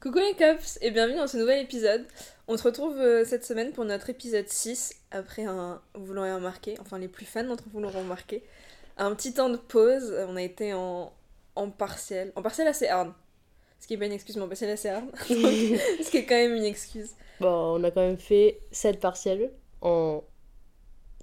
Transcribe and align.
Coucou 0.00 0.18
les 0.18 0.34
cops 0.34 0.78
et 0.80 0.90
bienvenue 0.92 1.16
dans 1.16 1.26
ce 1.26 1.36
nouvel 1.36 1.60
épisode. 1.62 2.06
On 2.46 2.56
se 2.56 2.62
retrouve 2.62 2.98
euh, 2.98 3.24
cette 3.24 3.44
semaine 3.44 3.72
pour 3.72 3.84
notre 3.84 4.08
épisode 4.10 4.48
6 4.48 4.94
après 5.10 5.44
un, 5.44 5.80
vous 5.94 6.12
l'aurez 6.12 6.32
remarqué, 6.32 6.76
enfin 6.80 6.98
les 6.98 7.08
plus 7.08 7.26
fans 7.26 7.42
d'entre 7.44 7.64
vous 7.72 7.80
l'auront 7.80 8.00
remarqué, 8.00 8.44
un 8.96 9.12
petit 9.14 9.34
temps 9.34 9.48
de 9.48 9.56
pause. 9.56 10.14
On 10.28 10.36
a 10.36 10.42
été 10.42 10.72
en, 10.72 11.12
en 11.56 11.70
partiel, 11.70 12.32
en 12.36 12.42
partiel 12.42 12.68
assez 12.68 12.86
hard. 12.86 13.12
Ce 13.80 13.86
qui 13.88 13.94
est 13.94 13.96
pas 13.98 14.06
une 14.06 14.12
excuse, 14.12 14.36
mais 14.36 14.42
en 14.42 14.48
partiel 14.48 14.70
assez 14.70 14.88
hard. 14.88 15.06
ce 15.26 16.10
qui 16.10 16.16
est 16.18 16.26
quand 16.26 16.34
même 16.36 16.54
une 16.54 16.64
excuse. 16.64 17.10
Bon, 17.40 17.80
on 17.80 17.82
a 17.84 17.90
quand 17.90 18.00
même 18.00 18.18
fait 18.18 18.60
7 18.70 19.00
partiels 19.00 19.50
en 19.80 20.22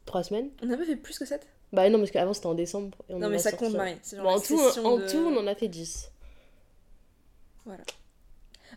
3 0.06 0.24
semaines. 0.24 0.50
On 0.62 0.66
n'a 0.66 0.76
pas 0.78 0.86
fait 0.86 0.98
plus 0.98 1.18
que 1.18 1.26
7 1.26 1.48
Bah 1.72 1.90
non, 1.90 2.00
parce 2.00 2.12
qu'avant 2.12 2.34
c'était 2.34 2.48
en 2.48 2.54
décembre. 2.56 2.98
et 3.10 3.14
on 3.14 3.20
Non 3.20 3.30
mais 3.30 3.40
ça 3.40 3.54
compte. 3.54 3.74
Marie. 3.74 3.96
Bon, 4.18 4.26
en 4.28 4.40
tout, 4.40 4.60
session 4.60 4.86
en 4.86 4.98
de- 4.98 5.08
tout, 5.10 5.18
on 5.18 5.38
en 5.38 5.48
a 5.48 5.56
fait 5.56 5.70
10. 5.70 6.12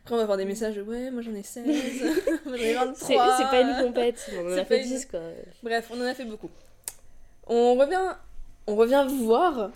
Après 0.09 0.15
on 0.15 0.19
va 0.21 0.23
avoir 0.23 0.39
des 0.39 0.47
messages 0.47 0.75
de 0.75 0.81
ouais, 0.81 1.11
moi 1.11 1.21
j'en 1.21 1.35
ai 1.35 1.43
16, 1.43 1.67
moi 2.47 2.57
j'en 2.57 2.63
ai 2.65 2.73
23. 2.73 2.97
C'est 3.37 3.43
pas 3.45 3.61
une 3.61 3.85
compète, 3.87 4.31
on 4.39 4.55
en 4.55 4.57
a 4.57 4.65
fait 4.65 4.81
une- 4.83 4.89
10 4.89 5.05
quoi. 5.05 5.21
Bref, 5.63 5.91
on 5.93 6.01
en 6.01 6.05
a 6.07 6.15
fait 6.15 6.25
beaucoup. 6.25 6.49
On 7.47 7.75
revient, 7.75 8.17
on 8.67 8.75
revient 8.75 9.05
vous 9.07 9.27
voir 9.27 9.71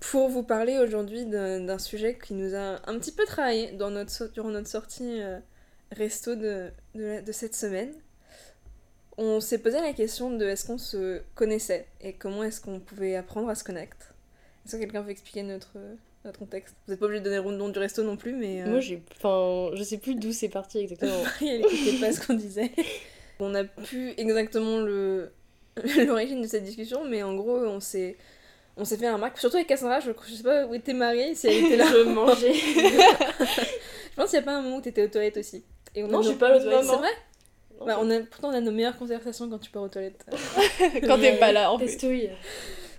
pour 0.00 0.28
vous 0.28 0.42
parler 0.42 0.76
aujourd'hui 0.78 1.24
d'un 1.24 1.78
sujet 1.78 2.18
qui 2.22 2.34
nous 2.34 2.54
a 2.54 2.80
un 2.86 2.98
petit 2.98 3.12
peu 3.12 3.24
travaillé 3.24 3.72
dans 3.72 3.88
notre, 3.90 4.26
durant 4.34 4.50
notre 4.50 4.68
sortie 4.68 5.22
euh, 5.22 5.38
resto 5.90 6.34
de, 6.34 6.70
de, 6.94 7.02
la- 7.02 7.22
de 7.22 7.32
cette 7.32 7.54
semaine. 7.54 7.94
On 9.16 9.40
s'est 9.40 9.56
posé 9.56 9.80
la 9.80 9.94
question 9.94 10.30
de 10.36 10.44
est-ce 10.44 10.66
qu'on 10.66 10.76
se 10.76 11.22
connaissait 11.34 11.86
et 12.02 12.12
comment 12.12 12.44
est-ce 12.44 12.60
qu'on 12.60 12.78
pouvait 12.78 13.16
apprendre 13.16 13.48
à 13.48 13.54
se 13.54 13.64
connaître. 13.64 13.96
Est-ce 14.66 14.76
que 14.76 14.82
quelqu'un 14.82 15.00
veut 15.00 15.12
expliquer 15.12 15.42
notre, 15.44 15.78
notre 16.26 16.38
contexte 16.38 16.74
Vous 16.86 16.92
n'êtes 16.92 17.00
pas 17.00 17.06
obligé 17.06 17.20
de 17.20 17.24
donner 17.30 17.42
le 17.50 17.56
nom 17.56 17.68
du 17.68 17.78
resto 17.78 18.02
non 18.02 18.16
plus, 18.16 18.32
mais... 18.34 18.62
euh, 18.62 18.66
Moi 18.66 18.80
j'ai. 18.80 19.02
Enfin, 19.16 19.74
je 19.76 19.82
sais 19.82 19.98
plus 19.98 20.14
d'où 20.14 20.32
c'est 20.32 20.48
parti 20.48 20.78
exactement. 20.78 21.22
Elle 21.40 21.60
écoutait 21.60 21.98
pas 22.00 22.12
ce 22.12 22.26
qu'on 22.26 22.34
disait. 22.34 22.70
On 23.40 23.50
n'a 23.50 23.64
plus 23.64 24.12
exactement 24.16 24.78
le 24.78 25.30
l'origine 26.06 26.40
de 26.42 26.46
cette 26.46 26.64
discussion, 26.64 27.04
mais 27.04 27.22
en 27.22 27.34
gros, 27.34 27.58
on 27.58 27.80
s'est 27.80 28.16
on 28.78 28.84
s'est 28.86 28.96
fait 28.96 29.06
un 29.06 29.14
remarque, 29.16 29.38
surtout 29.38 29.56
avec 29.56 29.68
Cassandra, 29.68 30.00
je, 30.00 30.10
je 30.26 30.34
sais 30.34 30.42
pas 30.42 30.64
où 30.66 30.72
était 30.74 30.94
Marie, 30.94 31.36
si 31.36 31.46
elle 31.48 31.66
était 31.66 31.76
là. 31.76 31.84
je 31.86 32.02
mangeais. 32.08 32.54
Je 32.54 34.14
pense 34.16 34.30
qu'il 34.30 34.38
y 34.38 34.42
a 34.42 34.44
pas 34.44 34.52
un 34.56 34.62
moment 34.62 34.76
où 34.78 34.80
t'étais 34.80 35.04
aux 35.04 35.08
toilettes 35.08 35.36
aussi. 35.36 35.64
Et 35.94 36.02
on 36.02 36.08
Non, 36.08 36.22
je 36.22 36.28
suis 36.28 36.36
pas 36.38 36.56
aux 36.56 36.60
toilettes. 36.62 36.84
C'est 36.84 36.96
vrai? 36.96 37.08
Bah, 37.86 37.98
on 38.00 38.10
a, 38.10 38.20
Pourtant, 38.20 38.48
on 38.48 38.54
a 38.54 38.60
nos 38.60 38.72
meilleures 38.72 38.96
conversations 38.96 39.50
quand 39.50 39.58
tu 39.58 39.70
pars 39.70 39.82
aux 39.82 39.88
toilettes. 39.88 40.24
Quand 41.06 41.18
t'es 41.18 41.36
pas 41.38 41.52
là, 41.52 41.70
en 41.70 41.78
plus. 41.78 41.96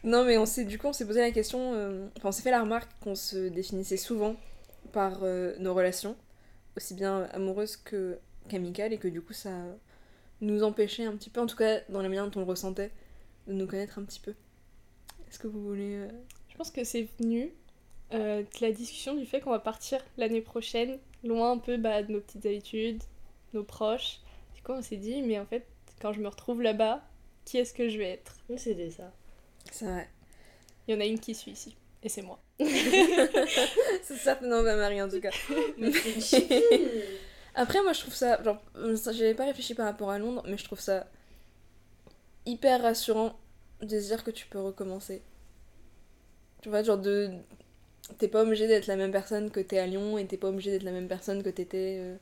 Non, 0.08 0.23
mais 0.25 0.38
on 0.38 0.45
s'est 0.45 0.66
du 0.66 0.80
coup, 0.80 0.88
on 0.88 0.94
s'est 0.94 1.05
posé 1.05 1.19
la 1.22 1.31
question, 1.31 1.73
euh, 1.75 2.08
enfin, 2.17 2.30
on 2.30 2.31
s'est 2.31 2.41
fait 2.44 2.52
la 2.52 2.61
remarque 2.61 2.89
qu'on 3.03 3.16
se 3.16 3.50
définissait 3.50 3.97
souvent 3.97 4.36
par 4.94 5.19
euh, 5.23 5.55
nos 5.59 5.73
relations, 5.75 6.16
aussi 6.77 6.94
bien 6.95 7.23
amoureuses 7.33 7.77
que 7.77 8.17
qu'amicales, 8.49 8.94
et 8.94 8.99
que 8.99 9.09
du 9.09 9.22
coup, 9.22 9.33
ça 9.33 9.52
nous 10.41 10.64
empêchait 10.64 11.05
un 11.05 11.16
petit 11.17 11.30
peu, 11.31 11.41
en 11.41 11.47
tout 11.47 11.58
cas 11.58 11.81
dans 11.89 12.02
la 12.02 12.09
manière 12.09 12.30
dont 12.30 12.41
on 12.41 12.45
le 12.45 12.49
ressentait, 12.49 12.91
de 13.47 13.53
nous 13.53 13.67
connaître 13.67 13.99
un 13.99 14.03
petit 14.05 14.22
peu. 14.22 14.33
Est-ce 15.30 15.39
que 15.39 15.47
vous 15.47 15.61
voulez. 15.64 15.95
euh, 15.95 16.09
Je 16.49 16.58
pense 16.58 16.71
que 16.71 16.83
c'est 16.86 17.08
venu 17.19 17.53
euh, 18.14 18.44
de 18.44 18.61
la 18.61 18.71
discussion 18.73 19.16
du 19.16 19.25
fait 19.25 19.42
qu'on 19.42 19.52
va 19.52 19.59
partir 19.59 19.99
l'année 20.17 20.42
prochaine, 20.42 20.99
loin 21.23 21.52
un 21.53 21.59
peu 21.59 21.77
bah, 21.77 22.03
de 22.03 22.14
nos 22.14 22.21
petites 22.21 22.45
habitudes, 22.45 23.03
nos 23.53 23.64
proches. 23.66 24.21
Du 24.55 24.64
coup, 24.64 24.73
on 24.73 24.83
s'est 24.83 24.97
dit, 24.97 25.21
mais 25.23 25.39
en 25.39 25.45
fait, 25.47 25.66
quand 26.02 26.14
je 26.14 26.21
me 26.21 26.30
retrouve 26.30 26.61
là-bas, 26.64 27.03
qui 27.45 27.58
est-ce 27.59 27.73
que 27.73 27.89
je 27.89 27.97
vais 27.99 28.11
être? 28.11 28.38
C'était 28.58 28.92
ça. 28.92 29.14
C'est 29.71 29.85
vrai. 29.85 30.09
Il 30.87 30.95
y 30.95 30.97
en 30.97 31.01
a 31.01 31.05
une 31.05 31.19
qui 31.19 31.35
suit 31.35 31.51
ici, 31.51 31.75
et 32.01 32.09
c'est 32.09 32.21
moi. 32.21 32.39
C'est 32.59 34.17
certainement 34.17 34.63
pas 34.63 34.75
Marie 34.75 35.01
en 35.01 35.09
tout 35.09 35.19
cas. 35.19 35.31
Après, 37.55 37.81
moi 37.81 37.93
je 37.93 38.01
trouve 38.01 38.13
ça. 38.13 38.41
Genre, 38.43 38.61
j'avais 39.11 39.33
pas 39.33 39.45
réfléchi 39.45 39.73
par 39.73 39.85
rapport 39.85 40.11
à 40.11 40.19
Londres, 40.19 40.43
mais 40.47 40.57
je 40.57 40.63
trouve 40.63 40.79
ça 40.79 41.07
hyper 42.45 42.81
rassurant 42.81 43.37
de 43.81 43.99
se 43.99 44.08
dire 44.08 44.23
que 44.23 44.31
tu 44.31 44.47
peux 44.47 44.59
recommencer. 44.59 45.21
Tu 46.61 46.69
vois, 46.69 46.83
genre 46.83 46.97
de. 46.97 47.31
T'es 48.19 48.27
pas 48.27 48.43
obligé 48.43 48.67
d'être 48.67 48.87
la 48.87 48.95
même 48.95 49.11
personne 49.11 49.52
que 49.52 49.59
t'es 49.59 49.80
à 49.80 49.86
Lyon 49.86 50.17
et 50.17 50.25
t'es 50.25 50.37
pas 50.37 50.47
obligé 50.47 50.71
d'être 50.71 50.83
la 50.83 50.92
même 50.92 51.09
personne 51.09 51.43
que 51.43 51.49
t'étais 51.49 51.97
euh, 51.99 52.15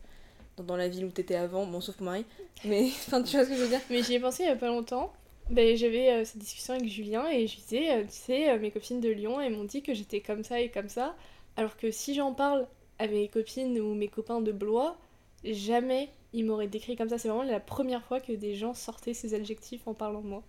dans, 0.57 0.63
dans 0.63 0.77
la 0.77 0.87
ville 0.87 1.05
où 1.05 1.11
t'étais 1.11 1.35
avant, 1.35 1.67
bon, 1.67 1.79
sauf 1.79 1.95
pour 1.95 2.05
Marie. 2.05 2.25
Mais, 2.63 2.85
enfin, 2.87 3.21
tu 3.21 3.35
vois 3.35 3.45
ce 3.45 3.49
que 3.51 3.55
je 3.55 3.61
veux 3.61 3.67
dire? 3.67 3.81
Mais 3.89 4.01
j'y 4.01 4.15
ai 4.15 4.19
pensé 4.19 4.43
il 4.43 4.47
y 4.47 4.49
a 4.49 4.55
pas 4.55 4.67
longtemps. 4.67 5.13
Ben, 5.49 5.77
j'avais 5.77 6.09
euh, 6.11 6.25
cette 6.25 6.39
discussion 6.39 6.73
avec 6.73 6.87
Julien 6.87 7.27
et 7.27 7.45
je 7.47 7.55
disais, 7.57 7.91
euh, 7.91 8.03
tu 8.03 8.11
sais, 8.13 8.49
euh, 8.49 8.59
mes 8.59 8.71
copines 8.71 8.99
de 8.99 9.09
Lyon, 9.09 9.39
elles 9.39 9.53
m'ont 9.55 9.63
dit 9.63 9.83
que 9.83 9.93
j'étais 9.93 10.19
comme 10.21 10.43
ça 10.43 10.59
et 10.59 10.69
comme 10.71 10.89
ça. 10.89 11.15
Alors 11.55 11.77
que 11.77 11.91
si 11.91 12.15
j'en 12.15 12.33
parle 12.33 12.67
à 12.99 13.07
mes 13.07 13.27
copines 13.27 13.79
ou 13.79 13.93
mes 13.93 14.07
copains 14.07 14.41
de 14.41 14.51
Blois, 14.51 14.97
jamais 15.43 16.09
ils 16.33 16.45
m'auraient 16.45 16.67
décrit 16.67 16.95
comme 16.95 17.09
ça. 17.09 17.17
C'est 17.19 17.27
vraiment 17.29 17.43
la 17.43 17.59
première 17.59 18.03
fois 18.03 18.19
que 18.19 18.31
des 18.33 18.55
gens 18.55 18.73
sortaient 18.73 19.13
ces 19.13 19.35
adjectifs 19.35 19.87
en 19.87 19.93
parlant 19.93 20.21
de 20.21 20.27
moi. 20.27 20.43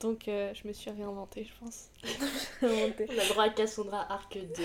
Donc 0.00 0.26
euh, 0.26 0.52
je 0.54 0.66
me 0.66 0.72
suis 0.72 0.90
réinventée, 0.90 1.44
je 1.44 1.64
pense. 1.64 1.88
On 2.62 2.66
a 3.18 3.24
droit 3.28 3.44
à 3.44 3.50
Cassandra 3.50 4.12
Arc 4.12 4.36
2. 4.36 4.64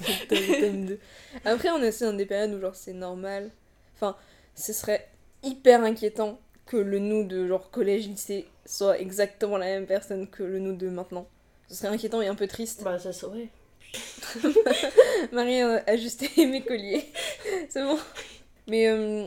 Tome- 0.28 0.60
tome 0.60 0.86
deux. 0.86 0.98
Après, 1.44 1.68
on 1.70 1.82
est 1.82 1.88
aussi 1.88 2.04
dans 2.04 2.14
des 2.14 2.24
périodes 2.24 2.54
où 2.54 2.60
genre 2.60 2.74
c'est 2.74 2.94
normal. 2.94 3.50
Enfin, 3.96 4.16
ce 4.54 4.72
serait 4.72 5.06
hyper 5.42 5.82
inquiétant 5.82 6.38
que 6.70 6.76
le 6.76 7.00
nous 7.00 7.24
de 7.24 7.48
genre 7.48 7.68
collège 7.72 8.06
lycée 8.06 8.46
soit 8.64 9.00
exactement 9.00 9.56
la 9.56 9.66
même 9.66 9.86
personne 9.86 10.28
que 10.28 10.44
le 10.44 10.60
nous 10.60 10.76
de 10.76 10.88
maintenant. 10.88 11.26
Ce 11.68 11.74
serait 11.74 11.88
inquiétant 11.88 12.22
et 12.22 12.28
un 12.28 12.36
peu 12.36 12.46
triste. 12.46 12.84
Bah 12.84 12.96
ça 12.96 13.12
saurait. 13.12 13.48
Marie 15.32 15.62
a 15.62 15.82
ajusté 15.88 16.28
mes 16.46 16.62
colliers. 16.62 17.12
c'est 17.68 17.82
bon. 17.82 17.98
Mais 18.68 18.86
euh, 18.86 19.26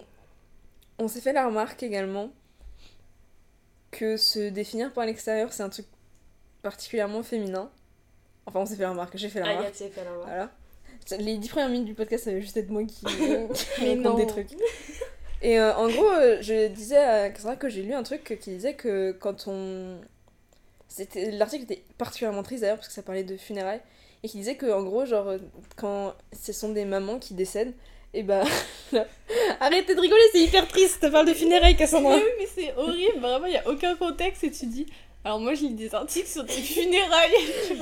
on 0.98 1.10
s'est 1.10 1.20
fait 1.20 1.34
la 1.34 1.46
remarque 1.46 1.84
également 1.84 2.32
que 3.92 4.16
se 4.16 4.48
définir 4.48 4.94
par 4.94 5.06
l'extérieur, 5.06 5.52
c'est 5.52 5.64
un 5.64 5.70
truc 5.70 5.88
particulièrement 6.62 7.24
féminin. 7.24 7.70
Enfin, 8.46 8.62
on 8.62 8.66
s'est 8.66 8.78
fait 8.78 8.84
la 8.84 8.92
remarque, 8.92 9.18
j'ai 9.18 9.28
fait 9.28 9.42
la 9.42 9.48
remarque. 9.48 9.66
Agathe 9.66 9.76
s'est 9.76 9.90
fait 9.90 10.06
la 10.06 10.12
main. 10.12 10.24
Voilà. 10.24 10.52
Les 11.20 11.38
dix 11.38 11.50
premières 11.50 11.68
minutes 11.68 11.88
du 11.88 11.94
podcast, 11.94 12.24
ça 12.24 12.32
va 12.32 12.40
juste 12.40 12.56
être 12.56 12.70
moi 12.70 12.86
qui, 12.86 13.06
euh, 13.06 13.50
qui 13.76 14.02
raconte 14.02 14.16
des 14.16 14.28
trucs. 14.28 14.52
Et 15.44 15.60
euh, 15.60 15.76
en 15.76 15.90
gros, 15.90 16.10
euh, 16.10 16.38
je 16.42 16.68
disais 16.70 16.98
à 16.98 17.30
Cassandra 17.30 17.58
que 17.58 17.68
j'ai 17.70 17.84
lu 17.84 17.94
un 17.94 18.04
truc 18.04 18.38
qui 18.42 18.50
disait 18.50 18.74
que 18.74 19.12
quand 19.12 19.48
on. 19.48 20.00
C'était... 20.88 21.32
L'article 21.32 21.64
était 21.64 21.84
particulièrement 21.98 22.44
triste 22.44 22.62
d'ailleurs 22.62 22.78
parce 22.78 22.88
que 22.88 22.94
ça 22.94 23.04
parlait 23.04 23.24
de 23.24 23.38
funérailles. 23.38 23.82
Et 24.24 24.30
qui 24.30 24.38
disait 24.38 24.56
que 24.56 24.72
en 24.72 24.84
gros, 24.84 25.06
genre, 25.06 25.34
quand 25.76 26.14
ce 26.32 26.54
sont 26.54 26.70
des 26.70 26.86
mamans 26.86 27.20
qui 27.20 27.34
décèdent, 27.34 27.74
et 28.14 28.24
bah. 28.24 28.44
Arrêtez 29.60 29.96
de 29.96 30.00
rigoler, 30.00 30.22
c'est 30.32 30.42
hyper 30.42 30.68
triste, 30.68 31.10
parle 31.12 31.28
de 31.28 31.34
funérailles, 31.34 31.76
Cassandra! 31.76 32.16
Oui, 32.18 32.24
mais 32.40 32.46
c'est 32.46 32.74
horrible, 32.78 33.20
vraiment, 33.20 33.46
il 33.46 33.52
n'y 33.52 33.58
a 33.58 33.68
aucun 33.68 33.96
contexte 33.96 34.44
et 34.46 34.52
tu 34.52 34.68
dis. 34.68 34.86
Alors 35.26 35.40
moi, 35.40 35.54
je 35.54 35.62
lis 35.62 35.74
des 35.74 35.94
articles 35.96 36.28
sur 36.28 36.44
des 36.44 36.52
funérailles. 36.52 37.32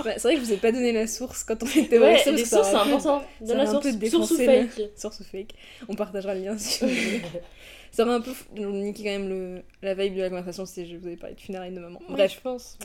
Bah, 0.04 0.14
c'est 0.14 0.22
vrai 0.24 0.36
que 0.36 0.42
je 0.42 0.46
vous 0.46 0.54
ai 0.54 0.58
pas 0.58 0.72
donné 0.72 0.92
la 0.92 1.08
source 1.08 1.44
quand 1.44 1.62
on 1.64 1.66
était 1.68 1.98
Ouais, 1.98 2.14
resto, 2.14 2.32
les 2.32 2.46
sources 2.46 2.70
c'est 2.70 2.76
important. 2.76 3.24
Donne 3.42 3.58
la 3.58 3.66
source. 3.66 3.88
Source 4.10 4.32
ou 4.32 4.38
fake. 4.38 4.82
Source 4.96 5.20
ou 5.22 5.24
fake. 5.24 5.56
On 5.88 5.96
partagera 5.96 6.36
le 6.36 6.42
lien 6.42 6.58
si 6.58 6.84
vous 6.84 6.90
voulez. 6.90 7.22
Ça 7.92 8.04
aurait 8.04 8.14
un 8.14 8.22
peu 8.22 8.32
niqué 8.58 9.04
quand 9.04 9.10
même 9.10 9.28
le, 9.28 9.64
la 9.82 9.94
vibe 9.96 10.16
de 10.16 10.22
la 10.22 10.30
conversation 10.30 10.66
si 10.66 10.86
je 10.86 10.96
vous 10.96 11.08
avais 11.08 11.18
parlé 11.18 11.36
de 11.36 11.42
funérailles 11.42 11.74
de 11.74 11.80
maman. 11.80 12.00
Ouais, 12.08 12.16
Bref. 12.16 12.36
je 12.36 12.40
pense. 12.40 12.78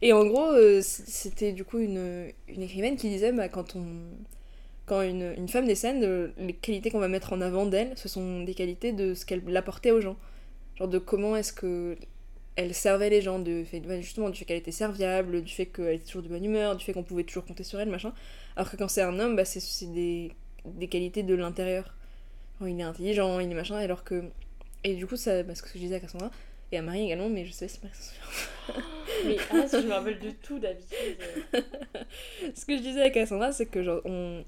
Et 0.00 0.12
en 0.14 0.24
gros, 0.24 0.50
euh, 0.52 0.80
c'était 0.82 1.52
du 1.52 1.64
coup 1.64 1.78
une, 1.78 2.32
une 2.48 2.62
écrivaine 2.62 2.96
qui 2.96 3.08
disait 3.10 3.32
bah, 3.32 3.48
quand, 3.50 3.76
on, 3.76 3.84
quand 4.86 5.02
une, 5.02 5.34
une 5.36 5.48
femme 5.48 5.66
décède, 5.66 6.02
euh, 6.04 6.28
les 6.38 6.54
qualités 6.54 6.90
qu'on 6.90 7.00
va 7.00 7.08
mettre 7.08 7.34
en 7.34 7.40
avant 7.42 7.66
d'elle, 7.66 7.92
ce 7.96 8.08
sont 8.08 8.44
des 8.44 8.54
qualités 8.54 8.92
de 8.92 9.12
ce 9.12 9.26
qu'elle 9.26 9.42
apportait 9.56 9.90
aux 9.90 10.00
gens. 10.00 10.16
Genre 10.76 10.88
de 10.88 10.98
comment 10.98 11.36
est-ce 11.36 11.52
que 11.52 11.98
elle 12.56 12.74
servait 12.74 13.10
les 13.10 13.20
gens, 13.22 13.38
de 13.38 13.64
fait, 13.64 13.80
bah, 13.80 14.00
justement 14.00 14.30
du 14.30 14.38
fait 14.38 14.44
qu'elle 14.46 14.56
était 14.58 14.72
serviable, 14.72 15.42
du 15.42 15.52
fait 15.52 15.66
qu'elle 15.66 15.94
était 15.94 16.06
toujours 16.06 16.22
de 16.22 16.28
bonne 16.28 16.44
humeur, 16.44 16.76
du 16.76 16.84
fait 16.84 16.92
qu'on 16.92 17.02
pouvait 17.02 17.24
toujours 17.24 17.44
compter 17.44 17.64
sur 17.64 17.78
elle, 17.80 17.90
machin. 17.90 18.12
Alors 18.56 18.70
que 18.70 18.76
quand 18.76 18.88
c'est 18.88 19.02
un 19.02 19.18
homme, 19.18 19.36
bah, 19.36 19.44
c'est 19.44 19.60
c'est 19.60 19.92
des, 19.92 20.32
des 20.64 20.88
qualités 20.88 21.22
de 21.22 21.34
l'intérieur. 21.34 21.94
Il 22.62 22.80
est 22.80 22.82
intelligent, 22.82 23.38
il 23.40 23.50
est 23.50 23.54
machin, 23.54 23.76
alors 23.76 24.04
que. 24.04 24.24
Et 24.84 24.94
du 24.94 25.06
coup, 25.06 25.16
ça, 25.16 25.42
bah, 25.42 25.54
c'est 25.54 25.60
ce 25.60 25.62
que 25.62 25.70
je 25.74 25.78
disais 25.84 25.96
à 25.96 26.00
Cassandra, 26.00 26.30
et 26.72 26.78
à 26.78 26.82
Marie 26.82 27.04
également, 27.04 27.28
mais 27.28 27.44
je 27.44 27.52
sais 27.52 27.66
pas 27.66 27.88
s'en 27.92 28.02
souvient. 28.02 28.82
Mais 29.26 29.36
ah, 29.50 29.66
si 29.68 29.80
je 29.80 29.86
me 29.86 29.92
rappelle 29.92 30.18
de 30.18 30.30
tout 30.30 30.58
d'habitude. 30.58 31.16
euh. 31.54 31.60
Ce 32.54 32.66
que 32.66 32.76
je 32.76 32.82
disais 32.82 33.02
à 33.02 33.10
Cassandra, 33.10 33.52
c'est 33.52 33.66
que 33.66 33.82
genre, 33.82 34.00
on... 34.04 34.44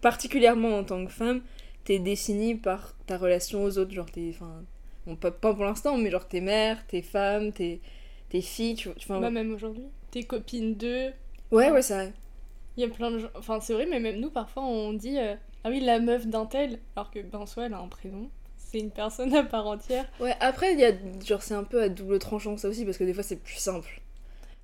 particulièrement 0.00 0.78
en 0.78 0.84
tant 0.84 1.04
que 1.04 1.10
femme, 1.10 1.42
t'es 1.84 1.98
définie 1.98 2.54
par 2.54 2.94
ta 3.06 3.16
relation 3.18 3.64
aux 3.64 3.78
autres. 3.78 3.92
Genre, 3.92 4.10
t'es. 4.10 4.30
Enfin, 4.30 4.62
bon, 5.06 5.16
pas, 5.16 5.30
pas 5.30 5.54
pour 5.54 5.64
l'instant, 5.64 5.96
mais 5.96 6.10
genre, 6.10 6.26
tes 6.28 6.40
mères, 6.40 6.86
tes 6.86 7.02
femmes, 7.02 7.52
tes, 7.52 7.80
tes 8.28 8.40
filles, 8.40 8.74
tu 8.74 8.88
vois. 8.88 8.96
enfin, 8.98 9.20
Bah, 9.20 9.30
même 9.30 9.52
aujourd'hui. 9.52 9.84
Tes 10.10 10.24
copines 10.24 10.74
d'eux, 10.74 11.12
ouais, 11.50 11.70
ouais, 11.70 11.82
c'est 11.82 11.94
vrai. 11.94 12.12
il 12.76 12.82
y 12.82 12.86
a 12.86 12.88
plein 12.88 13.10
de 13.10 13.18
gens. 13.20 13.28
Enfin, 13.34 13.60
c'est 13.60 13.74
vrai, 13.74 13.86
mais 13.86 14.00
même 14.00 14.20
nous, 14.20 14.30
parfois, 14.30 14.62
on 14.64 14.92
dit 14.92 15.18
euh, 15.18 15.34
Ah 15.64 15.70
oui, 15.70 15.80
la 15.80 15.98
meuf 16.00 16.26
d'un 16.26 16.46
tel. 16.46 16.78
Alors 16.96 17.10
que, 17.10 17.20
ben, 17.20 17.46
soit 17.46 17.66
elle 17.66 17.74
a 17.74 17.78
un 17.78 17.88
prénom. 17.88 18.28
C'est 18.56 18.78
une 18.78 18.90
personne 18.90 19.34
à 19.34 19.42
part 19.44 19.66
entière. 19.66 20.06
Ouais, 20.20 20.34
après, 20.40 20.72
il 20.72 20.80
y 20.80 20.84
a. 20.84 20.92
Genre, 21.24 21.42
c'est 21.42 21.54
un 21.54 21.64
peu 21.64 21.82
à 21.82 21.88
double 21.88 22.18
tranchant, 22.18 22.56
ça 22.56 22.68
aussi, 22.68 22.84
parce 22.84 22.96
que 22.98 23.04
des 23.04 23.12
fois, 23.14 23.22
c'est 23.22 23.36
plus 23.36 23.56
simple. 23.56 24.00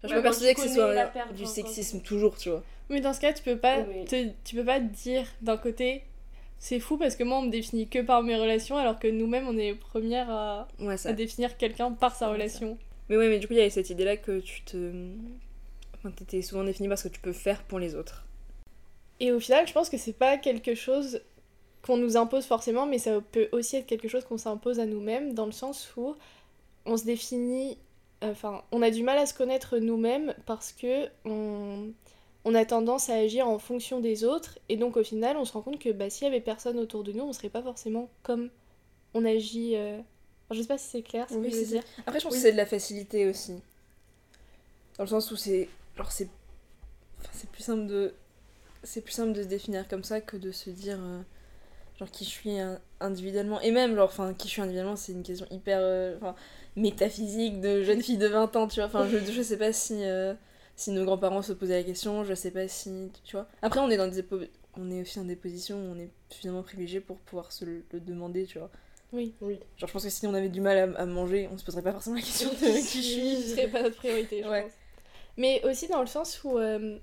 Genre, 0.02 0.11
je 0.11 0.14
Ouais, 0.14 0.14
pas 0.17 0.23
persuadée 0.23 0.52
je 0.52 0.55
que 0.55 0.69
ce 0.69 0.75
soit 0.75 1.32
du 1.32 1.46
sexisme 1.46 2.00
toujours, 2.00 2.37
tu 2.38 2.50
vois. 2.50 2.62
Mais 2.88 3.00
dans 3.00 3.12
ce 3.12 3.20
cas, 3.20 3.32
tu 3.35 3.43
peux 3.43 3.58
pas, 3.58 3.81
Oui. 3.81 4.05
te- 4.06 4.31
tu 4.44 4.56
peux 4.56 4.64
pas 4.64 4.81
te 4.81 4.85
dire 4.87 5.26
d'un 5.43 5.56
côté 5.58 6.05
c'est 6.58 6.81
fou 6.81 6.96
parce 6.99 7.16
que 7.16 7.25
moi, 7.25 7.38
on 7.38 7.43
me 7.43 7.50
définit 7.50 7.88
que 7.88 8.00
par 8.00 8.22
mes 8.22 8.37
relations, 8.37 8.76
alors 8.76 8.99
que 8.99 9.08
nous-mêmes, 9.08 9.46
on 9.49 9.56
est 9.56 9.72
les 9.72 9.75
premières 9.75 10.31
à, 10.31 10.69
Ouais, 10.81 10.96
ça. 10.96 11.10
à 11.10 11.12
définir 11.12 11.56
quelqu'un 11.56 11.93
par 11.93 12.14
sa 12.16 12.26
Ouais, 12.28 12.34
relation. 12.34 12.78
Mais 13.08 13.16
ouais, 13.16 13.28
mais 13.28 13.38
du 13.38 13.46
coup, 13.46 13.55
il 13.55 13.58
y 13.58 13.60
avait 13.60 13.70
cette 13.70 13.90
idée-là 13.90 14.16
que 14.16 14.40
tu 14.40 14.62
te. 14.62 14.93
Enfin, 15.96 16.10
t'étais 16.10 16.43
souvent 16.43 16.64
défini 16.64 16.88
par 16.88 16.99
ce 16.99 17.08
que 17.08 17.14
tu 17.14 17.20
peux 17.20 17.32
faire 17.32 17.62
pour 17.64 17.78
les 17.78 17.94
autres. 17.94 18.25
Et 19.20 19.32
au 19.32 19.40
final, 19.40 19.66
je 19.66 19.72
pense 19.72 19.88
que 19.88 19.96
c'est 19.96 20.12
pas 20.12 20.37
quelque 20.37 20.75
chose 20.75 21.20
qu'on 21.82 21.96
nous 21.96 22.16
impose 22.16 22.44
forcément, 22.44 22.87
mais 22.87 22.99
ça 22.99 23.20
peut 23.32 23.49
aussi 23.52 23.76
être 23.76 23.87
quelque 23.87 24.08
chose 24.08 24.25
qu'on 24.25 24.37
s'impose 24.38 24.78
à 24.81 24.87
nous-mêmes, 24.87 25.34
dans 25.34 25.46
le 25.46 25.52
sens 25.52 25.93
où 25.96 26.14
on 26.87 26.96
se 26.96 27.04
définit. 27.04 27.78
Enfin, 28.22 28.62
on 28.72 28.82
a 28.82 28.90
du 28.90 29.02
mal 29.02 29.16
à 29.19 29.26
se 29.26 29.34
connaître 29.34 29.78
nous-mêmes 29.78 30.34
parce 30.44 30.72
que 30.72 31.06
on, 31.25 31.93
on 32.44 32.55
a 32.55 32.64
tendance 32.64 33.11
à 33.11 33.14
agir 33.14 33.49
en 33.49 33.58
fonction 33.58 34.00
des 34.00 34.25
autres, 34.25 34.58
et 34.69 34.76
donc 34.76 34.96
au 34.96 35.05
final, 35.05 35.37
on 35.37 35.44
se 35.44 35.52
rend 35.52 35.62
compte 35.62 35.79
que 35.81 35.90
bah, 35.93 36.11
s'il 36.11 36.25
y 36.26 36.29
avait 36.29 36.40
personne 36.40 36.79
autour 36.79 37.05
de 37.05 37.12
nous, 37.12 37.25
on 37.25 37.32
serait 37.32 37.50
pas 37.50 37.62
forcément 37.62 38.11
comme 38.23 38.50
on 39.14 39.25
agit. 39.26 39.76
euh, 39.76 39.99
enfin, 39.99 40.56
je 40.56 40.62
sais 40.62 40.69
pas 40.69 40.79
si 40.79 40.88
c'est 40.90 41.02
clair 41.02 41.29
ce 41.31 41.37
Oui, 41.37 41.40
que 41.40 41.50
je 41.50 41.56
veux 41.56 41.64
c'est 41.64 41.67
dire. 41.67 41.85
Après, 42.06 42.20
je 42.20 42.25
pense 42.25 42.35
Oui. 42.35 42.38
que 42.40 42.43
c'est 42.43 42.52
de 42.52 42.56
la 42.56 42.67
facilité 42.67 43.26
aussi. 43.29 43.61
Dans 44.96 45.05
le 45.05 45.08
sens 45.08 45.31
où 45.31 45.37
c'est. 45.37 45.69
Genre, 45.96 46.11
c'est. 46.12 46.29
Enfin, 47.20 47.31
c'est 47.35 47.50
plus 47.50 47.62
simple 47.62 47.87
de. 47.87 48.14
C'est 48.85 49.02
plus 49.02 49.12
simple 49.12 49.32
de 49.35 49.43
se 49.43 49.49
définir 49.49 49.88
comme 49.88 50.05
ça 50.05 50.20
que 50.20 50.37
de 50.37 50.52
se 50.52 50.70
dire. 50.70 50.99
euh, 51.00 51.23
Genre, 51.99 52.11
qui 52.11 52.25
je 52.25 52.31
suis 52.31 52.61
euh, 52.61 52.76
individuellement. 53.00 53.61
Et 53.62 53.70
même, 53.73 53.96
genre, 53.96 54.08
enfin, 54.08 54.35
qui 54.35 54.49
je 54.49 54.55
suis 54.55 54.62
individuellement, 54.62 54.96
c'est 54.96 55.12
une 55.12 55.23
question 55.25 55.46
hyper. 55.50 55.79
euh, 55.82 56.17
Enfin, 56.19 56.35
métaphysique 56.76 57.61
de 57.61 57.85
jeune 57.85 58.02
fille 58.02 58.19
de 58.19 58.29
20 58.29 58.55
ans, 58.56 58.69
tu 58.69 58.76
vois. 58.81 58.87
Enfin, 58.87 59.08
je, 59.08 59.19
je 59.19 59.43
sais 59.43 59.58
pas 59.58 59.73
si. 59.73 60.05
Si 60.78 60.90
nos 60.92 61.04
grands-parents 61.04 61.42
se 61.42 61.52
posaient 61.52 61.76
la 61.78 61.84
question, 61.84 62.25
je 62.25 62.34
sais 62.34 62.50
pas 62.50 62.66
si. 62.69 63.10
Tu 63.25 63.36
vois. 63.36 63.46
Après, 63.62 63.80
on 63.80 63.90
est 63.90 63.96
dans 63.96 64.08
des. 64.08 64.22
po- 64.22 64.40
On 64.76 64.90
est 64.90 65.02
aussi 65.02 65.19
dans 65.19 65.25
des 65.25 65.36
positions 65.36 65.76
où 65.76 65.92
on 65.94 65.98
est 65.98 66.10
suffisamment 66.30 66.62
privilégié 66.62 67.00
pour 67.00 67.16
pouvoir 67.19 67.52
se 67.52 67.64
le, 67.64 67.84
le 67.92 68.00
demander, 68.00 68.46
tu 68.46 68.58
vois. 68.58 68.70
Oui. 69.12 69.34
Oui. 69.40 69.58
Genre, 69.76 69.88
je 69.88 69.92
pense 69.92 70.04
que 70.04 70.10
si 70.10 70.26
on 70.26 70.34
avait 70.34 70.48
du 70.50 70.60
mal 70.60 70.94
à, 70.96 71.00
à 71.00 71.06
manger, 71.06 71.48
on 71.52 71.58
se 71.58 71.64
poserait 71.64 71.82
pas 71.82 71.92
forcément 71.92 72.16
la 72.16 72.22
question 72.22 72.48
de 72.50 72.56
qui 72.90 73.02
je 73.02 73.08
suis. 73.08 73.36
Ce 73.42 73.48
serait 73.56 73.69
pas 73.69 73.82
notre 73.82 73.96
priorité, 73.96 74.42
je 74.42 74.48
Ouais. 74.48 74.62
pense. 74.62 74.72
Mais 75.36 75.62
aussi 75.64 75.88
dans 75.88 76.00
le 76.00 76.06
sens 76.06 76.42
où, 76.44 76.58
euh, 76.58 76.98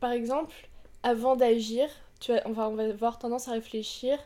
par 0.00 0.12
exemple, 0.12 0.54
avant 1.02 1.36
d'agir, 1.36 1.88
tu 2.20 2.32
vas, 2.32 2.42
enfin, 2.46 2.68
on 2.68 2.74
va 2.74 2.84
avoir 2.84 3.18
tendance 3.18 3.48
à 3.48 3.52
réfléchir 3.52 4.18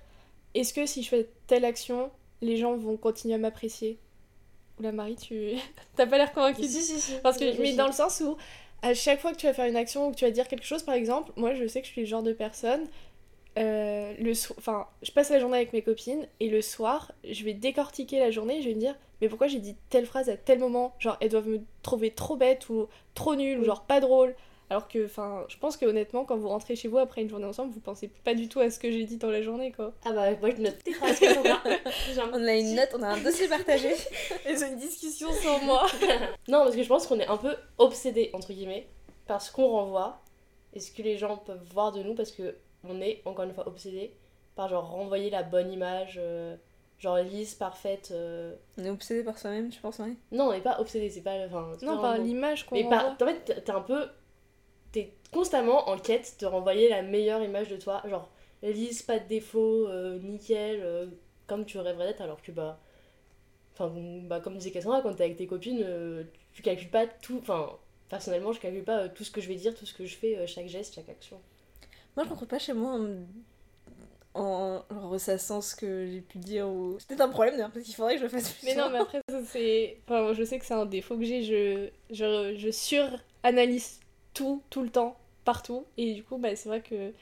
est-ce 0.54 0.74
que 0.74 0.84
si 0.84 1.02
je 1.02 1.08
fais 1.08 1.28
telle 1.46 1.64
action, 1.64 2.10
les 2.42 2.56
gens 2.58 2.76
vont 2.76 2.96
continuer 2.98 3.34
à 3.34 3.38
m'apprécier? 3.38 3.98
Oula, 4.82 4.92
Marie, 4.92 5.16
tu. 5.16 5.52
T'as 5.96 6.06
pas 6.06 6.18
l'air 6.18 6.32
convaincue 6.32 6.64
Si, 6.64 6.82
si, 6.82 7.00
si. 7.00 7.12
Parce 7.22 7.38
que, 7.38 7.44
Réfléchis. 7.44 7.72
mais 7.72 7.76
dans 7.76 7.86
le 7.86 7.92
sens 7.92 8.20
où, 8.20 8.36
à 8.82 8.94
chaque 8.94 9.20
fois 9.20 9.30
que 9.32 9.36
tu 9.36 9.46
vas 9.46 9.54
faire 9.54 9.66
une 9.66 9.76
action 9.76 10.08
ou 10.08 10.10
que 10.10 10.16
tu 10.16 10.24
vas 10.24 10.30
dire 10.32 10.48
quelque 10.48 10.66
chose, 10.66 10.82
par 10.82 10.94
exemple, 10.96 11.30
moi 11.36 11.54
je 11.54 11.66
sais 11.68 11.80
que 11.80 11.86
je 11.86 11.92
suis 11.92 12.00
le 12.02 12.06
genre 12.08 12.22
de 12.22 12.32
personne. 12.32 12.82
euh, 13.58 14.14
le 14.18 14.34
so- 14.34 14.54
enfin, 14.58 14.86
je 15.02 15.12
passe 15.12 15.30
la 15.30 15.38
journée 15.38 15.56
avec 15.58 15.72
mes 15.74 15.82
copines 15.82 16.26
et 16.40 16.48
le 16.48 16.62
soir, 16.62 17.12
je 17.30 17.44
vais 17.44 17.52
décortiquer 17.54 18.18
la 18.18 18.30
journée 18.30 18.58
et 18.58 18.62
je 18.62 18.68
vais 18.68 18.74
me 18.74 18.80
dire, 18.80 18.96
mais 19.20 19.28
pourquoi 19.28 19.46
j'ai 19.46 19.58
dit 19.60 19.76
telle 19.90 20.06
phrase 20.06 20.30
à 20.30 20.36
tel 20.38 20.58
moment? 20.58 20.94
Genre, 20.98 21.16
elles 21.20 21.28
doivent 21.30 21.48
me 21.48 21.60
trouver 21.82 22.10
trop 22.12 22.36
bête 22.36 22.68
ou 22.70 22.88
trop 23.14 23.36
nulle 23.36 23.60
ou 23.60 23.64
genre 23.64 23.82
pas 23.84 24.00
drôle. 24.00 24.34
Alors 24.72 24.88
que, 24.88 25.04
enfin, 25.04 25.44
je 25.48 25.58
pense 25.58 25.76
que 25.76 25.84
honnêtement, 25.84 26.24
quand 26.24 26.38
vous 26.38 26.48
rentrez 26.48 26.76
chez 26.76 26.88
vous 26.88 26.96
après 26.96 27.20
une 27.20 27.28
journée 27.28 27.44
ensemble, 27.44 27.74
vous 27.74 27.80
pensez 27.80 28.08
pas 28.08 28.32
du 28.32 28.48
tout 28.48 28.58
à 28.58 28.70
ce 28.70 28.78
que 28.78 28.90
j'ai 28.90 29.04
dit 29.04 29.18
dans 29.18 29.28
la 29.28 29.42
journée, 29.42 29.70
quoi. 29.70 29.92
Ah 30.06 30.12
bah, 30.12 30.30
moi 30.40 30.48
je 30.56 30.62
note 30.62 30.78
tes 30.82 30.94
phrases 30.94 31.20
On 32.32 32.46
a 32.46 32.54
une 32.54 32.74
note, 32.74 32.88
on 32.98 33.02
a 33.02 33.08
un 33.08 33.20
dossier 33.20 33.48
partagé. 33.48 33.90
Et 34.46 34.56
c'est 34.56 34.68
une 34.68 34.78
discussion 34.78 35.28
sans 35.30 35.58
moi. 35.60 35.86
Non, 36.48 36.64
parce 36.64 36.74
que 36.74 36.82
je 36.82 36.88
pense 36.88 37.06
qu'on 37.06 37.20
est 37.20 37.26
un 37.28 37.36
peu 37.36 37.54
obsédé, 37.76 38.30
entre 38.32 38.52
guillemets, 38.54 38.88
par 39.26 39.42
ce 39.42 39.52
qu'on 39.52 39.68
renvoie 39.68 40.22
et 40.72 40.80
ce 40.80 40.90
que 40.90 41.02
les 41.02 41.18
gens 41.18 41.36
peuvent 41.36 41.62
voir 41.74 41.92
de 41.92 42.02
nous, 42.02 42.14
parce 42.14 42.30
que 42.32 42.54
on 42.88 42.98
est, 43.02 43.20
encore 43.26 43.44
une 43.44 43.52
fois, 43.52 43.68
obsédé 43.68 44.14
par 44.56 44.68
genre 44.70 44.88
renvoyer 44.90 45.28
la 45.28 45.42
bonne 45.42 45.70
image, 45.70 46.16
euh, 46.18 46.56
genre 46.98 47.18
lisse, 47.18 47.54
parfaite. 47.54 48.08
euh. 48.12 48.54
On 48.78 48.84
est 48.86 48.90
obsédé 48.90 49.22
par 49.22 49.38
soi-même, 49.38 49.68
tu 49.68 49.80
penses, 49.82 49.98
Marie? 49.98 50.16
Non, 50.30 50.46
on 50.46 50.52
n'est 50.52 50.60
pas 50.62 50.80
obsédé, 50.80 51.10
c'est 51.10 51.20
pas. 51.20 51.36
Enfin, 51.46 51.72
Non, 51.82 51.96
pas 51.96 52.02
par 52.02 52.18
l'image 52.18 52.64
qu'on 52.64 52.74
Mais 52.76 52.88
par... 52.88 53.04
renvoie. 53.10 53.26
en 53.28 53.30
fait, 53.30 53.62
t'es 53.64 53.70
un 53.70 53.82
peu. 53.82 54.06
T'es 54.92 55.12
constamment 55.32 55.88
en 55.88 55.98
quête 55.98 56.36
de 56.40 56.46
renvoyer 56.46 56.88
la 56.88 57.02
meilleure 57.02 57.42
image 57.42 57.68
de 57.68 57.76
toi, 57.76 58.02
genre 58.08 58.30
lisse, 58.62 59.02
pas 59.02 59.18
de 59.18 59.26
défaut, 59.26 59.88
euh, 59.88 60.18
nickel, 60.20 60.80
euh, 60.82 61.06
comme 61.46 61.64
tu 61.64 61.78
rêverais 61.78 62.08
d'être, 62.08 62.20
alors 62.20 62.42
que 62.42 62.52
bah. 62.52 62.78
Enfin, 63.74 63.90
bah, 64.24 64.40
comme 64.40 64.58
disait 64.58 64.70
Cassandra, 64.70 65.00
quand 65.00 65.14
t'es 65.14 65.24
avec 65.24 65.36
tes 65.36 65.46
copines, 65.46 65.82
euh, 65.82 66.24
tu 66.52 66.62
calcules 66.62 66.90
pas 66.90 67.06
tout. 67.06 67.38
Enfin, 67.40 67.70
personnellement, 68.08 68.52
je 68.52 68.60
calcule 68.60 68.84
pas 68.84 69.04
euh, 69.04 69.08
tout 69.14 69.24
ce 69.24 69.30
que 69.30 69.40
je 69.40 69.48
vais 69.48 69.54
dire, 69.54 69.74
tout 69.74 69.86
ce 69.86 69.94
que 69.94 70.04
je 70.04 70.14
fais, 70.14 70.36
euh, 70.36 70.46
chaque 70.46 70.68
geste, 70.68 70.94
chaque 70.94 71.08
action. 71.08 71.40
Moi, 72.16 72.24
je 72.24 72.30
rentre 72.30 72.46
pas 72.46 72.58
chez 72.58 72.74
moi 72.74 73.00
en, 74.34 74.84
en, 74.90 75.08
ressassant 75.08 75.62
ce 75.62 75.74
que 75.74 76.06
j'ai 76.06 76.20
pu 76.20 76.38
dire. 76.38 76.68
Ou... 76.68 76.96
C'est 76.98 77.08
peut-être 77.08 77.22
un 77.22 77.28
problème 77.30 77.54
d'ailleurs, 77.54 77.70
parce 77.70 77.86
qu'il 77.86 77.94
faudrait 77.94 78.14
que 78.14 78.20
je 78.20 78.24
le 78.24 78.30
fasse 78.30 78.52
plus. 78.52 78.66
Mais 78.66 78.74
non, 78.74 78.90
mais 78.90 78.98
après, 78.98 79.22
c'est. 79.46 79.98
Enfin, 80.06 80.34
je 80.34 80.44
sais 80.44 80.58
que 80.58 80.66
c'est 80.66 80.74
un 80.74 80.84
défaut 80.84 81.16
que 81.16 81.24
j'ai. 81.24 81.42
Je, 81.42 81.88
je, 82.10 82.54
je 82.58 82.70
suranalyse 82.70 84.00
tout, 84.34 84.62
tout 84.70 84.82
le 84.82 84.90
temps, 84.90 85.16
partout. 85.44 85.84
Et 85.96 86.14
du 86.14 86.22
coup, 86.22 86.38
bah, 86.38 86.54
c'est 86.56 86.68
vrai 86.68 86.80
que. 86.80 87.12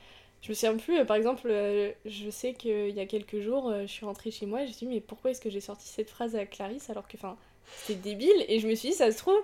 Je 0.43 0.49
me 0.49 0.55
souviens 0.55 0.77
plus, 0.77 0.99
euh, 0.99 1.05
par 1.05 1.17
exemple, 1.17 1.49
euh, 1.51 1.93
je 2.07 2.31
sais 2.31 2.55
qu'il 2.55 2.97
y 2.97 3.01
a 3.01 3.05
quelques 3.05 3.41
jours, 3.41 3.69
euh, 3.69 3.83
je 3.83 3.89
suis 3.89 4.07
rentrée 4.07 4.31
chez 4.31 4.47
moi 4.47 4.63
et 4.63 4.65
je 4.65 4.69
me 4.69 4.75
suis 4.75 4.87
dit, 4.87 4.95
mais 4.95 5.01
pourquoi 5.03 5.33
est-ce 5.33 5.41
que 5.41 5.51
j'ai 5.51 5.61
sorti 5.61 5.87
cette 5.87 6.09
phrase 6.09 6.35
à 6.35 6.47
Clarisse 6.47 6.89
alors 6.89 7.07
que, 7.07 7.19
enfin, 7.19 7.37
c'était 7.67 8.01
débile? 8.01 8.47
Et 8.49 8.59
je 8.59 8.67
me 8.67 8.75
suis 8.75 8.89
dit, 8.89 8.95
ça 8.95 9.13
se 9.13 9.19
trouve, 9.19 9.37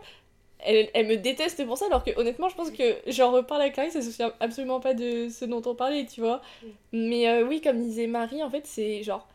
elle, 0.61 0.89
elle 0.95 1.07
me 1.07 1.17
déteste 1.17 1.65
pour 1.67 1.77
ça, 1.77 1.87
alors 1.87 2.03
que 2.03 2.19
honnêtement, 2.19 2.49
je 2.49 2.55
pense 2.57 2.71
que 2.71 2.97
j'en 3.09 3.31
reparle 3.31 3.63
à 3.63 3.71
Clarisse, 3.71 3.95
elle 3.95 4.03
se 4.03 4.11
souvient 4.11 4.33
absolument 4.41 4.81
pas 4.81 4.95
de 4.95 5.29
ce 5.29 5.45
dont 5.45 5.63
on 5.67 5.75
parlait, 5.75 6.07
tu 6.07 6.21
vois. 6.21 6.41
Mais 6.93 7.29
euh, 7.29 7.47
oui, 7.47 7.61
comme 7.61 7.83
disait 7.83 8.07
Marie, 8.07 8.43
en 8.43 8.51
fait, 8.51 8.67
c'est 8.67 9.03
genre 9.03 9.29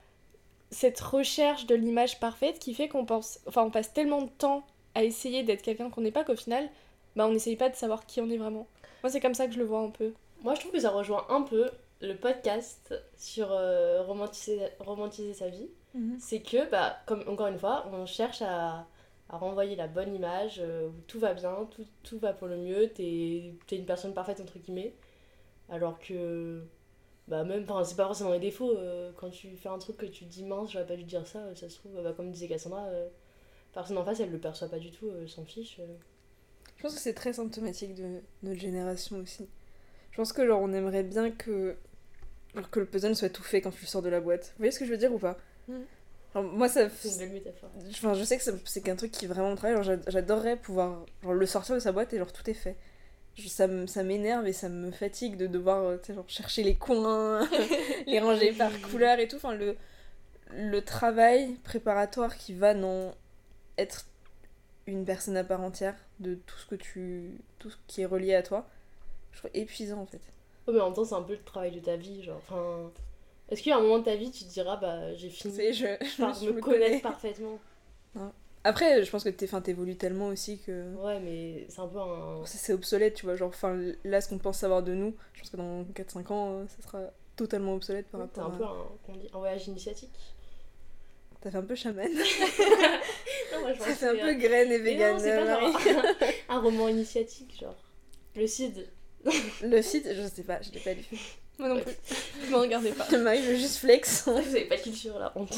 cette 0.71 0.99
recherche 0.99 1.65
de 1.67 1.75
l'image 1.75 2.19
parfaite 2.19 2.57
qui 2.57 2.73
fait 2.73 2.87
qu'on 2.87 3.05
pense, 3.05 3.39
enfin, 3.45 3.63
on 3.63 3.69
passe 3.69 3.93
tellement 3.93 4.21
de 4.23 4.29
temps 4.29 4.65
à 4.95 5.03
essayer 5.03 5.43
d'être 5.43 5.61
quelqu'un 5.61 5.89
qu'on 5.89 6.01
n'est 6.01 6.11
pas 6.11 6.23
qu'au 6.23 6.35
final, 6.35 6.69
bah, 7.15 7.27
on 7.27 7.31
n'essaye 7.33 7.55
pas 7.55 7.69
de 7.69 7.75
savoir 7.75 8.05
qui 8.05 8.21
on 8.21 8.29
est 8.29 8.37
vraiment. 8.37 8.67
Moi, 9.03 9.09
c'est 9.11 9.19
comme 9.19 9.33
ça 9.33 9.47
que 9.47 9.53
je 9.53 9.59
le 9.59 9.65
vois 9.65 9.79
un 9.81 9.89
peu. 9.89 10.13
Moi, 10.41 10.55
je 10.55 10.59
trouve 10.61 10.71
que 10.71 10.79
ça 10.79 10.89
rejoint 10.91 11.25
un 11.29 11.41
peu 11.43 11.69
le 12.01 12.15
podcast 12.15 12.93
sur 13.17 13.51
euh, 13.51 14.01
romantiser, 14.03 14.59
romantiser 14.79 15.33
sa 15.33 15.49
vie. 15.49 15.69
Mhm. 15.93 16.17
c'est 16.21 16.39
que, 16.41 16.69
bah, 16.71 16.95
comme 17.05 17.21
encore 17.27 17.47
une 17.47 17.59
fois, 17.59 17.85
on 17.91 18.05
cherche 18.05 18.41
à, 18.41 18.87
à 19.29 19.37
renvoyer 19.37 19.75
la 19.75 19.87
bonne 19.87 20.15
image 20.15 20.59
euh, 20.63 20.87
où 20.87 20.93
tout 21.05 21.19
va 21.19 21.33
bien, 21.33 21.67
tout, 21.75 21.85
tout 22.03 22.17
va 22.17 22.31
pour 22.31 22.47
le 22.47 22.55
mieux, 22.57 22.87
t'es 22.89 23.53
es 23.71 23.75
une 23.75 23.85
personne 23.85 24.13
parfaite 24.13 24.39
entre 24.39 24.57
guillemets. 24.57 24.93
Alors 25.69 25.99
que, 25.99 26.63
bah, 27.27 27.43
même, 27.43 27.63
enfin, 27.63 27.83
c'est 27.83 27.95
pas 27.97 28.05
forcément 28.05 28.31
les 28.31 28.39
défauts. 28.39 28.71
euh, 28.77 29.11
quand 29.17 29.29
tu 29.29 29.55
fais 29.57 29.69
un 29.69 29.77
truc 29.79 29.97
que 29.97 30.05
tu 30.05 30.25
te 30.25 30.29
dis 30.29 30.43
mince, 30.45 30.71
j'aurais 30.71 30.85
pas 30.87 30.95
dû 30.95 31.03
dire 31.03 31.27
ça, 31.27 31.53
ça 31.55 31.69
se 31.69 31.75
trouve, 31.77 32.01
bah, 32.01 32.13
comme 32.15 32.31
disait 32.31 32.47
Cassandra, 32.47 32.85
euh, 32.85 33.09
personne 33.73 33.97
en 33.97 34.05
face 34.05 34.19
elle 34.21 34.31
le 34.31 34.39
perçoit 34.39 34.69
pas 34.69 34.79
du 34.79 34.91
tout, 34.91 35.07
euh, 35.07 35.19
elle 35.23 35.29
s'en 35.29 35.43
fiche. 35.45 35.79
Je 36.81 36.87
pense 36.87 36.95
que 36.95 36.99
c'est 37.01 37.13
très 37.13 37.31
symptomatique 37.33 37.93
de 37.93 38.21
notre 38.41 38.59
génération 38.59 39.17
aussi. 39.17 39.47
Je 40.09 40.17
pense 40.17 40.33
que 40.33 40.45
genre 40.47 40.59
on 40.61 40.73
aimerait 40.73 41.03
bien 41.03 41.29
que 41.29 41.75
que 42.71 42.79
le 42.79 42.87
puzzle 42.87 43.15
soit 43.15 43.29
tout 43.29 43.43
fait 43.43 43.61
quand 43.61 43.69
tu 43.69 43.85
sors 43.85 44.01
de 44.01 44.09
la 44.09 44.19
boîte. 44.19 44.47
Vous 44.53 44.57
voyez 44.57 44.71
ce 44.71 44.79
que 44.79 44.85
je 44.85 44.89
veux 44.91 44.97
dire 44.97 45.13
ou 45.13 45.19
pas? 45.19 45.37
Genre, 46.33 46.43
Moi 46.43 46.67
ça 46.67 46.89
C'est 46.89 47.09
une 47.09 47.17
belle 47.19 47.29
métaphore. 47.33 47.69
Enfin, 47.91 48.13
je 48.15 48.23
sais 48.23 48.37
que 48.37 48.43
c'est 48.65 48.81
qu'un 48.81 48.95
truc 48.95 49.11
qui 49.11 49.27
vraiment 49.27 49.51
me 49.51 49.55
travaille. 49.55 49.81
J'adorerais 50.07 50.57
pouvoir 50.57 51.05
genre, 51.21 51.33
le 51.33 51.45
sortir 51.45 51.75
de 51.75 51.79
sa 51.79 51.91
boîte 51.91 52.13
et 52.13 52.17
genre 52.17 52.33
tout 52.33 52.49
est 52.49 52.55
fait. 52.55 52.75
Je- 53.35 53.47
ça 53.47 53.67
m'énerve 54.03 54.47
et 54.47 54.53
ça 54.53 54.67
me 54.67 54.89
fatigue 54.91 55.37
de 55.37 55.45
devoir 55.45 55.83
euh, 55.83 55.97
genre, 56.09 56.25
chercher 56.27 56.63
les 56.63 56.75
coins, 56.75 57.47
les 58.07 58.19
ranger 58.19 58.53
par 58.53 58.71
couleur 58.81 59.19
et 59.19 59.27
tout. 59.27 59.35
Enfin, 59.37 59.53
le, 59.53 59.77
le 60.53 60.81
travail 60.81 61.53
préparatoire 61.63 62.35
qui 62.37 62.53
va 62.53 62.73
dans 62.73 63.13
être 63.77 64.05
une 64.87 65.05
personne 65.05 65.37
à 65.37 65.43
part 65.43 65.61
entière 65.61 65.95
de 66.19 66.35
tout 66.35 66.57
ce 66.57 66.65
que 66.65 66.75
tu 66.75 67.39
tout 67.59 67.69
ce 67.69 67.77
qui 67.87 68.01
est 68.01 68.05
relié 68.05 68.33
à 68.35 68.43
toi, 68.43 68.67
je 69.31 69.39
trouve 69.39 69.51
épuisant 69.53 69.99
en 70.01 70.05
fait. 70.05 70.21
Ouais, 70.67 70.73
mais 70.73 70.79
en 70.79 70.85
même 70.85 70.93
temps, 70.93 71.05
c'est 71.05 71.15
un 71.15 71.23
peu 71.23 71.33
le 71.33 71.43
travail 71.43 71.71
de 71.71 71.79
ta 71.79 71.95
vie, 71.95 72.23
genre, 72.23 72.37
enfin. 72.37 72.91
Est-ce 73.49 73.61
qu'il 73.61 73.71
y 73.71 73.73
a 73.73 73.77
un 73.77 73.81
moment 73.81 73.99
de 73.99 74.05
ta 74.05 74.15
vie, 74.15 74.31
tu 74.31 74.45
te 74.45 74.49
diras, 74.49 74.77
bah, 74.77 75.13
j'ai 75.15 75.29
fini 75.29 75.73
je, 75.73 75.85
je 76.01 76.21
par 76.21 76.33
je 76.33 76.45
me 76.45 76.53
me 76.53 76.61
connaître 76.61 76.85
connais. 76.85 76.99
parfaitement 77.01 77.59
Après, 78.63 79.03
je 79.03 79.09
pense 79.09 79.23
que 79.23 79.29
t'es- 79.29 79.45
enfin, 79.45 79.61
t'évolues 79.61 79.95
tellement 79.95 80.27
aussi 80.27 80.59
que 80.59 80.93
Ouais, 80.95 81.19
mais 81.19 81.65
c'est 81.67 81.79
un 81.81 81.87
peu 81.87 81.99
un. 81.99 82.45
C'est 82.45 82.73
obsolète, 82.73 83.15
tu 83.15 83.25
vois. 83.25 83.35
Genre, 83.35 83.49
enfin, 83.49 83.75
là, 84.03 84.21
ce 84.21 84.29
qu'on 84.29 84.37
pense 84.37 84.59
savoir 84.59 84.83
de 84.83 84.93
nous, 84.93 85.15
je 85.33 85.41
pense 85.41 85.49
que 85.49 85.57
dans 85.57 85.83
4-5 85.95 86.29
ans, 86.31 86.51
euh, 86.53 86.65
ça 86.67 86.81
sera 86.83 87.01
totalement 87.35 87.73
obsolète 87.73 88.07
par 88.07 88.21
rapport 88.21 88.45
un 88.45 88.49
peu 88.51 88.63
à... 88.63 88.67
un, 88.67 88.85
qu'on 89.05 89.15
dit, 89.15 89.29
un 89.33 89.39
voyage 89.39 89.67
initiatique. 89.67 90.11
T'as 91.41 91.49
fait 91.49 91.57
un 91.57 91.63
peu 91.63 91.75
chaman. 91.75 92.07
Non, 93.53 93.61
moi, 93.61 93.73
je 93.73 93.79
Ça 93.79 93.95
fait 93.95 94.07
un 94.07 94.15
peu 94.15 94.33
graine 94.35 94.71
et 94.71 94.77
vegan. 94.77 95.13
non, 95.13 95.19
c'est 95.19 95.35
pas 95.35 95.43
Marie. 95.43 95.71
genre 95.73 96.05
un 96.49 96.59
roman 96.61 96.87
initiatique, 96.87 97.59
genre. 97.59 97.75
Le 98.35 98.47
Cid. 98.47 98.87
Le 99.61 99.81
site, 99.81 100.07
je 100.13 100.27
sais 100.27 100.43
pas, 100.43 100.61
je 100.61 100.71
l'ai 100.71 100.79
pas 100.79 100.93
lu. 100.93 101.03
Moi 101.59 101.67
non 101.67 101.81
plus. 101.81 101.93
Je 102.45 102.49
me 102.49 102.55
regardais 102.55 102.91
pas. 102.91 103.05
Marie 103.17 103.41
veut 103.41 103.57
juste 103.57 103.77
flex. 103.77 104.23
Vous 104.25 104.31
avez 104.37 104.65
pas 104.65 104.77
de 104.77 104.81
culture, 104.81 105.19
là, 105.19 105.33
honte. 105.35 105.53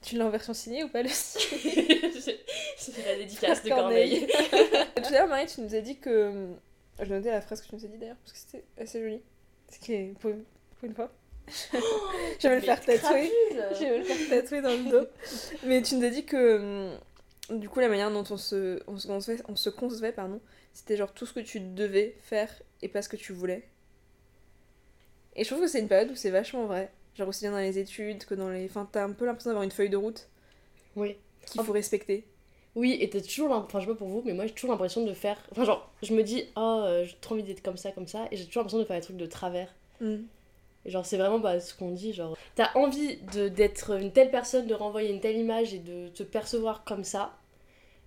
tu 0.00 0.16
l'as 0.16 0.24
en 0.24 0.30
version 0.30 0.54
signée 0.54 0.82
ou 0.82 0.88
pas 0.88 1.02
le 1.02 1.10
site 1.10 1.46
C'est 2.78 3.06
la 3.06 3.16
dédicace 3.16 3.62
de 3.62 3.68
Corneille. 3.68 4.26
Tout 4.96 5.04
à 5.04 5.10
l'heure, 5.10 5.28
Marie, 5.28 5.46
tu 5.46 5.60
nous 5.60 5.74
as 5.74 5.80
dit 5.80 5.98
que... 5.98 6.48
Je 6.98 7.04
notais 7.04 7.30
la 7.30 7.42
phrase 7.42 7.60
que 7.60 7.68
tu 7.68 7.76
nous 7.76 7.84
as 7.84 7.88
dit 7.88 7.98
d'ailleurs, 7.98 8.16
parce 8.16 8.32
que 8.32 8.38
c'était 8.38 8.64
assez 8.80 9.00
joli. 9.00 9.20
Ce 9.70 9.78
qui 9.78 9.92
est... 9.92 10.14
Pour 10.18 10.32
une 10.82 10.94
fois. 10.94 11.12
Je 12.38 12.48
vais 12.48 12.54
me 12.54 12.54
le 12.56 12.60
faire 12.60 12.80
tatouer. 12.80 13.32
Je 13.74 13.78
vais 13.78 13.90
me 13.90 13.98
le 13.98 14.04
faire 14.04 14.28
tatouer 14.28 14.60
dans 14.60 14.70
le 14.70 14.90
dos. 14.90 15.06
Mais 15.64 15.82
tu 15.82 15.96
nous 15.96 16.04
as 16.04 16.10
dit 16.10 16.24
que 16.24 16.92
hum, 17.50 17.58
du 17.58 17.68
coup 17.68 17.80
la 17.80 17.88
manière 17.88 18.10
dont 18.10 18.24
on 18.30 18.36
se, 18.36 18.80
on 18.86 18.98
se 18.98 19.06
concevait, 19.06 19.42
on 19.48 19.56
se 19.56 19.70
concevait 19.70 20.12
pardon, 20.12 20.40
c'était 20.72 20.96
genre 20.96 21.12
tout 21.12 21.26
ce 21.26 21.32
que 21.32 21.40
tu 21.40 21.60
devais 21.60 22.16
faire 22.22 22.50
et 22.82 22.88
pas 22.88 23.02
ce 23.02 23.08
que 23.08 23.16
tu 23.16 23.32
voulais. 23.32 23.68
Et 25.36 25.44
je 25.44 25.48
trouve 25.48 25.62
que 25.62 25.68
c'est 25.68 25.80
une 25.80 25.88
période 25.88 26.10
où 26.10 26.16
c'est 26.16 26.30
vachement 26.30 26.66
vrai. 26.66 26.90
Genre 27.14 27.28
aussi 27.28 27.40
bien 27.44 27.52
dans 27.52 27.58
les 27.58 27.78
études 27.78 28.24
que 28.24 28.34
dans 28.34 28.48
les... 28.48 28.66
Enfin, 28.66 28.88
t'as 28.90 29.04
un 29.04 29.12
peu 29.12 29.24
l'impression 29.24 29.50
d'avoir 29.50 29.64
une 29.64 29.70
feuille 29.70 29.90
de 29.90 29.96
route 29.96 30.28
Oui. 30.96 31.16
qu'il 31.46 31.62
faut 31.62 31.72
respecter. 31.72 32.24
Oui, 32.74 32.96
et 33.00 33.10
t'as 33.10 33.20
toujours 33.20 33.48
l'impression, 33.48 33.66
enfin 33.66 33.80
je 33.80 33.86
sais 33.86 33.92
pas 33.92 33.98
pour 33.98 34.08
vous, 34.08 34.22
mais 34.24 34.34
moi 34.34 34.46
j'ai 34.46 34.52
toujours 34.52 34.70
l'impression 34.70 35.04
de 35.04 35.12
faire. 35.12 35.36
Enfin, 35.50 35.64
genre, 35.64 35.90
je 36.02 36.14
me 36.14 36.22
dis, 36.22 36.44
oh, 36.56 36.82
euh, 36.84 37.04
j'ai 37.04 37.16
trop 37.20 37.34
envie 37.34 37.42
d'être 37.42 37.62
comme 37.62 37.76
ça, 37.76 37.90
comme 37.90 38.06
ça, 38.06 38.28
et 38.30 38.36
j'ai 38.36 38.46
toujours 38.46 38.60
l'impression 38.60 38.78
de 38.78 38.84
faire 38.84 38.96
des 38.96 39.02
trucs 39.02 39.16
de 39.16 39.26
travers. 39.26 39.74
Mm. 40.00 40.18
Et 40.88 40.90
genre, 40.90 41.04
c'est 41.04 41.18
vraiment 41.18 41.38
bah, 41.38 41.60
ce 41.60 41.74
qu'on 41.74 41.90
dit, 41.90 42.14
genre, 42.14 42.34
t'as 42.54 42.70
envie 42.74 43.18
de- 43.34 43.48
d'être 43.48 43.90
une 44.00 44.10
telle 44.10 44.30
personne, 44.30 44.66
de 44.66 44.72
renvoyer 44.74 45.10
une 45.10 45.20
telle 45.20 45.36
image 45.36 45.74
et 45.74 45.78
de 45.80 46.08
te 46.08 46.22
percevoir 46.22 46.82
comme 46.84 47.04
ça, 47.04 47.36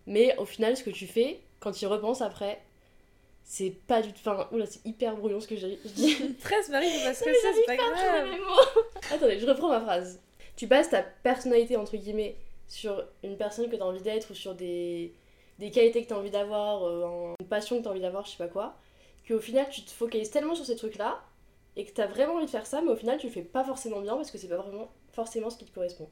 mais 0.08 0.36
au 0.40 0.46
final, 0.46 0.76
ce 0.76 0.84
que 0.84 0.90
tu 0.90 1.06
fais, 1.06 1.42
quand 1.60 1.72
tu 1.74 1.84
y 1.84 1.88
repenses 1.88 2.22
après, 2.24 2.60
c'est 3.44 3.70
pas 3.86 4.02
du 4.02 4.12
tout. 4.14 4.20
Enfin, 4.22 4.48
oula, 4.52 4.66
c'est 4.66 4.84
hyper 4.84 5.16
brouillon 5.16 5.40
ce 5.40 5.48
que 5.48 5.56
j'ai- 5.56 5.78
je 5.86 5.90
dis. 5.92 6.36
Très 6.42 6.56
Marie, 6.72 6.90
parce 7.04 7.20
que 7.20 7.32
ça, 7.36 7.50
c'est 7.54 7.66
pas 7.68 7.76
grave. 7.76 8.28
Attendez, 9.12 9.38
je 9.40 9.46
reprends 9.46 9.70
ma 9.70 9.82
phrase. 9.82 10.20
Tu 10.56 10.66
bases 10.66 10.90
ta 10.90 11.04
personnalité, 11.04 11.78
entre 11.78 11.98
guillemets, 11.98 12.36
sur 12.68 13.04
une 13.24 13.38
personne 13.38 13.70
que 13.70 13.76
t'as 13.76 13.86
envie 13.86 14.02
d'être 14.02 14.32
ou 14.32 14.34
sur 14.34 14.56
des, 14.56 15.14
des 15.60 15.70
qualités 15.70 16.04
que 16.04 16.10
t'as 16.10 16.16
envie 16.18 16.32
d'avoir, 16.32 16.84
euh, 16.84 17.36
une 17.40 17.48
passion 17.48 17.78
que 17.78 17.84
t'as 17.84 17.92
envie 17.92 18.00
d'avoir, 18.02 18.26
je 18.26 18.32
sais 18.32 18.38
pas 18.38 18.48
quoi, 18.48 18.76
qu'au 19.28 19.40
final 19.40 19.68
tu 19.70 19.82
te 19.84 19.92
focalises 19.92 20.32
tellement 20.32 20.56
sur 20.56 20.66
ces 20.66 20.76
trucs-là 20.76 21.22
et 21.76 21.86
que 21.86 21.92
t'as 21.92 22.08
vraiment 22.08 22.36
envie 22.36 22.46
de 22.46 22.50
faire 22.50 22.66
ça, 22.66 22.82
mais 22.82 22.92
au 22.92 22.96
final 22.96 23.18
tu 23.18 23.28
le 23.28 23.32
fais 23.32 23.42
pas 23.42 23.64
forcément 23.64 24.02
bien 24.02 24.16
parce 24.16 24.32
que 24.32 24.38
c'est 24.38 24.48
pas 24.48 24.58
vraiment 24.58 24.92
forcément 25.14 25.50
ce 25.50 25.58
qui 25.58 25.66
te 25.66 25.74
correspond. 25.74 26.10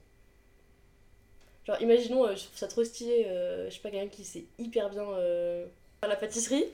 Genre, 1.65 1.81
imaginons, 1.81 2.25
euh, 2.25 2.35
je 2.35 2.45
trouve 2.45 2.57
ça 2.57 2.67
trop 2.67 2.83
stylé, 2.83 3.25
euh, 3.27 3.69
je 3.69 3.75
sais 3.75 3.81
pas, 3.81 3.91
quelqu'un 3.91 4.07
qui 4.07 4.23
sait 4.23 4.45
hyper 4.57 4.89
bien 4.89 5.03
euh, 5.03 5.67
faire 5.99 6.09
la 6.09 6.15
pâtisserie, 6.15 6.65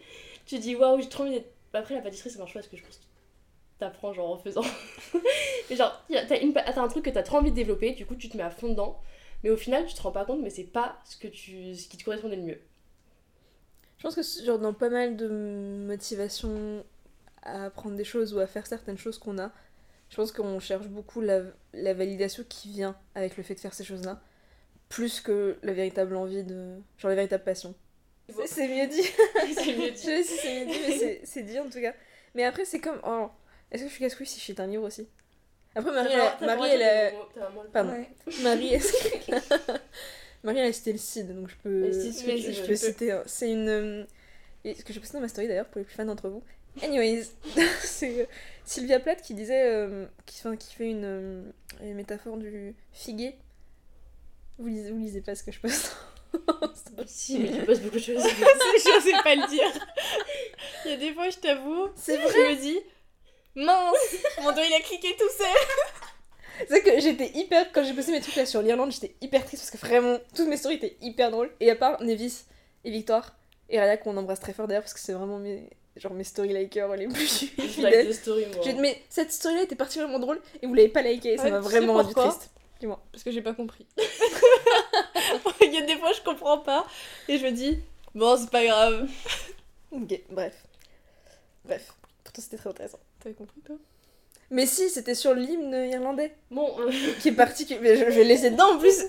tu 0.45 0.59
dis 0.59 0.75
waouh, 0.75 1.01
j'ai 1.01 1.09
trop 1.09 1.23
envie 1.23 1.33
d'être. 1.33 1.51
Bah, 1.73 1.79
Après, 1.79 1.95
la 1.95 2.01
pâtisserie 2.01 2.29
ça 2.29 2.39
marche 2.39 2.53
pas 2.53 2.59
parce 2.59 2.69
que 2.69 2.77
je 2.77 2.83
pense 2.83 2.97
que 2.97 3.03
t'apprends 3.79 4.13
genre 4.13 4.31
en 4.31 4.37
faisant. 4.37 4.63
mais 5.69 5.75
genre, 5.75 6.01
t'as 6.09 6.39
une 6.39 6.53
t'as 6.53 6.81
un 6.81 6.87
truc 6.87 7.03
que 7.03 7.09
t'as 7.09 7.23
trop 7.23 7.37
envie 7.37 7.51
de 7.51 7.55
développer, 7.55 7.91
du 7.91 8.05
coup 8.05 8.15
tu 8.15 8.29
te 8.29 8.37
mets 8.37 8.43
à 8.43 8.49
fond 8.49 8.69
dedans, 8.69 9.01
mais 9.43 9.49
au 9.49 9.57
final 9.57 9.85
tu 9.85 9.95
te 9.95 10.01
rends 10.01 10.11
pas 10.11 10.23
compte, 10.23 10.41
mais 10.41 10.49
c'est 10.49 10.63
pas 10.63 10.97
ce, 11.03 11.17
que 11.17 11.27
tu, 11.27 11.75
ce 11.75 11.89
qui 11.89 11.97
te 11.97 12.05
correspondait 12.05 12.37
le 12.37 12.43
mieux. 12.43 12.61
Je 13.97 14.03
pense 14.03 14.15
que 14.15 14.45
genre 14.45 14.59
dans 14.59 14.73
pas 14.73 14.89
mal 14.89 15.17
de 15.17 15.27
motivation 15.27 16.85
à 17.45 17.65
apprendre 17.65 17.95
des 17.95 18.03
choses 18.03 18.33
ou 18.33 18.39
à 18.39 18.47
faire 18.47 18.67
certaines 18.67 18.97
choses 18.97 19.17
qu'on 19.17 19.37
a, 19.39 19.51
je 20.09 20.15
pense 20.15 20.31
qu'on 20.31 20.59
cherche 20.59 20.87
beaucoup 20.87 21.21
la, 21.21 21.41
la 21.73 21.93
validation 21.93 22.43
qui 22.47 22.69
vient 22.69 22.95
avec 23.15 23.37
le 23.37 23.43
fait 23.43 23.55
de 23.55 23.59
faire 23.59 23.73
ces 23.73 23.83
choses-là, 23.83 24.21
plus 24.89 25.19
que 25.21 25.57
la 25.63 25.73
véritable 25.73 26.15
envie 26.15 26.43
de... 26.43 26.75
genre 26.97 27.09
la 27.09 27.15
véritable 27.15 27.43
passion. 27.43 27.73
C'est- 28.45 28.67
mieux 28.67 28.87
dit. 28.87 29.01
c'est 29.53 29.75
mieux 29.77 29.91
Je 29.91 29.95
sais 29.97 30.23
si 30.23 30.37
c'est 30.37 30.65
mieux 30.65 30.71
dit, 30.71 30.79
mais 30.89 31.21
c'est- 31.23 31.43
dit 31.43 31.59
en 31.59 31.69
tout 31.69 31.79
cas. 31.81 31.93
Mais 32.33 32.43
après, 32.43 32.65
c'est 32.65 32.79
comme... 32.79 32.99
oh, 33.05 33.29
Est-ce 33.71 33.83
que 33.83 33.89
je 33.89 33.93
suis 33.93 34.03
casse-couille 34.03 34.25
si 34.25 34.39
je 34.39 34.45
cite 34.45 34.59
un 34.59 34.67
livre 34.67 34.83
aussi? 34.83 35.07
Après, 35.75 35.91
Marie, 35.91 36.13
elle 36.13 36.21
a- 36.21 36.37
Marie, 36.45 36.69
elle 36.71 36.83
a... 36.83 37.11
Pardon. 37.71 37.91
Ouais. 37.91 38.09
Marie, 38.43 38.73
est-ce 38.73 38.91
que... 38.93 39.71
Marie, 40.43 40.59
elle 40.59 40.69
a 40.69 40.73
cité 40.73 40.91
le 40.93 40.99
CID, 40.99 41.35
donc 41.35 41.49
je 41.49 41.55
peux, 41.63 41.91
je, 41.91 42.65
peux 42.67 42.75
citer. 42.75 43.19
C'est 43.25 43.51
une. 43.51 43.67
euh, 43.67 44.03
et 44.63 44.75
ce 44.75 44.83
que 44.83 44.93
j'ai 44.93 44.99
posté 44.99 45.17
dans 45.17 45.21
ma 45.21 45.27
story 45.27 45.47
d'ailleurs 45.47 45.65
pour 45.67 45.79
les 45.79 45.85
plus 45.85 45.95
fans 45.95 46.05
d'entre 46.05 46.29
vous. 46.29 46.43
Anyways, 46.83 47.25
c'est 47.81 48.21
euh, 48.21 48.25
Sylvia 48.65 48.99
Plath 48.99 49.21
qui 49.21 49.33
disait. 49.33 49.65
euh, 49.65 50.05
qui, 50.25 50.39
enfin, 50.39 50.55
qui 50.55 50.73
fait 50.73 50.89
une, 50.89 51.05
euh, 51.05 51.43
une 51.81 51.95
métaphore 51.95 52.37
du 52.37 52.75
figuier. 52.91 53.37
Vous 54.57 54.67
lisez, 54.67 54.91
vous 54.91 54.99
lisez 54.99 55.21
pas 55.21 55.35
ce 55.35 55.43
que 55.43 55.51
je 55.51 55.59
poste. 55.59 55.95
Si, 57.07 57.39
mais 57.39 57.49
tu 57.49 57.65
passes 57.65 57.79
beaucoup 57.79 57.95
de 57.95 58.01
choses. 58.01 58.21
je 58.23 59.01
sais 59.01 59.23
pas 59.23 59.35
le 59.35 59.47
dire. 59.47 59.71
Il 60.83 60.91
y 60.91 60.93
a 60.93 60.97
des 60.97 61.13
fois, 61.13 61.29
je 61.29 61.37
t'avoue, 61.37 61.87
C'est 61.95 62.17
je 62.17 62.21
me 62.21 62.61
dis, 62.61 62.79
mince, 63.55 64.15
mon 64.41 64.51
doigt 64.51 64.65
il 64.65 64.73
a 64.73 64.81
cliqué 64.81 65.15
tout 65.17 65.29
seul. 65.37 66.67
C'est 66.67 66.81
que 66.81 66.99
j'étais 66.99 67.31
hyper. 67.35 67.71
Quand 67.71 67.85
j'ai 67.85 67.93
posté 67.93 68.11
mes 68.11 68.19
trucs 68.19 68.35
là 68.35 68.45
sur 68.45 68.61
l'Irlande, 68.61 68.91
j'étais 68.91 69.15
hyper 69.21 69.45
triste 69.45 69.63
parce 69.63 69.71
que 69.71 69.87
vraiment, 69.87 70.17
toutes 70.35 70.47
mes 70.47 70.57
stories 70.57 70.75
étaient 70.75 70.97
hyper 71.01 71.31
drôles. 71.31 71.51
Et 71.61 71.69
à 71.69 71.75
part 71.75 72.01
Nevis 72.01 72.43
et 72.83 72.91
Victoire, 72.91 73.37
et 73.69 73.79
Raya 73.79 73.95
qu'on 73.95 74.17
embrasse 74.17 74.39
très 74.41 74.53
fort 74.53 74.67
d'ailleurs 74.67 74.83
parce 74.83 74.93
que 74.93 74.99
c'est 74.99 75.13
vraiment 75.13 75.39
mes, 75.39 75.69
genre 75.95 76.13
mes 76.13 76.23
story 76.23 76.53
likers 76.53 76.95
les 76.95 77.07
plus 77.07 77.45
Je 77.57 77.81
like 77.81 78.13
fidèles. 78.13 78.49
moi. 78.55 78.73
Mais 78.81 79.01
cette 79.09 79.31
story 79.31 79.55
là 79.55 79.61
était 79.63 79.75
particulièrement 79.75 80.19
drôle 80.19 80.41
et 80.61 80.67
vous 80.67 80.73
l'avez 80.73 80.89
pas 80.89 81.01
liké, 81.01 81.37
ça 81.37 81.43
Ouais, 81.45 81.51
m'a 81.51 81.59
vraiment 81.59 81.93
rendu 81.93 82.13
triste. 82.13 82.49
Parce 83.11 83.23
que 83.23 83.31
j'ai 83.31 83.41
pas 83.41 83.53
compris. 83.53 83.85
Il 85.61 85.73
y 85.73 85.77
a 85.77 85.81
des 85.81 85.95
fois, 85.97 86.11
je 86.13 86.21
comprends 86.21 86.59
pas. 86.59 86.85
Et 87.27 87.37
je 87.37 87.45
me 87.45 87.51
dis, 87.51 87.79
bon, 88.13 88.37
c'est 88.37 88.49
pas 88.49 88.63
grave. 88.63 89.07
Ok, 89.91 90.21
bref. 90.29 90.53
Bref, 91.63 91.93
pourtant 92.23 92.41
c'était 92.41 92.57
très 92.57 92.69
intéressant. 92.69 92.99
T'avais 93.19 93.33
compris, 93.35 93.61
toi? 93.61 93.75
Mais 94.51 94.67
si, 94.67 94.89
c'était 94.89 95.15
sur 95.15 95.33
l'hymne 95.33 95.73
irlandais 95.91 96.35
Bon, 96.51 96.75
euh, 96.79 96.91
qui 97.21 97.29
est 97.29 97.31
particulier. 97.31 97.79
Mais 97.81 97.95
je, 97.95 98.05
je 98.05 98.19
vais 98.19 98.23
laisser 98.23 98.51
dedans 98.51 98.75
en 98.75 98.77
plus, 98.77 99.03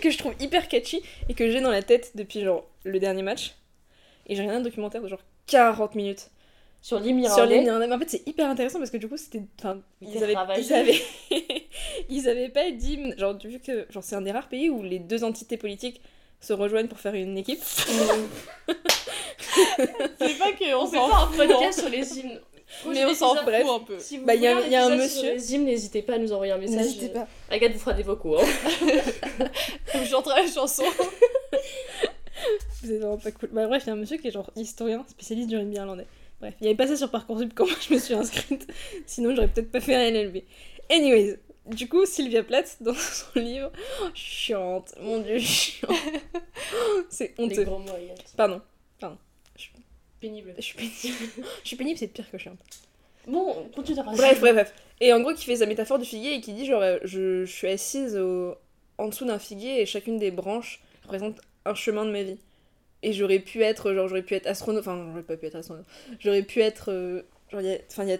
que 0.00 0.10
je 0.10 0.18
trouve 0.18 0.34
hyper 0.40 0.68
catchy 0.68 1.02
et 1.28 1.34
que 1.34 1.50
j'ai 1.50 1.60
dans 1.60 1.70
la 1.70 1.82
tête 1.82 2.12
depuis 2.14 2.40
genre 2.42 2.66
le 2.84 2.98
dernier 2.98 3.22
match. 3.22 3.56
Et 4.26 4.34
j'ai 4.36 4.42
regardé 4.42 4.60
un 4.60 4.64
documentaire 4.64 5.02
de 5.02 5.08
genre 5.08 5.22
40 5.48 5.94
minutes 5.96 6.30
sur 6.80 6.98
sur 6.98 7.06
irlandais, 7.08 7.64
irlandais. 7.64 7.86
Mais 7.88 7.94
en 7.94 7.98
fait, 7.98 8.08
c'est 8.10 8.26
hyper 8.28 8.48
intéressant 8.48 8.78
parce 8.78 8.90
que 8.90 8.96
du 8.98 9.08
coup, 9.08 9.16
c'était. 9.16 9.42
Enfin, 9.58 9.80
ils 10.00 10.22
avaient, 10.22 10.32
travaillé. 10.34 10.62
ils, 10.64 10.72
avaient... 10.72 11.02
ils 12.08 12.28
avaient 12.28 12.48
pas 12.50 12.70
d'hymne. 12.70 13.14
Genre, 13.18 13.36
vu 13.44 13.58
que 13.58 13.86
genre, 13.90 14.04
c'est 14.04 14.14
un 14.14 14.20
des 14.22 14.30
rares 14.30 14.48
pays 14.48 14.70
où 14.70 14.82
les 14.82 15.00
deux 15.00 15.24
entités 15.24 15.56
politiques 15.56 16.00
se 16.40 16.52
rejoignent 16.52 16.86
pour 16.86 17.00
faire 17.00 17.14
une 17.14 17.36
équipe. 17.36 17.60
C'est 20.20 20.38
pas 20.38 20.52
que 20.52 20.74
on 20.74 20.82
on 20.82 20.86
fait 20.86 20.96
s'en 20.96 21.08
pas 21.08 21.16
un 21.16 21.26
fout. 21.26 21.40
hein. 21.40 21.46
podcast 21.48 21.80
sur 21.80 21.88
les 21.88 22.18
hymnes. 22.18 22.40
Mais 22.86 23.04
on 23.06 23.14
s'en 23.14 23.34
fout 23.34 23.48
un 23.48 23.80
peu. 23.80 23.98
Si 23.98 24.18
vous 24.18 24.26
Bah, 24.26 24.34
y 24.34 24.46
a- 24.46 24.54
voulez 24.54 24.68
y 24.70 24.76
a 24.76 24.84
un 24.86 24.90
monsieur- 24.96 25.08
Sur 25.08 25.32
les 25.32 25.54
hymnes, 25.54 25.64
n'hésitez 25.64 26.02
pas 26.02 26.14
à 26.14 26.18
nous 26.18 26.32
envoyer 26.32 26.52
un 26.52 26.58
message. 26.58 26.76
N'hésitez 26.76 27.08
pas. 27.08 27.26
Agathe 27.50 27.72
vous 27.72 27.78
fera 27.80 27.94
des 27.94 28.02
vocaux. 28.02 28.36
Hein. 28.38 28.44
Je 29.94 30.04
chanterai 30.04 30.42
la 30.44 30.50
chanson. 30.50 30.84
Vous 32.82 32.92
êtes 32.92 33.00
vraiment 33.00 33.18
pas 33.18 33.32
cool. 33.32 33.48
Bah, 33.52 33.66
bref, 33.66 33.82
il 33.84 33.88
y 33.88 33.90
a 33.90 33.92
un 33.94 33.96
monsieur 33.96 34.16
qui 34.18 34.28
est 34.28 34.30
genre 34.32 34.50
historien, 34.56 35.04
spécialiste 35.08 35.48
du 35.48 35.56
rugby 35.56 35.76
irlandais. 35.76 36.06
Bref, 36.40 36.54
il 36.60 36.66
avait 36.68 36.76
pas 36.76 36.86
ça 36.86 36.96
sur 36.96 37.10
Parcoursup 37.10 37.52
quand 37.54 37.66
moi 37.66 37.76
je 37.80 37.94
me 37.94 37.98
suis 37.98 38.14
inscrite. 38.14 38.66
Sinon, 39.06 39.34
j'aurais 39.34 39.48
peut-être 39.48 39.70
pas 39.72 39.80
fait 39.80 39.94
un 39.94 40.10
LLB. 40.10 40.38
Anyways, 40.90 41.36
du 41.66 41.88
coup, 41.88 42.06
Sylvia 42.06 42.42
Plath, 42.44 42.76
dans 42.80 42.94
son 42.94 43.38
livre, 43.40 43.72
chiante, 44.14 44.94
mon 45.00 45.20
dieu, 45.20 45.38
chiante. 45.38 45.90
C'est 47.08 47.34
honteux. 47.38 47.64
gros 47.64 47.78
mots, 47.78 47.90
Agathe. 47.92 48.34
Pardon, 48.36 48.60
Pénible. 50.20 50.52
je 50.58 50.62
suis 50.62 50.74
pénible. 50.74 50.92
je 51.62 51.68
suis 51.68 51.76
pénible, 51.76 51.96
c'est 51.98 52.08
pire 52.08 52.28
que 52.28 52.38
chiante. 52.38 52.58
Bon, 53.28 53.68
continue 53.72 53.96
ta 53.96 54.02
phrase. 54.02 54.16
Bref, 54.16 54.40
bref, 54.40 54.52
bref. 54.54 54.74
Et 55.00 55.12
en 55.12 55.20
gros, 55.20 55.32
qui 55.32 55.44
fait 55.44 55.54
sa 55.56 55.66
métaphore 55.66 55.98
du 56.00 56.04
figuier 56.04 56.34
et 56.34 56.40
qui 56.40 56.54
dit 56.54 56.66
genre, 56.66 56.82
euh, 56.82 56.98
je, 57.04 57.44
je 57.44 57.52
suis 57.52 57.68
assise 57.68 58.16
au- 58.16 58.56
en 58.96 59.06
dessous 59.08 59.26
d'un 59.26 59.38
figuier 59.38 59.80
et 59.80 59.86
chacune 59.86 60.18
des 60.18 60.32
branches 60.32 60.80
représente 61.04 61.40
un 61.64 61.74
chemin 61.74 62.04
de 62.04 62.10
ma 62.12 62.22
vie. 62.22 62.38
Et 63.02 63.12
j'aurais 63.12 63.38
pu 63.40 63.62
être, 63.62 63.94
genre, 63.94 64.08
j'aurais 64.08 64.22
pu 64.22 64.34
être 64.34 64.46
astronaute, 64.46 64.82
enfin, 64.82 65.06
j'aurais 65.10 65.22
pas 65.22 65.36
pu 65.36 65.46
être 65.46 65.56
astronaute. 65.56 65.86
J'aurais 66.20 66.42
pu 66.42 66.60
être, 66.62 66.92
euh, 66.92 67.22
genre, 67.50 67.60
il 67.62 67.68
y 67.68 67.72
a, 67.74 67.78
enfin, 67.90 68.04
il 68.04 68.10
y 68.10 68.12
a 68.14 68.18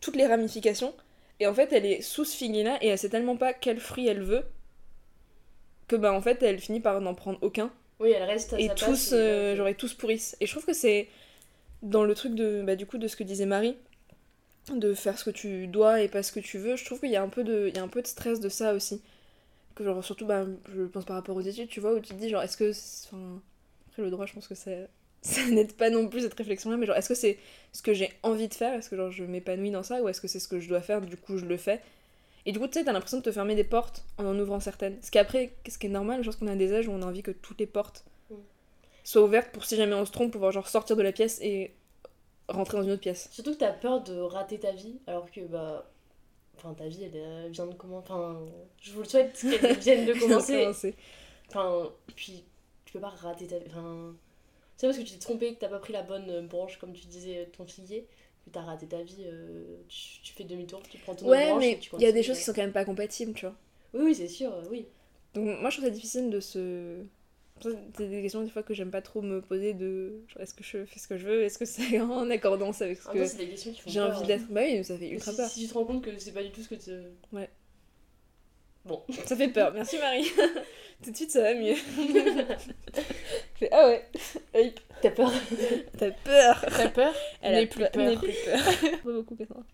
toutes 0.00 0.16
les 0.16 0.26
ramifications. 0.26 0.94
Et 1.40 1.46
en 1.46 1.54
fait, 1.54 1.72
elle 1.72 1.86
est 1.86 2.02
sous 2.02 2.24
ce 2.24 2.36
figuier-là 2.36 2.78
et 2.82 2.88
elle 2.88 2.98
sait 2.98 3.08
tellement 3.10 3.36
pas 3.36 3.52
quel 3.54 3.80
fruit 3.80 4.08
elle 4.08 4.22
veut 4.22 4.44
que, 5.86 5.96
bah, 5.96 6.12
en 6.12 6.20
fait, 6.20 6.42
elle 6.42 6.58
finit 6.60 6.80
par 6.80 7.00
n'en 7.00 7.14
prendre 7.14 7.38
aucun 7.42 7.70
Oui, 8.00 8.10
elle 8.10 8.22
reste 8.24 8.52
à 8.54 8.60
et 8.60 8.68
sa 8.68 8.74
tous 8.74 9.08
place. 9.08 9.10
euh, 9.12 9.66
et 9.66 9.74
tous 9.74 9.94
pourrissent 9.94 10.36
et 10.40 10.46
je 10.46 10.52
trouve 10.52 10.64
que 10.66 10.72
c'est 10.72 11.08
dans 11.82 12.04
le 12.04 12.14
truc 12.14 12.34
de 12.34 12.62
bah, 12.62 12.76
du 12.76 12.86
coup 12.86 12.98
de 12.98 13.08
ce 13.08 13.16
que 13.16 13.24
disait 13.24 13.46
Marie 13.46 13.76
de 14.70 14.94
faire 14.94 15.18
ce 15.18 15.24
que 15.24 15.30
tu 15.30 15.66
dois 15.66 16.02
et 16.02 16.08
pas 16.08 16.22
ce 16.22 16.30
que 16.32 16.40
tu 16.40 16.58
veux 16.58 16.76
je 16.76 16.84
trouve 16.84 17.00
qu'il 17.00 17.10
y 17.10 17.16
a 17.16 17.22
un 17.22 17.28
peu 17.28 17.42
de 17.44 17.68
il 17.68 17.76
y 17.76 17.78
a 17.80 17.82
un 17.82 17.88
peu 17.88 18.02
de 18.02 18.06
stress 18.06 18.38
de 18.40 18.48
ça 18.48 18.74
aussi 18.74 19.00
genre 19.84 20.02
surtout 20.04 20.26
bah 20.26 20.46
je 20.74 20.82
pense 20.82 21.04
par 21.04 21.16
rapport 21.16 21.36
aux 21.36 21.40
études 21.40 21.68
tu 21.68 21.80
vois 21.80 21.94
où 21.94 22.00
tu 22.00 22.14
te 22.14 22.18
dis 22.18 22.28
genre 22.28 22.42
est-ce 22.42 22.56
que 22.56 22.70
enfin 22.70 23.40
après 23.88 24.02
le 24.02 24.10
droit 24.10 24.26
je 24.26 24.34
pense 24.34 24.48
que 24.48 24.54
ça 24.54 24.70
ça 25.22 25.44
n'aide 25.46 25.72
pas 25.72 25.90
non 25.90 26.08
plus 26.08 26.22
cette 26.22 26.34
réflexion 26.34 26.70
là 26.70 26.76
mais 26.76 26.86
genre 26.86 26.96
est-ce 26.96 27.08
que 27.08 27.14
c'est 27.14 27.38
ce 27.72 27.82
que 27.82 27.92
j'ai 27.92 28.12
envie 28.22 28.48
de 28.48 28.54
faire? 28.54 28.74
Est-ce 28.74 28.88
que 28.88 28.96
genre 28.96 29.10
je 29.10 29.24
m'épanouis 29.24 29.70
dans 29.70 29.82
ça? 29.82 30.00
Ou 30.02 30.08
est-ce 30.08 30.20
que 30.20 30.28
c'est 30.28 30.40
ce 30.40 30.48
que 30.48 30.60
je 30.60 30.68
dois 30.68 30.80
faire 30.80 31.00
du 31.00 31.16
coup 31.16 31.36
je 31.38 31.44
le 31.44 31.56
fais? 31.56 31.80
Et 32.46 32.52
du 32.52 32.58
coup 32.58 32.66
tu 32.68 32.78
sais 32.78 32.84
t'as 32.84 32.92
l'impression 32.92 33.18
de 33.18 33.22
te 33.22 33.32
fermer 33.32 33.54
des 33.54 33.64
portes 33.64 34.04
en 34.16 34.24
en 34.26 34.38
ouvrant 34.38 34.60
certaines. 34.60 34.96
Ce 35.02 35.10
qui 35.10 35.18
après 35.18 35.52
ce 35.68 35.76
qui 35.78 35.86
est 35.86 35.90
normal 35.90 36.22
je 36.22 36.26
pense 36.26 36.36
qu'on 36.36 36.46
a 36.46 36.54
des 36.54 36.72
âges 36.72 36.88
où 36.88 36.92
on 36.92 37.02
a 37.02 37.06
envie 37.06 37.22
que 37.22 37.32
toutes 37.32 37.58
les 37.60 37.66
portes 37.66 38.04
soient 39.04 39.22
ouvertes 39.22 39.50
pour 39.52 39.64
si 39.64 39.76
jamais 39.76 39.94
on 39.94 40.04
se 40.04 40.12
trompe 40.12 40.32
pouvoir 40.32 40.52
genre 40.52 40.68
sortir 40.68 40.94
de 40.96 41.02
la 41.02 41.12
pièce 41.12 41.40
et 41.40 41.72
rentrer 42.48 42.78
dans 42.78 42.84
une 42.84 42.92
autre 42.92 43.02
pièce. 43.02 43.28
Surtout 43.32 43.52
que 43.52 43.58
t'as 43.58 43.72
peur 43.72 44.02
de 44.02 44.18
rater 44.18 44.58
ta 44.58 44.72
vie, 44.72 44.98
alors 45.06 45.30
que 45.30 45.40
bah. 45.40 45.90
Enfin, 46.58 46.74
ta 46.74 46.88
vie, 46.88 47.04
elle 47.04 47.50
vient 47.50 47.66
de 47.66 47.74
commencer. 47.74 48.06
Enfin, 48.10 48.40
je 48.80 48.92
vous 48.92 49.02
le 49.02 49.08
souhaite 49.08 49.32
qu'elle 49.40 49.76
vienne 49.78 50.06
de 50.06 50.14
commencer. 50.14 50.66
Enfin, 51.48 51.90
puis 52.14 52.44
tu 52.84 52.92
peux 52.92 53.00
pas 53.00 53.08
rater 53.08 53.46
ta 53.46 53.58
vie. 53.58 53.66
Enfin, 53.68 54.14
c'est 54.76 54.86
parce 54.86 54.98
que 54.98 55.04
tu 55.04 55.12
t'es 55.12 55.18
trompé, 55.18 55.54
que 55.54 55.60
t'as 55.60 55.68
pas 55.68 55.78
pris 55.78 55.92
la 55.92 56.02
bonne 56.02 56.46
branche, 56.46 56.78
comme 56.78 56.92
tu 56.92 57.06
disais, 57.06 57.48
ton 57.56 57.64
figuier, 57.66 58.06
que 58.44 58.50
t'as 58.50 58.62
raté 58.62 58.86
ta 58.86 59.02
vie, 59.02 59.24
euh, 59.26 59.76
tu, 59.88 60.20
tu 60.22 60.32
fais 60.32 60.44
demi-tour, 60.44 60.82
tu 60.88 60.98
prends 60.98 61.14
ton 61.14 61.26
autre 61.26 61.30
Ouais, 61.30 61.50
branche 61.50 61.60
mais 61.60 61.72
et 61.72 61.78
tu 61.78 61.90
il 61.96 62.02
y 62.02 62.06
a 62.06 62.12
des 62.12 62.22
choses 62.22 62.38
qui 62.38 62.44
sont 62.44 62.52
quand 62.52 62.62
même 62.62 62.72
pas 62.72 62.84
compatibles, 62.84 63.32
tu 63.34 63.46
vois. 63.46 63.54
Oui, 63.94 64.00
oui, 64.04 64.14
c'est 64.14 64.28
sûr, 64.28 64.52
oui. 64.70 64.86
Donc 65.34 65.60
moi 65.60 65.70
je 65.70 65.76
trouve 65.76 65.88
ça 65.88 65.90
difficile 65.94 66.30
de 66.30 66.40
se... 66.40 67.04
C'est 67.60 68.08
des 68.08 68.22
questions 68.22 68.42
des 68.42 68.50
fois 68.50 68.62
que 68.62 68.74
j'aime 68.74 68.90
pas 68.90 69.02
trop 69.02 69.22
me 69.22 69.40
poser 69.40 69.74
de 69.74 70.24
est-ce 70.38 70.54
que 70.54 70.64
je 70.64 70.84
fais 70.84 70.98
ce 70.98 71.08
que 71.08 71.16
je 71.16 71.26
veux? 71.26 71.42
Est-ce 71.42 71.58
que 71.58 71.64
c'est 71.64 72.00
en 72.00 72.30
accordance 72.30 72.82
avec 72.82 72.98
ce 72.98 73.08
En 73.08 73.12
que 73.12 73.24
j'ai 73.86 74.00
envie 74.00 74.22
hein. 74.22 74.26
d'être? 74.26 74.48
Bah 74.48 74.62
oui, 74.64 74.84
ça 74.84 74.96
fait 74.96 75.10
ultra 75.10 75.32
si, 75.32 75.36
peur. 75.36 75.48
si 75.48 75.60
tu 75.62 75.68
te 75.68 75.74
rends 75.74 75.84
compte 75.84 76.02
que 76.02 76.16
c'est 76.18 76.32
pas 76.32 76.42
du 76.42 76.50
tout 76.50 76.62
ce 76.62 76.68
que 76.68 76.74
tu. 76.74 76.90
Bon. 78.84 79.02
Ça 79.26 79.36
fait 79.36 79.48
peur, 79.48 79.72
merci 79.74 79.98
Marie. 79.98 80.30
Tout 81.02 81.10
de 81.10 81.16
suite 81.16 81.30
ça 81.30 81.42
va 81.42 81.54
mieux. 81.54 81.74
Je 83.54 83.58
fais, 83.58 83.68
ah 83.70 83.86
ouais. 83.86 84.04
T'as 85.02 85.10
peur? 85.10 85.32
T'as 85.96 86.10
peur 86.10 86.64
T'as 86.76 86.88
peur? 86.88 87.14
Elle 87.42 87.64
a 87.64 87.66
plus 87.66 87.84
peur. 87.92 88.20
plus 88.20 88.34
peur. 88.44 89.00
Pas 89.04 89.12
beaucoup 89.12 89.36
Cassandra. 89.36 89.64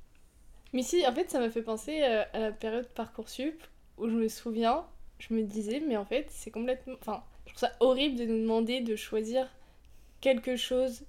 Mais 0.74 0.82
si, 0.82 1.06
en 1.06 1.14
fait, 1.14 1.30
ça 1.30 1.38
m'a 1.38 1.50
fait 1.50 1.62
penser 1.62 2.02
euh, 2.02 2.24
à 2.32 2.38
la 2.40 2.52
période 2.52 2.88
Parcoursup 2.88 3.62
où 3.96 4.08
je 4.08 4.14
me 4.14 4.28
souviens, 4.28 4.84
je 5.20 5.32
me 5.32 5.42
disais, 5.42 5.80
mais 5.80 5.96
en 5.96 6.04
fait, 6.04 6.26
c'est 6.30 6.50
complètement. 6.50 6.94
Enfin, 7.00 7.22
je 7.46 7.50
trouve 7.52 7.60
ça 7.60 7.72
horrible 7.80 8.16
de 8.16 8.24
nous 8.26 8.40
demander 8.42 8.80
de 8.80 8.96
choisir 8.96 9.48
quelque 10.20 10.56
chose 10.56 11.04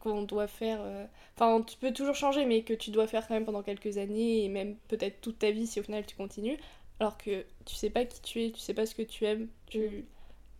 qu'on 0.00 0.22
doit 0.22 0.48
faire. 0.48 0.80
euh, 0.82 1.06
Enfin, 1.36 1.62
tu 1.62 1.76
peux 1.78 1.92
toujours 1.92 2.14
changer, 2.14 2.44
mais 2.46 2.62
que 2.62 2.74
tu 2.74 2.90
dois 2.90 3.06
faire 3.08 3.26
quand 3.26 3.34
même 3.34 3.44
pendant 3.46 3.62
quelques 3.62 3.98
années 3.98 4.44
et 4.44 4.48
même 4.48 4.76
peut-être 4.88 5.20
toute 5.20 5.38
ta 5.40 5.50
vie 5.50 5.66
si 5.66 5.80
au 5.80 5.82
final 5.82 6.06
tu 6.06 6.16
continues. 6.16 6.58
Alors 7.00 7.18
que 7.18 7.44
tu 7.66 7.74
sais 7.76 7.90
pas 7.90 8.04
qui 8.04 8.20
tu 8.22 8.44
es, 8.44 8.50
tu 8.52 8.60
sais 8.60 8.74
pas 8.74 8.86
ce 8.86 8.94
que 8.94 9.02
tu 9.02 9.24
aimes, 9.26 9.48
tu, 9.68 9.80
Mm. 9.88 10.04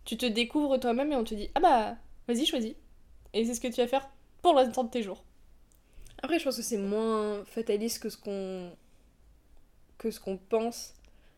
tu 0.05 0.17
te 0.17 0.25
découvres 0.25 0.79
toi-même 0.79 1.11
et 1.13 1.15
on 1.17 1.23
te 1.23 1.35
dit, 1.35 1.49
ah 1.55 1.59
bah, 1.61 1.97
vas-y, 2.27 2.45
choisis. 2.45 2.75
Et 3.33 3.45
c'est 3.45 3.53
ce 3.55 3.61
que 3.61 3.67
tu 3.69 3.81
vas 3.81 3.87
faire 3.87 4.09
pour 4.41 4.53
le 4.53 4.59
restant 4.59 4.83
de 4.85 4.89
tes 4.91 5.03
jours. 5.03 5.23
Après, 6.23 6.39
je 6.39 6.43
pense 6.45 6.57
que 6.57 6.63
c'est 6.63 6.77
moins 6.77 7.45
fataliste 7.45 8.01
que 8.03 8.09
ce 8.09 8.17
qu'on 8.17 8.71
que 9.97 10.11
ce 10.11 10.19
qu'on 10.19 10.37
pense. 10.37 10.94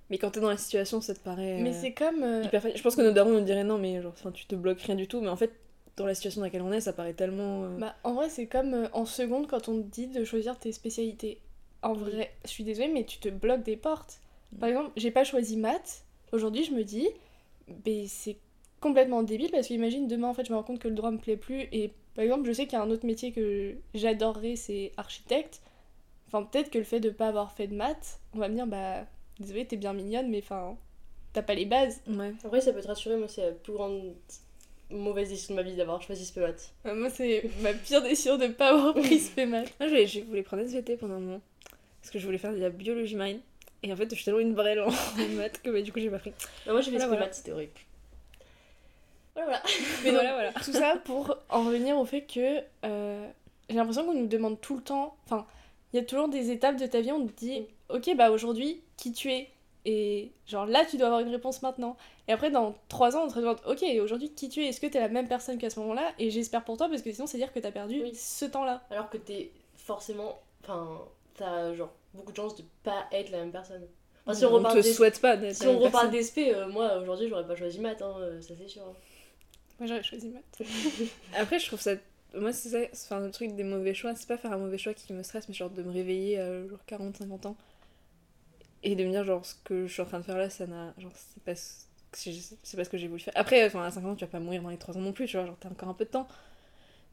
Mais 0.10 0.18
quand 0.18 0.32
t'es 0.32 0.40
dans 0.40 0.50
la 0.50 0.58
situation, 0.58 1.02
ça 1.02 1.14
te 1.14 1.20
paraît 1.20 1.60
Mais 1.62 1.72
euh, 1.72 1.80
c'est 1.82 1.94
comme. 1.94 2.24
euh, 2.24 2.44
hyper 2.44 2.62
facile. 2.62 2.78
Je 2.78 2.84
pense 2.84 2.96
que 2.96 3.02
nos 3.02 3.12
darons 3.12 3.32
nous 3.32 3.42
diraient 3.42 3.64
non, 3.64 3.78
mais 3.78 4.02
genre, 4.02 4.14
enfin, 4.14 4.32
tu 4.32 4.46
te 4.46 4.56
bloques 4.56 4.80
rien 4.82 4.96
du 4.96 5.08
tout. 5.08 5.20
Mais 5.22 5.28
en 5.30 5.36
fait, 5.36 5.52
dans 5.98 6.06
la 6.06 6.16
situation 6.16 6.40
dans 6.42 6.46
laquelle 6.46 6.62
on 6.62 6.72
est, 6.72 6.80
ça 6.82 6.94
paraît 6.94 7.14
tellement. 7.14 7.64
euh, 7.66 7.78
Bah, 7.78 7.96
en 8.04 8.14
vrai, 8.14 8.30
c'est 8.30 8.48
comme 8.48 8.74
euh, 8.74 8.88
en 8.94 9.06
seconde 9.06 9.48
quand 9.48 9.68
on 9.68 9.82
te 9.82 9.88
dit 9.88 10.08
de 10.08 10.24
choisir 10.24 10.58
tes 10.58 10.72
spécialités. 10.72 11.40
En 11.82 11.94
vrai, 11.94 12.32
je 12.46 12.50
suis 12.50 12.64
désolée, 12.64 12.88
mais 12.88 13.04
tu 13.06 13.18
te 13.20 13.30
bloques 13.30 13.64
des 13.64 13.76
portes. 13.78 14.20
Par 14.60 14.70
exemple, 14.70 14.92
j'ai 14.96 15.12
pas 15.12 15.24
choisi 15.26 15.58
maths. 15.58 16.04
Aujourd'hui, 16.32 16.64
je 16.64 16.72
me 16.72 16.84
dis, 16.84 17.08
ben, 17.68 18.06
c'est 18.08 18.38
complètement 18.80 19.24
débile 19.24 19.52
parce 19.52 19.68
qu'imagine 19.68 20.08
demain, 20.08 20.28
en 20.30 20.34
fait, 20.34 20.46
je 20.46 20.52
me 20.52 20.58
rends 20.58 20.64
compte 20.64 20.80
que 20.80 20.88
le 20.88 20.96
droit 20.96 21.12
me 21.12 21.18
plaît 21.18 21.38
plus. 21.38 21.68
Et 21.74 21.92
par 22.16 22.24
exemple, 22.24 22.48
je 22.48 22.54
sais 22.54 22.64
qu'il 22.66 22.74
y 22.74 22.82
a 22.82 22.84
un 22.84 22.90
autre 22.90 23.06
métier 23.06 23.32
que 23.34 23.76
j'adorerais, 23.94 24.56
c'est 24.56 24.92
architecte. 24.98 25.62
Enfin, 26.28 26.44
peut-être 26.44 26.70
que 26.72 26.78
le 26.78 26.84
fait 26.84 27.00
de 27.00 27.10
pas 27.10 27.28
avoir 27.28 27.52
fait 27.52 27.68
de 27.68 27.76
maths, 27.76 28.20
on 28.34 28.40
va 28.40 28.50
me 28.50 28.56
dire, 28.56 28.68
bah, 28.68 29.06
désolée, 29.40 29.66
t'es 29.66 29.76
bien 29.78 29.94
mignonne, 29.94 30.30
mais 30.30 30.40
enfin, 30.44 30.76
t'as 31.34 31.42
pas 31.42 31.54
les 31.56 31.66
bases. 31.66 32.02
Ouais. 32.08 32.34
Après, 32.44 32.62
ça 32.62 32.74
peut 32.74 32.82
te 32.82 32.88
rassurer, 32.88 33.18
moi, 33.18 33.28
c'est 33.28 33.42
la 33.46 33.52
plus 33.52 33.74
grande 33.74 34.14
mauvaise 34.90 35.30
décision 35.30 35.56
de 35.56 35.62
ma 35.62 35.68
vie 35.70 35.76
d'avoir 35.76 36.02
choisi 36.02 36.26
ce 36.26 36.40
maths. 36.40 36.72
Euh, 36.86 36.96
Moi, 36.96 37.10
c'est 37.10 37.50
ma 37.62 37.74
pire 37.74 38.02
décision 38.02 38.38
de 38.38 38.48
pas 38.48 38.70
avoir 38.70 38.94
pris 38.94 39.20
ce 39.20 39.46
maths. 39.46 39.74
Moi, 39.80 39.90
je, 39.90 40.06
je 40.06 40.20
voulais 40.22 40.44
prendre 40.44 40.64
SVT 40.64 40.98
pendant 40.98 41.16
un 41.16 41.20
moment. 41.20 41.42
Parce 42.02 42.12
que 42.12 42.20
je 42.20 42.26
voulais 42.26 42.38
faire 42.38 42.54
de 42.54 42.60
la 42.60 42.70
biologie 42.70 43.16
marine. 43.16 43.40
Et 43.84 43.92
en 43.92 43.96
fait, 43.96 44.10
je 44.10 44.16
suis 44.16 44.24
tellement 44.26 44.40
une 44.40 44.54
brêle 44.56 44.80
en 44.80 44.90
maths 45.36 45.62
que 45.62 45.70
bah, 45.70 45.82
du 45.82 45.92
coup, 45.92 46.00
j'ai 46.00 46.10
pas 46.10 46.20
pris. 46.20 46.32
Bah, 46.66 46.72
moi, 46.72 46.82
j'ai 46.82 46.92
fait 46.92 46.98
Voilà, 46.98 47.04
ce 47.06 47.10
voilà. 47.10 47.26
maths, 47.26 47.34
c'était 47.36 47.52
horrible. 47.52 47.72
Voilà, 49.36 49.50
voilà. 49.50 49.64
Mais 50.04 50.12
voilà, 50.12 50.34
voilà. 50.34 50.54
Tout 50.54 50.72
ça 50.74 50.96
pour 51.06 51.38
en 51.50 51.64
revenir 51.66 51.98
au 51.98 52.06
fait 52.06 52.22
que 52.22 52.60
euh, 52.86 53.28
j'ai 53.70 53.76
l'impression 53.76 54.06
qu'on 54.06 54.14
nous 54.14 54.28
demande 54.28 54.60
tout 54.62 54.76
le 54.78 54.82
temps. 54.82 55.16
Enfin, 55.26 55.46
il 55.94 55.98
y 55.98 56.00
a 56.00 56.04
toujours 56.06 56.28
des 56.30 56.50
étapes 56.52 56.78
de 56.80 56.86
ta 56.88 57.02
vie, 57.02 57.12
on 57.12 57.28
te 57.28 57.34
dit 57.38 57.66
Ok, 57.90 58.10
bah 58.16 58.32
aujourd'hui, 58.32 58.82
qui 58.98 59.14
tu 59.14 59.32
es 59.32 59.50
Et 59.86 60.32
genre 60.48 60.66
là, 60.66 60.84
tu 60.86 60.98
dois 60.98 61.08
avoir 61.08 61.22
une 61.22 61.30
réponse 61.30 61.62
maintenant. 61.62 61.96
Et 62.28 62.34
après, 62.34 62.52
dans 62.52 62.76
3 62.90 63.16
ans, 63.16 63.24
on 63.26 63.32
te 63.32 63.40
demande 63.40 63.60
Ok, 63.66 63.84
aujourd'hui, 64.02 64.32
qui 64.32 64.50
tu 64.50 64.62
es? 64.64 64.68
Est-ce 64.68 64.82
que 64.82 64.88
t'es 64.88 65.00
la 65.00 65.08
même 65.08 65.28
personne 65.30 65.58
qu'à 65.58 65.70
ce 65.70 65.80
moment-là? 65.80 66.12
Et 66.20 66.30
j'espère 66.30 66.66
pour 66.66 66.76
toi, 66.78 66.90
parce 66.90 67.02
que 67.02 67.12
sinon, 67.12 67.26
c'est 67.28 67.38
dire 67.38 67.54
que 67.54 67.60
t'as 67.60 67.72
perdu 67.72 68.02
Oui. 68.04 68.14
ce 68.16 68.46
temps-là. 68.46 68.84
Alors 68.90 69.10
que 69.10 69.18
t'es 69.18 69.52
forcément. 69.78 70.40
Enfin, 70.64 71.00
t'as 71.36 71.74
genre 71.74 71.94
beaucoup 72.14 72.32
de 72.32 72.38
chances 72.38 72.56
de 72.56 72.64
pas 72.84 73.06
être 73.14 73.30
la 73.32 73.38
même 73.38 73.52
personne. 73.52 73.88
Enfin, 74.26 74.38
si 74.38 74.44
on, 74.44 74.50
on 74.50 74.54
reparle 74.56 74.82
te 74.82 74.82
souhaite 74.82 75.22
pas 75.22 75.38
d'être 75.38 75.56
si 75.56 75.68
on 75.68 75.80
reparle 75.80 76.12
d'SP, 76.12 76.40
euh, 76.40 76.68
moi 76.68 76.98
aujourd'hui 76.98 77.30
j'aurais 77.30 77.48
pas 77.48 77.56
choisi 77.56 77.80
maths, 77.80 78.02
hein, 78.02 78.14
euh, 78.20 78.42
ça 78.42 78.54
c'est 78.60 78.68
sûr. 78.68 78.84
Moi, 79.80 79.88
j'aurais 79.88 80.04
choisi 80.04 80.28
maths. 80.28 80.68
Après, 81.34 81.60
je 81.60 81.68
trouve 81.68 81.80
ça. 81.80 81.92
Moi, 82.34 82.52
c'est 82.52 82.70
ça. 82.70 82.80
Enfin, 82.92 83.22
le 83.22 83.32
truc 83.32 83.56
des 83.56 83.64
mauvais 83.64 83.94
choix, 83.94 84.14
c'est 84.16 84.28
pas 84.28 84.36
faire 84.38 84.52
un 84.52 84.58
mauvais 84.58 84.78
choix 84.78 84.94
qui 84.94 85.14
me 85.14 85.24
stresse, 85.24 85.48
mais 85.48 85.54
genre 85.54 85.70
de 85.70 85.82
me 85.82 85.92
réveiller 85.94 86.40
à 86.40 86.68
genre 86.68 86.84
40, 86.88 87.16
50 87.18 87.46
ans. 87.46 87.56
Et 88.84 88.96
de 88.96 89.04
me 89.04 89.12
dire, 89.12 89.24
genre, 89.24 89.46
ce 89.46 89.56
que 89.64 89.88
je 89.88 89.94
suis 89.94 90.02
en 90.02 90.06
train 90.06 90.20
de 90.20 90.26
faire 90.26 90.38
là, 90.38 90.50
ça 90.50 90.68
n'a. 90.68 90.94
Genre, 90.98 91.12
c'est 91.16 91.44
pas, 91.44 91.56
ce- 91.56 91.86
c'est 92.64 92.78
pas 92.78 92.84
ce 92.84 92.90
que 92.90 92.98
j'ai 92.98 93.08
voulu 93.08 93.20
faire. 93.20 93.34
Après, 93.36 93.66
enfin, 93.66 93.84
à 93.84 93.92
50 93.92 94.12
ans, 94.14 94.16
tu 94.16 94.26
vas 94.26 94.32
pas 94.32 94.40
mourir 94.40 94.62
dans 94.62 94.70
les 94.70 94.78
3 94.78 94.98
ans 94.98 95.02
non 95.02 95.14
plus, 95.14 95.26
tu 95.28 95.38
vois, 95.38 95.46
genre, 95.46 95.58
t'as 95.60 95.70
encore 95.70 95.90
un 95.90 95.94
peu 95.94 96.06
de 96.06 96.10
temps. 96.12 96.28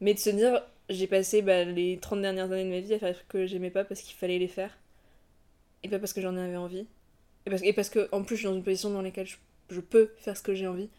Mais 0.01 0.13
de 0.13 0.19
se 0.19 0.29
dire, 0.31 0.61
j'ai 0.89 1.07
passé 1.07 1.41
bah, 1.41 1.63
les 1.65 1.97
30 1.99 2.21
dernières 2.21 2.51
années 2.51 2.65
de 2.65 2.69
ma 2.69 2.79
vie 2.81 2.93
à 2.93 2.99
faire 2.99 3.09
des 3.09 3.15
trucs 3.15 3.27
que 3.29 3.47
j'aimais 3.47 3.71
pas 3.71 3.85
parce 3.85 4.01
qu'il 4.01 4.15
fallait 4.17 4.39
les 4.39 4.47
faire. 4.47 4.77
Et 5.83 5.89
pas 5.89 5.99
parce 5.99 6.13
que 6.13 6.21
j'en 6.21 6.35
avais 6.37 6.55
envie. 6.55 6.87
Et 7.45 7.49
parce, 7.49 7.63
et 7.63 7.73
parce 7.73 7.89
que, 7.89 8.09
en 8.11 8.23
plus, 8.23 8.35
je 8.35 8.41
suis 8.41 8.49
dans 8.49 8.55
une 8.55 8.63
position 8.63 8.89
dans 8.91 9.01
laquelle 9.01 9.27
je, 9.27 9.37
je 9.69 9.81
peux 9.81 10.11
faire 10.19 10.37
ce 10.37 10.43
que 10.43 10.55
j'ai 10.55 10.67
envie, 10.67 10.89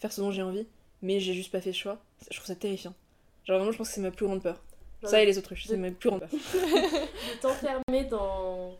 faire 0.00 0.12
ce 0.12 0.20
dont 0.20 0.30
j'ai 0.32 0.42
envie, 0.42 0.66
mais 1.02 1.20
j'ai 1.20 1.34
juste 1.34 1.52
pas 1.52 1.60
fait 1.60 1.70
le 1.70 1.76
choix. 1.76 2.02
Je 2.30 2.36
trouve 2.36 2.46
ça 2.48 2.56
terrifiant. 2.56 2.94
Genre, 3.46 3.58
vraiment, 3.58 3.72
je 3.72 3.78
pense 3.78 3.88
que 3.88 3.94
c'est 3.94 4.00
ma 4.00 4.10
plus 4.10 4.26
grande 4.26 4.42
peur. 4.42 4.62
Ça 5.04 5.22
et 5.22 5.26
les 5.26 5.38
autruches, 5.38 5.66
c'est 5.66 5.76
ma 5.76 5.90
plus 5.90 6.10
grande 6.10 6.20
peur. 6.20 6.30
de 6.32 7.40
t'enfermer 7.40 8.04
dans, 8.10 8.76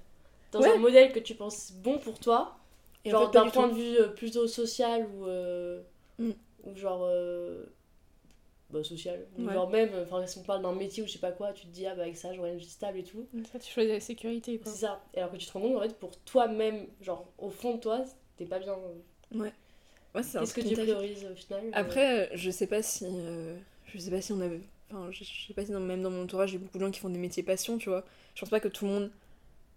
dans 0.52 0.60
Ouais. 0.60 0.70
un 0.70 0.78
modèle 0.78 1.12
que 1.12 1.18
tu 1.18 1.34
penses 1.34 1.72
bon 1.72 1.98
pour 1.98 2.18
toi, 2.20 2.56
Et 3.04 3.08
en 3.08 3.12
genre 3.12 3.26
fait, 3.32 3.38
d'un 3.38 3.44
du 3.46 3.50
point 3.50 3.68
de 3.68 3.74
vue 3.74 3.96
euh, 3.98 4.08
plutôt 4.08 4.46
social 4.46 5.06
ou, 5.16 5.26
euh, 5.26 5.82
Mm. 6.18 6.30
ou 6.64 6.76
genre 6.76 7.02
euh, 7.04 7.64
bah, 8.70 8.82
social 8.84 9.26
ou 9.36 9.46
Ouais. 9.46 9.52
genre 9.54 9.68
même 9.68 9.90
enfin 10.02 10.26
si 10.26 10.38
on 10.38 10.42
parle 10.42 10.62
d'un 10.62 10.72
métier 10.74 11.02
ou 11.02 11.06
je 11.06 11.12
sais 11.12 11.18
pas 11.18 11.32
quoi 11.32 11.52
tu 11.52 11.66
te 11.66 11.72
dis 11.72 11.86
ah 11.86 11.94
bah 11.94 12.02
avec 12.02 12.16
ça 12.16 12.32
j'aurais 12.32 12.52
une 12.52 12.58
vie 12.58 12.68
stable 12.68 12.98
et 12.98 13.04
tout 13.04 13.26
Ça, 13.52 13.58
tu 13.58 13.70
choisis 13.70 13.92
la 13.92 14.00
sécurité, 14.00 14.58
quoi. 14.58 14.72
c'est 14.72 14.78
ça 14.86 15.02
et 15.14 15.18
alors 15.18 15.30
que 15.32 15.36
tu 15.36 15.46
te 15.46 15.52
rends 15.52 15.60
compte 15.60 15.76
en 15.76 15.80
fait 15.80 15.98
pour 15.98 16.16
toi-même 16.24 16.86
genre 17.02 17.26
au 17.38 17.50
fond 17.50 17.74
de 17.74 17.80
toi 17.80 18.04
t'es 18.36 18.46
pas 18.46 18.58
bien 18.58 18.76
Ouais, 20.14 20.22
c'est 20.22 20.36
un 20.38 20.40
qu'est-ce 20.40 20.54
que 20.54 20.60
tu 20.60 20.74
priorises 20.74 21.24
au 21.30 21.34
final 21.34 21.64
Après, 21.72 22.30
je 22.34 22.50
sais 22.50 22.66
pas 22.66 22.82
si. 22.82 23.06
je 23.86 23.98
sais 23.98 24.10
pas 24.10 24.20
si 24.20 24.32
on 24.32 24.40
avait. 24.40 24.60
Enfin, 24.90 25.10
je, 25.10 25.24
je 25.24 25.46
sais 25.46 25.54
pas 25.54 25.64
si 25.64 25.72
dans- 25.72 25.80
même 25.80 26.02
dans 26.02 26.10
mon 26.10 26.24
entourage, 26.24 26.50
j'ai 26.50 26.58
beaucoup 26.58 26.78
de 26.78 26.84
gens 26.84 26.90
qui 26.90 27.00
font 27.00 27.08
des 27.08 27.18
métiers 27.18 27.42
passion, 27.42 27.78
tu 27.78 27.88
vois. 27.88 28.04
Je 28.34 28.40
pense 28.40 28.50
pas 28.50 28.60
que 28.60 28.68
tout 28.68 28.84
le 28.84 28.90
monde 28.90 29.10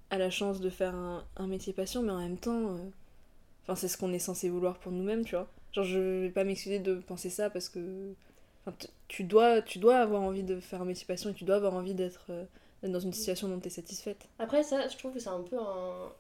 a 0.10 0.18
la 0.18 0.30
chance 0.30 0.60
de 0.62 0.70
faire 0.70 0.94
un, 0.96 1.24
un 1.38 1.48
métier 1.48 1.74
passion, 1.74 2.02
mais 2.04 2.12
en 2.12 2.20
même 2.20 2.38
temps. 2.38 2.76
euh, 2.76 2.78
Enfin, 3.64 3.76
c'est 3.76 3.88
ce 3.88 3.98
qu'on 3.98 4.14
est 4.14 4.20
censé 4.20 4.50
vouloir 4.50 4.78
pour 4.78 4.92
nous-mêmes, 4.92 5.26
tu 5.26 5.36
vois. 5.36 5.48
Genre, 5.74 5.84
je 5.86 6.00
vais 6.22 6.30
pas 6.30 6.44
m'excuser 6.44 6.80
de 6.80 6.96
penser 6.96 7.30
ça 7.32 7.50
parce 7.50 7.70
que. 7.70 8.14
Tu 9.08 9.24
dois, 9.24 9.62
tu 9.62 9.78
dois 9.78 9.98
avoir 9.98 10.24
envie 10.24 10.42
de 10.44 10.60
faire 10.60 10.82
un 10.82 10.86
métier 10.86 11.06
passion 11.06 11.30
et 11.30 11.34
tu 11.34 11.44
dois 11.44 11.58
avoir 11.58 11.76
envie 11.76 11.94
d'être 11.94 12.26
euh, 12.32 12.46
dans 12.84 13.00
une 13.00 13.14
situation 13.14 13.48
dont 13.48 13.60
tu 13.60 13.68
es 13.68 13.70
satisfaite. 13.70 14.28
après 14.40 14.64
ça 14.64 14.88
je 14.88 14.98
trouve 14.98 15.14
que 15.14 15.20
c'est 15.20 15.30
un 15.30 15.42
peu 15.44 15.58
un- 15.60 16.12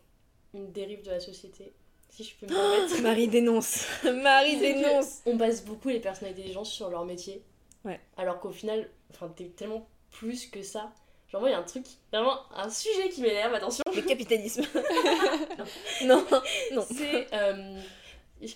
une 0.53 0.71
dérive 0.71 1.03
de 1.03 1.09
la 1.09 1.19
société 1.19 1.73
si 2.11 2.23
je 2.23 2.35
peux 2.35 2.45
me 2.45 2.51
permettre 2.53 3.01
Marie 3.01 3.27
dénonce 3.27 3.87
Marie 4.03 4.59
dénonce 4.59 5.21
On 5.25 5.35
base 5.35 5.65
beaucoup 5.65 5.89
les 5.89 5.99
personnalités 5.99 6.43
des 6.43 6.51
gens 6.53 6.63
sur 6.63 6.89
leur 6.91 7.03
métier. 7.05 7.41
Ouais. 7.83 7.99
Alors 8.17 8.39
qu'au 8.39 8.51
final, 8.51 8.87
t'es 9.35 9.45
tellement 9.45 9.87
plus 10.11 10.45
que 10.45 10.61
ça. 10.61 10.93
Genre, 11.35 11.41
moi, 11.41 11.49
il 11.49 11.51
y 11.51 11.55
a 11.55 11.59
un 11.59 11.63
truc, 11.63 11.85
vraiment 12.13 12.37
un 12.55 12.69
sujet 12.69 13.09
qui 13.09 13.21
m'énerve, 13.21 13.53
attention. 13.53 13.83
Le 13.93 14.01
capitalisme 14.03 14.63
Non, 16.05 16.25
non. 16.71 16.85
C'est 16.89 17.27
euh, 17.33 17.81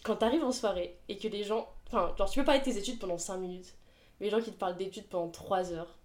quand 0.01 0.15
t'arrives 0.15 0.45
en 0.45 0.53
soirée 0.53 0.97
et 1.09 1.17
que 1.17 1.27
les 1.27 1.43
gens. 1.43 1.67
Enfin, 1.87 2.15
genre, 2.17 2.29
tu 2.29 2.39
peux 2.39 2.45
parler 2.45 2.61
de 2.61 2.63
tes 2.63 2.77
études 2.77 2.97
pendant 2.97 3.17
5 3.17 3.35
minutes, 3.35 3.73
mais 4.19 4.27
les 4.27 4.31
gens 4.31 4.41
qui 4.41 4.53
te 4.53 4.57
parlent 4.57 4.77
d'études 4.77 5.09
pendant 5.09 5.27
3 5.27 5.73
heures, 5.73 5.99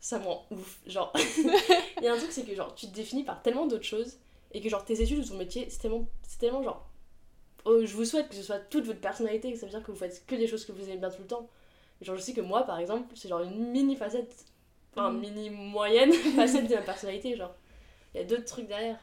ça 0.00 0.18
me 0.18 0.24
rend 0.24 0.46
ouf. 0.50 0.78
Genre, 0.86 1.12
il 1.98 2.04
y 2.04 2.08
a 2.08 2.14
un 2.14 2.16
truc, 2.16 2.32
c'est 2.32 2.44
que 2.44 2.54
genre, 2.54 2.74
tu 2.74 2.86
te 2.86 2.94
définis 2.94 3.24
par 3.24 3.42
tellement 3.42 3.66
d'autres 3.66 3.84
choses 3.84 4.16
et 4.52 4.62
que 4.62 4.68
genre, 4.70 4.86
tes 4.86 5.02
études 5.02 5.18
ou 5.18 5.28
ton 5.28 5.36
métier, 5.36 5.68
c'est 5.68 5.80
tellement, 5.80 6.06
c'est 6.26 6.38
tellement 6.38 6.62
genre. 6.62 6.88
oh, 7.66 7.84
je 7.84 7.94
vous 7.94 8.06
souhaite 8.06 8.30
que 8.30 8.34
ce 8.34 8.42
soit 8.42 8.60
toute 8.60 8.86
votre 8.86 9.00
personnalité, 9.00 9.52
que 9.52 9.58
ça 9.58 9.66
veut 9.66 9.72
dire 9.72 9.82
que 9.82 9.92
vous 9.92 9.98
faites 9.98 10.24
que 10.24 10.36
des 10.36 10.46
choses 10.46 10.64
que 10.64 10.72
vous 10.72 10.84
aimez 10.84 10.96
bien 10.96 11.10
tout 11.10 11.20
le 11.20 11.28
temps. 11.28 11.50
Genre, 12.00 12.16
je 12.16 12.22
sais 12.22 12.32
que 12.32 12.40
moi, 12.40 12.62
par 12.62 12.78
exemple, 12.78 13.14
c'est 13.14 13.28
genre 13.28 13.42
une 13.42 13.72
mini 13.72 13.94
facette, 13.94 14.46
enfin, 14.96 15.10
Mhm. 15.12 15.20
mini 15.20 15.50
moyenne 15.50 16.12
facette 16.36 16.68
de 16.68 16.74
ma 16.74 16.82
personnalité, 16.82 17.36
genre. 17.36 17.54
Il 18.14 18.20
y 18.20 18.24
a 18.24 18.26
d'autres 18.26 18.44
trucs 18.46 18.68
derrière. 18.68 18.98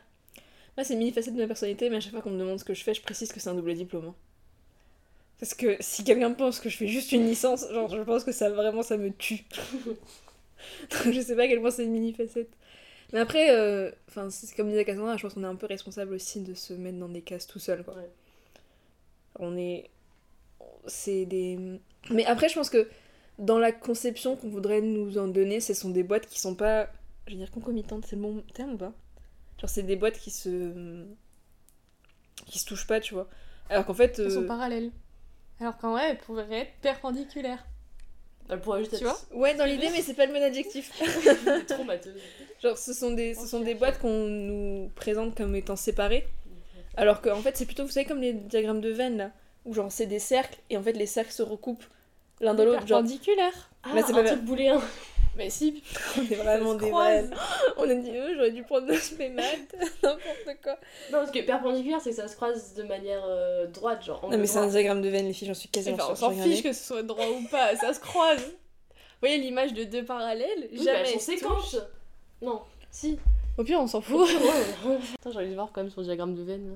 Moi, 0.78 0.84
c'est 0.86 0.94
une 0.94 1.00
mini-facette 1.00 1.36
de 1.36 1.40
ma 1.42 1.48
personnalité, 1.48 1.90
mais 1.90 1.98
à 1.98 2.00
chaque 2.02 2.12
fois 2.14 2.22
qu'on 2.22 2.32
me 2.32 2.40
demande 2.40 2.60
ce 2.60 2.66
que 2.66 2.74
je 2.74 2.84
fais, 2.84 2.94
je 2.94 3.02
précise 3.02 3.32
que 3.32 3.40
c'est 3.40 3.50
un 3.50 3.56
double 3.56 3.74
diplôme. 3.76 4.08
hein. 4.08 4.16
Parce 5.40 5.54
que 5.54 5.76
si 5.82 6.04
quelqu'un 6.04 6.32
pense 6.32 6.60
que 6.60 6.70
je 6.70 6.78
fais 6.78 6.88
juste 6.88 7.12
une 7.12 7.26
licence, 7.26 7.66
genre, 7.72 7.90
je 7.90 8.02
pense 8.02 8.24
que 8.24 8.32
ça 8.32 8.50
vraiment, 8.50 8.84
ça 8.84 8.96
me 8.98 9.12
tue. 9.12 9.44
Donc, 10.92 11.14
je 11.14 11.22
sais 11.22 11.36
pas 11.36 11.44
à 11.44 11.48
quel 11.48 11.60
point 11.62 11.72
c'est 11.72 11.84
une 11.86 11.92
mini-facette. 11.92 12.50
Mais 13.14 13.20
après, 13.20 13.52
euh, 13.52 13.92
enfin, 14.10 14.30
c'est 14.30 14.56
comme 14.56 14.70
disait 14.70 14.86
Cassandra, 14.86 15.18
je 15.18 15.24
pense 15.24 15.34
qu'on 15.36 15.44
est 15.44 15.48
un 15.48 15.56
peu 15.56 15.68
responsable 15.68 16.14
aussi 16.16 16.42
de 16.42 16.54
se 16.54 16.74
mettre 16.74 16.98
dans 17.00 17.10
des 17.10 17.22
cases 17.22 17.48
tout 17.48 17.60
seul, 17.60 17.84
quoi. 17.84 17.96
Ouais. 17.96 18.10
On 19.40 19.58
est... 19.58 19.90
C'est 20.88 21.26
des... 21.26 21.60
Mais 22.12 22.26
après, 22.26 22.50
je 22.50 22.56
pense 22.56 22.70
que 22.70 22.88
dans 23.38 23.60
la 23.60 23.72
conception 23.72 24.36
qu'on 24.36 24.50
voudrait 24.50 24.82
nous 24.82 25.18
en 25.18 25.28
donner, 25.28 25.60
ce 25.60 25.74
sont 25.74 25.90
des 25.90 26.04
boîtes 26.04 26.28
qui 26.28 26.40
sont 26.40 26.56
pas 26.56 26.90
Je 27.28 27.34
veux 27.34 27.40
dire 27.40 27.52
concomitante, 27.52 28.06
c'est 28.06 28.16
le 28.16 28.22
bon 28.22 28.44
terme 28.54 28.74
ou 28.74 28.78
pas? 28.78 28.94
Genre, 29.60 29.70
c'est 29.70 29.84
des 29.84 29.96
boîtes 29.96 30.18
qui 30.18 30.32
se. 30.32 31.06
qui 32.46 32.60
se 32.60 32.66
touchent 32.66 32.88
pas, 32.88 33.00
tu 33.00 33.14
vois. 33.14 33.28
Alors 33.70 33.86
qu'en 33.86 33.94
fait. 33.94 34.20
Elles 34.20 34.32
sont 34.32 34.44
euh, 34.44 34.48
parallèles. 34.48 34.92
Alors 35.60 35.78
qu'en 35.78 35.92
vrai, 35.92 36.12
elles 36.12 36.18
pourraient 36.18 36.52
être 36.52 36.74
perpendiculaires. 36.82 37.66
Elle 38.50 38.62
pourrait 38.62 38.80
juste 38.82 38.98
Tu 38.98 39.04
être 39.04 39.28
vois? 39.32 39.40
Ouais, 39.40 39.56
dans 39.56 39.66
l'idée, 39.66 39.90
mais 39.92 40.02
c'est 40.02 40.14
pas 40.14 40.26
le 40.26 40.34
bon 40.34 40.44
adjectif. 40.44 40.92
traumateuse. 41.68 42.22
Genre, 42.62 42.78
ce 42.78 42.94
sont 42.94 43.12
des, 43.12 43.34
ce 43.34 43.48
sont 43.48 43.62
des 43.62 43.74
boîtes 43.74 44.00
qu'on 44.00 44.28
nous 44.28 44.92
présente 44.96 45.36
comme 45.36 45.56
étant 45.56 45.76
séparées. 45.76 46.28
Alors 46.96 47.22
qu'en 47.22 47.42
fait, 47.42 47.58
c'est 47.58 47.66
plutôt, 47.66 47.86
vous 47.86 47.92
savez, 47.92 48.06
comme 48.06 48.22
les 48.22 48.34
diagrammes 48.34 48.82
de 48.82 48.90
veine 48.90 49.18
là. 49.18 49.32
Où 49.66 49.74
genre, 49.74 49.92
c'est 49.92 50.06
des 50.06 50.20
cercles 50.20 50.60
et 50.70 50.78
en 50.78 50.84
fait, 50.84 50.94
les 50.94 51.08
cercles 51.08 51.32
se 51.32 51.42
recoupent 51.42 51.86
l'un 52.42 52.54
dans 52.54 52.66
l'autre. 52.66 52.80
Genre, 52.88 53.00
Perpendiculaires. 53.02 53.70
Ah, 53.84 53.90
Bah, 53.94 54.02
c'est 54.06 54.14
un 54.14 54.24
pas 54.24 54.30
truc 54.32 54.42
booléen. 54.44 54.82
Mais 55.38 55.50
si, 55.50 55.84
on 56.18 56.22
est 56.22 56.36
vraiment 56.36 56.76
des 56.76 56.90
vrais. 56.90 57.26
On 57.78 57.90
a 57.90 57.94
dit, 57.94 58.10
euh, 58.10 58.34
j'aurais 58.36 58.52
dû 58.52 58.64
prendre 58.64 58.88
mes 59.20 59.30
maths, 59.30 59.76
n'importe 60.04 60.62
quoi. 60.64 60.74
Non, 61.12 61.18
parce 61.20 61.32
que 61.32 61.40
perpendiculaire, 61.42 62.00
c'est 62.02 62.12
que 62.12 62.16
ça 62.16 62.30
se 62.30 62.38
croise 62.38 62.74
de 62.76 62.84
manière 62.84 63.22
euh, 63.28 63.68
droite, 63.68 64.06
genre. 64.06 64.26
Non, 64.32 64.38
mais 64.38 64.46
c'est 64.48 64.60
un 64.60 64.68
diagramme 64.68 65.02
de 65.02 65.10
veine, 65.10 65.26
les 65.28 65.34
filles, 65.34 65.50
j'en 65.50 65.54
suis 65.54 65.68
quasiment 65.68 65.98
Enfin, 65.98 66.12
on 66.12 66.16
sûre. 66.16 66.34
s'en 66.38 66.42
fiche 66.50 66.64
que 66.64 66.72
ce 66.72 66.86
soit 66.86 67.04
droit 67.04 67.26
ou 67.28 67.46
pas, 67.50 67.76
ça 67.76 67.94
se 67.94 68.00
croise. 68.00 68.40
Vous 68.46 69.20
voyez 69.20 69.38
l'image 69.38 69.74
de 69.74 69.84
deux 69.84 70.06
parallèles? 70.06 70.70
Oui, 70.72 70.78
bah, 70.86 70.94
Jamais 70.94 71.12
touchent. 71.14 71.22
séquentes. 71.22 71.76
Non, 72.42 72.62
si. 72.90 73.20
Au 73.58 73.64
pire, 73.66 73.80
on 73.82 73.88
s'en 73.88 74.00
fout. 74.02 74.30
Attends, 75.20 75.32
j'ai 75.32 75.38
envie 75.38 75.50
de 75.50 75.56
voir 75.56 75.70
quand 75.74 75.82
même 75.82 75.92
son 75.92 76.02
diagramme 76.02 76.34
de 76.36 76.44
veine. 76.44 76.70
là. 76.70 76.76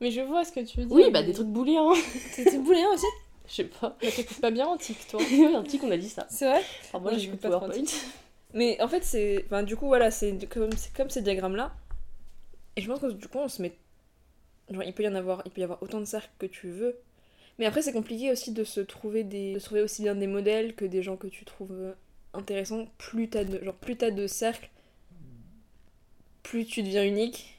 Mais 0.00 0.10
je 0.10 0.22
vois 0.22 0.44
ce 0.46 0.52
que 0.52 0.60
tu 0.60 0.78
veux 0.80 0.86
dire. 0.86 0.96
Oui, 0.96 1.10
bah 1.10 1.22
des 1.22 1.34
trucs 1.34 1.48
booléens. 1.48 1.92
C'était 2.32 2.56
booléen 2.58 2.86
aussi 2.94 3.06
Je 3.48 3.54
sais 3.54 3.64
pas. 3.64 3.96
Mais 4.02 4.10
t'écoutes 4.10 4.40
pas 4.40 4.50
bien 4.50 4.66
antique, 4.66 5.06
toi. 5.08 5.20
un 5.56 5.62
petit 5.62 5.78
qu'on 5.78 5.90
a 5.90 5.96
dit 5.96 6.08
ça. 6.08 6.26
C'est 6.28 6.46
vrai 6.46 6.62
Alors 6.90 7.02
moi, 7.02 7.12
peux 7.12 7.36
pas 7.36 7.48
PowerPoint. 7.48 7.84
Mais 8.54 8.80
en 8.80 8.88
fait, 8.88 9.04
c'est. 9.04 9.44
Enfin, 9.46 9.62
du 9.62 9.76
coup, 9.76 9.86
voilà, 9.86 10.10
c'est 10.10 10.36
comme, 10.48 10.70
comme 10.96 11.10
ces 11.10 11.22
diagrammes-là. 11.22 11.74
Et 12.76 12.82
je 12.82 12.86
pense 12.86 13.00
que 13.00 13.10
du 13.10 13.28
coup, 13.28 13.38
on 13.38 13.48
se 13.48 13.62
met. 13.62 13.74
Genre, 14.70 14.82
il 14.82 14.92
peut 14.92 15.02
y 15.02 15.08
en 15.08 15.14
avoir, 15.14 15.42
il 15.46 15.50
peut 15.50 15.60
y 15.60 15.64
avoir 15.64 15.82
autant 15.82 16.00
de 16.00 16.04
cercles 16.04 16.30
que 16.38 16.46
tu 16.46 16.68
veux. 16.68 16.96
Mais 17.58 17.66
après, 17.66 17.82
c'est 17.82 17.92
compliqué 17.92 18.30
aussi 18.30 18.52
de 18.52 18.64
se 18.64 18.80
trouver 18.80 19.24
des. 19.24 19.54
de 19.54 19.58
se 19.58 19.64
trouver 19.64 19.82
aussi 19.82 20.02
bien 20.02 20.14
des 20.14 20.26
modèles 20.26 20.74
que 20.74 20.84
des 20.84 21.02
gens 21.02 21.16
que 21.16 21.26
tu 21.26 21.44
trouves 21.44 21.72
euh, 21.72 21.92
intéressants. 22.34 22.86
Plus 22.98 23.28
t'as 23.28 23.44
de. 23.44 23.64
Genre, 23.64 23.74
plus 23.74 23.96
t'as 23.96 24.10
de 24.10 24.26
cercles, 24.26 24.68
plus 26.42 26.66
tu 26.66 26.82
deviens 26.82 27.04
unique. 27.04 27.54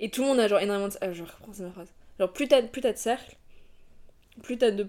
Et 0.00 0.10
tout 0.10 0.22
le 0.22 0.28
monde 0.28 0.40
a 0.40 0.48
genre 0.48 0.60
énormément 0.60 0.88
de. 0.88 0.94
Ah, 1.00 1.12
je 1.12 1.22
reprends, 1.22 1.52
c'est 1.52 1.62
ma 1.62 1.70
phrase. 1.70 1.92
Genre, 2.18 2.32
plus 2.32 2.48
t'as, 2.48 2.62
plus 2.62 2.80
t'as 2.80 2.92
de 2.92 2.98
cercles, 2.98 3.36
plus 4.42 4.58
t'as 4.58 4.70
de. 4.70 4.88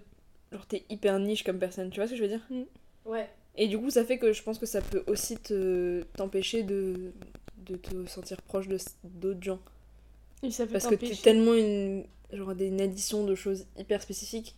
Genre, 0.52 0.66
t'es 0.68 0.86
hyper 0.90 1.18
niche 1.20 1.44
comme 1.44 1.60
personne. 1.60 1.90
Tu 1.90 2.00
vois 2.00 2.08
ce 2.08 2.12
que 2.12 2.18
je 2.18 2.24
veux 2.24 2.30
dire? 2.30 2.42
Ouais. 3.06 3.30
et 3.56 3.68
du 3.68 3.78
coup, 3.78 3.90
ça 3.90 4.06
fait 4.06 4.18
que 4.18 4.32
je 4.34 4.42
pense 4.44 4.58
que 4.60 4.66
ça 4.66 4.82
peut 4.82 5.04
aussi 5.08 5.38
te 5.38 6.04
t'empêcher 6.16 6.64
de, 6.64 7.12
de 7.66 7.76
te 7.76 8.06
sentir 8.06 8.42
proche 8.42 8.68
de 8.68 8.78
d'autres 9.04 9.44
gens. 9.44 9.60
Et 10.44 10.52
ça 10.52 10.66
peut 10.66 10.74
Parce 10.74 10.86
que 10.88 10.96
t'es 10.96 11.16
tellement 11.16 11.54
une, 11.54 12.06
genre 12.32 12.56
des- 12.56 12.68
une 12.68 12.82
addition 12.82 13.26
de 13.26 13.36
choses 13.36 13.66
hyper 13.78 14.02
spécifiques 14.02 14.56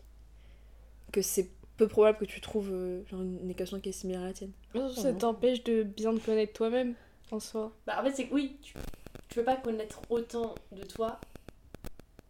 que 1.12 1.22
c'est 1.22 1.50
peu 1.78 1.88
probable 1.88 2.18
que 2.20 2.26
tu 2.26 2.40
trouves 2.42 2.70
euh, 2.72 3.04
genre 3.10 3.22
une, 3.22 3.40
une 3.42 3.50
équation 3.52 3.80
qui 3.80 3.90
est 3.90 3.94
similaire 3.94 4.22
à 4.24 4.26
la 4.28 4.34
tienne. 4.34 4.52
Ça 4.96 5.14
t'empêche 5.14 5.64
de 5.64 5.84
bien 5.84 6.14
te 6.16 6.20
connaître 6.20 6.54
toi-même, 6.54 6.94
en 7.32 7.40
soi. 7.40 7.74
Bah 7.86 7.98
en 8.00 8.04
fait, 8.06 8.14
c'est 8.14 8.28
que 8.28 8.34
oui, 8.34 8.58
tu, 8.62 8.74
tu 9.30 9.36
peux 9.36 9.44
pas 9.44 9.56
connaître 9.58 10.02
autant 10.10 10.56
de 10.72 10.84
toi 10.84 11.20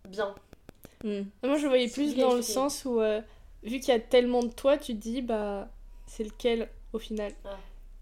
bien. 0.09 0.33
Hmm. 1.05 1.21
Moi, 1.43 1.57
je 1.57 1.63
le 1.63 1.69
voyais 1.69 1.87
plus 1.87 2.15
dans 2.15 2.33
le 2.33 2.41
sens 2.41 2.83
où, 2.83 2.99
euh, 2.99 3.21
vu 3.63 3.79
qu'il 3.79 3.89
y 3.89 3.97
a 3.97 3.99
tellement 3.99 4.41
de 4.41 4.51
toi, 4.51 4.75
tu 4.77 4.95
te 4.95 5.01
dis, 5.01 5.21
bah, 5.21 5.69
c'est 6.07 6.23
lequel 6.23 6.67
au 6.93 6.99
final. 6.99 7.31
Ah. 7.45 7.57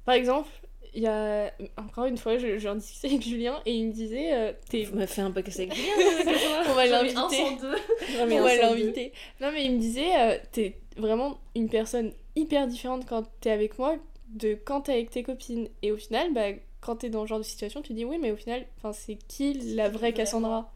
Par 0.05 0.15
exemple, 0.15 0.49
il 0.93 1.03
y 1.03 1.07
a. 1.07 1.51
Encore 1.77 2.05
une 2.05 2.17
fois, 2.17 2.37
je, 2.37 2.57
je 2.57 2.69
en 2.69 2.75
discutais 2.75 3.07
avec 3.07 3.21
Julien 3.21 3.61
et 3.65 3.73
il 3.73 3.87
me 3.87 3.91
disait, 3.91 4.33
euh, 4.33 4.53
t'es. 4.69 4.83
Vous 4.83 4.95
m'avez 4.95 5.07
fait 5.07 5.21
un 5.21 5.31
podcast 5.31 5.59
avec 5.59 5.73
On 6.69 6.73
va 6.73 6.85
l'inviter. 6.85 7.43
On 8.21 8.25
va 8.25 8.55
l'inviter. 8.55 9.11
Non, 9.41 9.51
mais 9.51 9.65
il 9.65 9.73
me 9.73 9.79
disait, 9.79 10.17
euh, 10.17 10.37
t'es 10.53 10.77
vraiment 10.95 11.39
une 11.55 11.67
personne 11.67 12.13
hyper 12.37 12.67
différente 12.67 13.05
quand 13.05 13.23
t'es 13.41 13.51
avec 13.51 13.77
moi 13.77 13.95
de 14.29 14.57
quand 14.65 14.81
t'es 14.81 14.93
avec 14.93 15.09
tes 15.09 15.23
copines. 15.23 15.67
Et 15.81 15.91
au 15.91 15.97
final, 15.97 16.33
bah, 16.33 16.51
quand 16.79 16.97
t'es 16.97 17.09
dans 17.09 17.23
ce 17.23 17.29
genre 17.29 17.39
de 17.39 17.43
situation, 17.43 17.81
tu 17.81 17.93
dis 17.93 18.05
oui, 18.05 18.17
mais 18.17 18.31
au 18.31 18.37
final, 18.37 18.65
enfin, 18.77 18.93
c'est 18.93 19.17
qui 19.27 19.53
la 19.75 19.89
vraie 19.89 20.11
Vraiment. 20.11 20.15
Cassandra? 20.15 20.73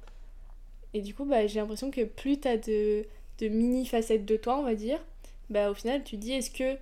Et 0.98 1.02
du 1.02 1.14
coup, 1.14 1.26
bah, 1.26 1.46
j'ai 1.46 1.60
l'impression 1.60 1.92
que 1.92 2.04
plus 2.04 2.40
t'as 2.40 2.58
de, 2.58 3.06
de 3.38 3.48
mini 3.50 3.86
facettes 3.86 4.26
de 4.26 4.36
toi, 4.36 4.58
on 4.58 4.64
va 4.64 4.74
dire, 4.74 5.00
bah, 5.52 5.70
au 5.70 5.76
final, 5.76 6.04
tu 6.04 6.18
dis 6.18 6.32
est-ce 6.32 6.50
que 6.50 6.76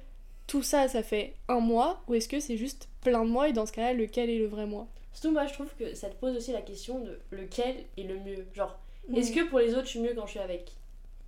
tout 0.47 0.63
ça, 0.63 0.87
ça 0.87 1.03
fait 1.03 1.33
un 1.49 1.59
mois 1.59 2.01
ou 2.07 2.13
est-ce 2.13 2.29
que 2.29 2.39
c'est 2.39 2.55
juste 2.55 2.87
plein 3.01 3.25
de 3.25 3.29
mois 3.29 3.49
et 3.49 3.51
dans 3.51 3.65
ce 3.65 3.73
cas-là, 3.73 3.91
lequel 3.91 4.29
est 4.29 4.37
le 4.37 4.45
vrai 4.47 4.65
moi 4.67 4.87
Surtout, 5.11 5.31
moi, 5.31 5.47
je 5.47 5.53
trouve 5.53 5.67
que 5.77 5.93
ça 5.95 6.09
te 6.09 6.15
pose 6.15 6.33
aussi 6.37 6.53
la 6.53 6.61
question 6.61 6.99
de 6.99 7.19
lequel 7.31 7.75
est 7.97 8.03
le 8.03 8.17
mieux. 8.19 8.45
Genre, 8.53 8.79
est-ce 9.13 9.33
que 9.33 9.49
pour 9.49 9.59
les 9.59 9.73
autres, 9.73 9.83
je 9.83 9.89
suis 9.89 9.99
mieux 9.99 10.13
quand 10.15 10.27
je 10.27 10.31
suis 10.31 10.39
avec 10.39 10.71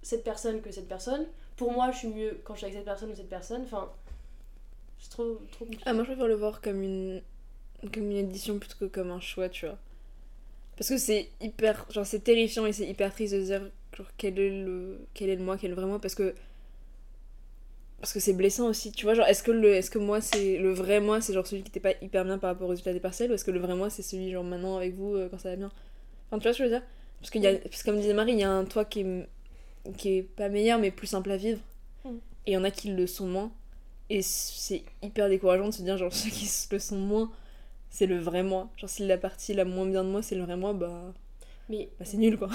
cette 0.02 0.24
personne 0.24 0.62
que 0.62 0.72
cette 0.72 0.88
personne? 0.88 1.26
Pour 1.58 1.74
moi, 1.74 1.92
je 1.92 1.98
suis 1.98 2.08
mieux 2.08 2.40
quand 2.46 2.54
je 2.54 2.60
suis 2.60 2.66
avec 2.68 2.78
cette 2.78 2.86
personne 2.86 3.12
ou 3.12 3.16
cette 3.16 3.28
personne 3.28 3.64
Enfin, 3.64 3.92
c'est 4.98 5.10
trop, 5.10 5.42
trop 5.52 5.66
compliqué. 5.66 5.84
Ah, 5.86 5.92
moi 5.92 6.04
je 6.04 6.12
préfère 6.12 6.28
le 6.28 6.36
voir 6.36 6.62
comme 6.62 6.82
une, 6.82 7.22
comme 7.94 8.10
une 8.12 8.18
édition 8.18 8.58
plutôt 8.60 8.78
que 8.80 8.86
comme 8.86 9.12
un 9.12 9.20
choix, 9.20 9.50
tu 9.50 9.66
vois. 9.66 9.78
Parce 10.78 10.90
que 10.90 10.98
c'est 10.98 11.30
hyper. 11.42 11.86
Genre, 11.92 12.06
c'est 12.06 12.20
terrifiant 12.20 12.66
et 12.66 12.72
c'est 12.74 12.88
hyper 12.88 13.12
triste 13.12 13.34
de 13.34 13.42
se 13.42 13.46
dire 13.46 13.62
genre, 13.98 14.08
quel, 14.18 14.40
est 14.40 14.64
le, 14.64 15.00
quel 15.14 15.30
est 15.30 15.36
le 15.36 15.44
moi, 15.44 15.58
quel 15.58 15.72
est 15.72 15.76
le 15.76 15.76
vrai 15.76 15.88
moi. 15.88 16.00
Parce 16.00 16.16
que. 16.16 16.36
Parce 18.00 18.14
que 18.14 18.20
c'est 18.20 18.34
blessant 18.34 18.68
aussi, 18.68 18.92
tu 18.92 19.06
vois. 19.06 19.16
Genre, 19.16 19.26
est-ce 19.26 19.42
que, 19.42 19.50
le, 19.52 19.74
est-ce 19.74 19.90
que 19.90 19.98
moi, 19.98 20.22
c'est. 20.22 20.60
Le 20.60 20.72
vrai 20.72 21.00
moi, 21.00 21.20
c'est 21.20 21.34
genre 21.34 21.48
celui 21.48 21.64
qui 21.64 21.70
était 21.70 21.80
pas 21.80 21.94
hyper 22.02 22.24
bien 22.26 22.38
par 22.38 22.52
rapport 22.52 22.68
au 22.68 22.70
résultat 22.70 22.94
des 22.94 23.00
partiels 23.00 23.32
Ou 23.32 23.34
est-ce 23.34 23.44
que 23.44 23.52
le 23.52 23.60
vrai 23.60 23.74
moi, 23.76 23.90
c'est 23.90 24.04
celui, 24.04 24.32
genre, 24.32 24.44
maintenant 24.44 24.78
avec 24.78 24.94
vous 24.94 25.16
euh, 25.16 25.28
quand 25.30 25.40
ça 25.40 25.50
va 25.50 25.56
bien? 25.56 25.72
Enfin, 26.28 26.38
tu 26.38 26.44
vois 26.44 26.54
ce 26.54 26.60
que 26.60 26.64
je 26.66 26.70
veux 26.70 26.76
dire? 26.76 26.88
Parce 27.20 27.32
qu'il 27.32 27.42
y 27.42 27.48
a. 27.48 27.56
Parce 27.56 27.82
que 27.82 27.90
comme 27.90 28.00
disait 28.00 28.14
Marie, 28.14 28.34
il 28.34 28.40
y 28.40 28.44
a 28.44 28.52
un 28.52 28.66
toi 28.66 28.86
qui 28.86 29.00
est, 29.00 29.28
qui 29.98 30.18
est 30.18 30.22
pas 30.22 30.50
meilleur, 30.50 30.78
mais 30.78 30.92
plus 30.92 31.08
simple 31.08 31.32
à 31.32 31.38
vivre. 31.38 31.60
Mm. 32.06 32.10
Et 32.46 32.52
il 32.52 32.54
y 32.54 32.58
en 32.58 32.64
a 32.64 32.70
qui 32.70 32.90
le 32.90 33.08
sont 33.08 33.26
moins. 33.26 33.52
Et 34.12 34.22
c'est 34.22 34.84
hyper 35.02 35.28
décourageant 35.28 35.68
de 35.68 35.74
se 35.74 35.82
dire, 35.82 35.98
genre, 35.98 36.14
ceux 36.14 36.30
qui 36.30 36.48
le 36.72 36.80
sont 36.80 36.98
moins, 36.98 37.32
c'est 37.98 38.06
le 38.06 38.20
vrai 38.20 38.44
moi. 38.44 38.70
Genre, 38.78 38.90
si 38.90 39.08
la 39.08 39.18
partie 39.18 39.54
la 39.56 39.66
moins 39.66 39.88
bien 39.88 40.04
de 40.04 40.10
moi, 40.10 40.22
c'est 40.22 40.36
le 40.36 40.44
vrai 40.44 40.56
moi, 40.56 40.72
bah, 40.74 41.14
Mais 41.70 41.90
bah 42.00 42.06
c'est 42.06 42.18
nul, 42.18 42.38
quoi. 42.38 42.50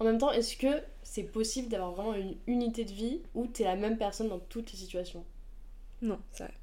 en 0.00 0.04
même 0.04 0.18
temps, 0.18 0.32
est-ce 0.32 0.56
que 0.56 0.82
c'est 1.02 1.24
possible 1.24 1.68
d'avoir 1.68 1.92
vraiment 1.92 2.14
une 2.14 2.36
unité 2.46 2.84
de 2.86 2.92
vie 2.92 3.22
où 3.34 3.46
t'es 3.46 3.64
la 3.64 3.76
même 3.76 3.98
personne 3.98 4.28
dans 4.28 4.38
toutes 4.38 4.72
les 4.72 4.78
situations? 4.78 5.24
Non, 6.00 6.18
c'est 6.30 6.44
vrai. 6.44 6.54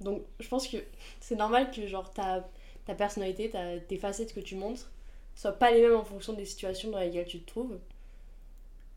Donc, 0.00 0.22
je 0.40 0.48
pense 0.48 0.68
que 0.68 0.76
c'est 1.20 1.36
normal 1.36 1.70
que, 1.70 1.86
genre, 1.86 2.12
ta, 2.12 2.48
ta 2.86 2.94
personnalité, 2.94 3.50
ta, 3.50 3.78
tes 3.80 3.98
facettes 3.98 4.34
que 4.34 4.40
tu 4.40 4.56
montres 4.56 4.90
soient 5.34 5.52
pas 5.52 5.70
les 5.70 5.82
mêmes 5.82 5.96
en 5.96 6.04
fonction 6.04 6.32
des 6.32 6.44
situations 6.44 6.90
dans 6.90 6.98
lesquelles 7.00 7.26
tu 7.26 7.40
te 7.40 7.46
trouves. 7.46 7.78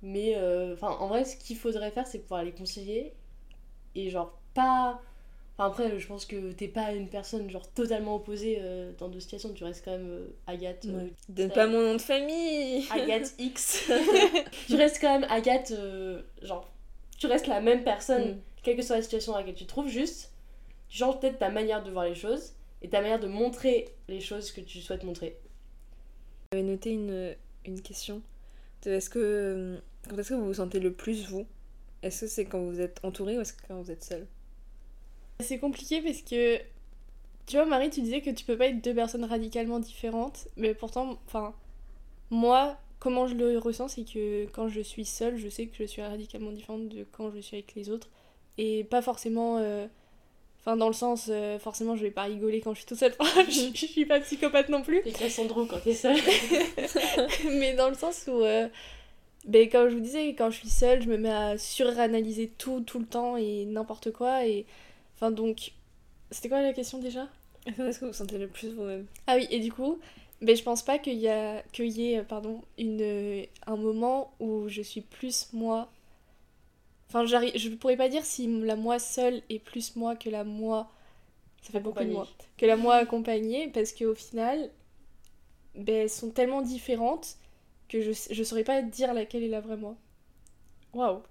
Mais, 0.01 0.35
euh, 0.35 0.73
enfin, 0.73 0.89
en 0.89 1.07
vrai, 1.07 1.25
ce 1.25 1.35
qu'il 1.35 1.57
faudrait 1.57 1.91
faire, 1.91 2.07
c'est 2.07 2.19
pouvoir 2.19 2.43
les 2.43 2.51
concilier 2.53 3.13
et, 3.95 4.09
genre, 4.09 4.39
pas. 4.53 5.01
Enfin, 5.61 5.83
après, 5.85 5.99
je 5.99 6.07
pense 6.07 6.25
que 6.25 6.51
t'es 6.53 6.67
pas 6.67 6.91
une 6.93 7.07
personne, 7.09 7.49
genre, 7.49 7.69
totalement 7.71 8.15
opposée 8.15 8.57
euh, 8.61 8.91
dans 8.97 9.09
deux 9.09 9.19
situations. 9.19 9.53
Tu 9.53 9.63
restes 9.63 9.83
quand 9.85 9.91
même 9.91 10.09
euh, 10.09 10.27
Agathe. 10.47 10.85
euh, 10.85 11.03
Ouais. 11.03 11.13
Donne 11.29 11.51
pas 11.51 11.67
mon 11.67 11.81
nom 11.81 11.93
de 11.95 12.01
famille 12.01 12.85
Agathe 12.91 13.33
X. 13.39 13.89
tu 14.67 14.75
restes 14.75 14.99
quand 14.99 15.19
même 15.19 15.29
Agathe, 15.29 15.71
euh, 15.71 16.21
genre, 16.41 16.67
tu 17.17 17.27
restes 17.27 17.47
la 17.47 17.61
même 17.61 17.83
personne, 17.83 18.31
Mm. 18.31 18.37
quelle 18.63 18.75
que 18.77 18.81
soit 18.81 18.95
la 18.97 19.01
situation 19.03 19.33
dans 19.33 19.37
laquelle 19.37 19.53
tu 19.55 19.63
te 19.65 19.69
trouves, 19.69 19.87
juste, 19.87 20.31
tu 20.89 20.97
changes 20.97 21.19
peut-être 21.19 21.37
ta 21.39 21.49
manière 21.49 21.83
de 21.83 21.91
voir 21.91 22.05
les 22.05 22.15
choses 22.15 22.53
et 22.81 22.89
ta 22.89 23.01
manière 23.01 23.19
de 23.19 23.27
montrer 23.27 23.89
les 24.07 24.19
choses 24.19 24.51
que 24.51 24.61
tu 24.61 24.79
souhaites 24.81 25.03
montrer. 25.03 25.37
J'avais 26.51 26.63
noté 26.65 26.89
une, 26.91 27.35
une 27.65 27.81
question. 27.81 28.21
de 28.83 28.91
Est-ce 28.91 29.09
que. 29.09 29.79
Quand 30.09 30.17
est-ce 30.17 30.29
que 30.29 30.33
vous 30.33 30.47
vous 30.47 30.53
sentez 30.55 30.79
le 30.79 30.91
plus 30.91 31.27
vous? 31.29 31.45
Est-ce 32.01 32.21
que 32.21 32.27
c'est 32.27 32.45
quand 32.45 32.59
vous 32.61 32.81
êtes 32.81 32.99
entouré 33.03 33.37
ou 33.37 33.41
est-ce 33.41 33.53
que 33.53 33.61
quand 33.67 33.79
vous 33.79 33.91
êtes 33.91 34.03
seul? 34.03 34.25
C'est 35.41 35.59
compliqué 35.59 36.01
parce 36.01 36.21
que, 36.21 36.57
tu 37.47 37.55
vois, 37.57 37.65
Marie, 37.65 37.89
tu 37.89 38.01
disais 38.01 38.21
que 38.21 38.29
tu 38.29 38.45
peux 38.45 38.57
pas 38.57 38.67
être 38.67 38.81
deux 38.81 38.93
personnes 38.93 39.25
radicalement 39.25 39.79
différentes, 39.79 40.47
mais 40.57 40.73
pourtant, 40.73 41.19
enfin, 41.27 41.53
moi, 42.29 42.77
comment 42.99 43.27
je 43.27 43.35
le 43.35 43.57
ressens, 43.57 43.89
c'est 43.89 44.03
que 44.03 44.45
quand 44.53 44.67
je 44.69 44.81
suis 44.81 45.05
seule, 45.05 45.37
je 45.37 45.49
sais 45.49 45.65
que 45.67 45.75
je 45.77 45.83
suis 45.83 46.01
radicalement 46.01 46.51
différente 46.51 46.87
de 46.87 47.05
quand 47.11 47.31
je 47.31 47.39
suis 47.39 47.57
avec 47.57 47.75
les 47.75 47.89
autres, 47.89 48.09
et 48.57 48.83
pas 48.83 49.01
forcément, 49.01 49.57
euh, 49.57 49.87
enfin, 50.59 50.77
dans 50.77 50.87
le 50.87 50.93
sens, 50.93 51.27
euh, 51.29 51.57
forcément, 51.59 51.95
je 51.95 52.03
vais 52.03 52.11
pas 52.11 52.23
rigoler 52.23 52.61
quand 52.61 52.73
je 52.73 52.79
suis 52.79 52.87
toute 52.87 52.99
seule, 52.99 53.15
je, 53.49 53.71
je 53.73 53.85
suis 53.85 54.05
pas 54.05 54.19
psychopathe 54.19 54.69
non 54.69 54.81
plus, 54.81 55.01
Et 55.05 55.11
Cassandro 55.11 55.65
quand 55.65 55.79
t'es 55.79 55.93
seule. 55.93 56.17
mais 57.45 57.73
dans 57.73 57.89
le 57.89 57.95
sens 57.95 58.25
où, 58.27 58.43
euh, 58.43 58.67
ben, 59.45 59.67
comme 59.69 59.89
je 59.89 59.95
vous 59.95 60.01
disais, 60.01 60.29
quand 60.35 60.51
je 60.51 60.57
suis 60.57 60.69
seule, 60.69 61.01
je 61.01 61.09
me 61.09 61.17
mets 61.17 61.31
à 61.31 61.57
suranalyser 61.57 62.51
tout, 62.57 62.81
tout 62.81 62.99
le 62.99 63.05
temps 63.05 63.37
et 63.37 63.65
n'importe 63.65 64.11
quoi. 64.11 64.45
Et 64.45 64.65
enfin, 65.21 65.31
donc, 65.31 65.73
c'était 66.31 66.49
quoi 66.49 66.61
la 66.61 66.73
question 66.73 66.99
déjà? 66.99 67.27
Est-ce 67.67 67.99
que 67.99 68.05
vous 68.05 68.13
sentez 68.13 68.37
le 68.39 68.47
plus 68.47 68.73
vous-même 68.73 69.05
Ah 69.27 69.35
oui, 69.37 69.47
et 69.51 69.59
du 69.59 69.71
coup, 69.71 69.99
ben, 70.41 70.55
je 70.57 70.63
pense 70.63 70.81
pas 70.83 70.97
qu'il 70.99 71.17
y, 71.19 71.27
a, 71.29 71.61
qu'il 71.71 71.87
y 71.89 72.13
ait 72.13 72.23
pardon, 72.23 72.61
une, 72.77 73.45
un 73.67 73.75
moment 73.77 74.33
où 74.39 74.67
je 74.67 74.81
suis 74.81 75.01
plus 75.01 75.49
moi. 75.53 75.91
Enfin, 77.09 77.25
je 77.25 77.69
pourrais 77.75 77.97
pas 77.97 78.09
dire 78.09 78.23
si 78.25 78.47
la 78.61 78.75
moi 78.75 78.97
seule 78.97 79.41
est 79.49 79.59
plus 79.59 79.95
moi 79.95 80.15
que 80.15 80.29
la 80.29 80.43
moi 80.43 80.89
Ça 81.61 81.71
fait 81.71 81.79
beaucoup 81.81 82.03
de 82.03 82.09
moi. 82.09 82.27
Que 82.57 82.65
la 82.65 82.77
moi 82.77 82.95
accompagnée, 82.95 83.67
parce 83.69 83.91
qu'au 83.93 84.15
final, 84.15 84.71
ben, 85.75 86.03
elles 86.03 86.09
sont 86.09 86.31
tellement 86.31 86.61
différentes 86.61 87.35
que 87.89 88.01
je, 88.01 88.11
je 88.31 88.43
saurais 88.43 88.63
pas 88.63 88.81
dire 88.81 89.13
laquelle 89.13 89.43
est 89.43 89.49
la 89.49 89.61
vraie 89.61 89.77
moi. 89.77 89.95
Waouh! 90.93 91.21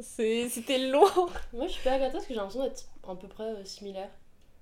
C'est- 0.00 0.48
C'était 0.48 0.78
long! 0.88 1.06
Moi, 1.52 1.66
je 1.66 1.72
suis 1.72 1.82
pas 1.82 1.98
d'accord 1.98 2.12
parce 2.12 2.24
que 2.26 2.34
j'ai 2.34 2.40
l'impression 2.40 2.62
d'être 2.62 2.86
à 3.10 3.16
peu 3.16 3.28
près 3.28 3.44
euh, 3.44 3.64
similaire. 3.64 4.10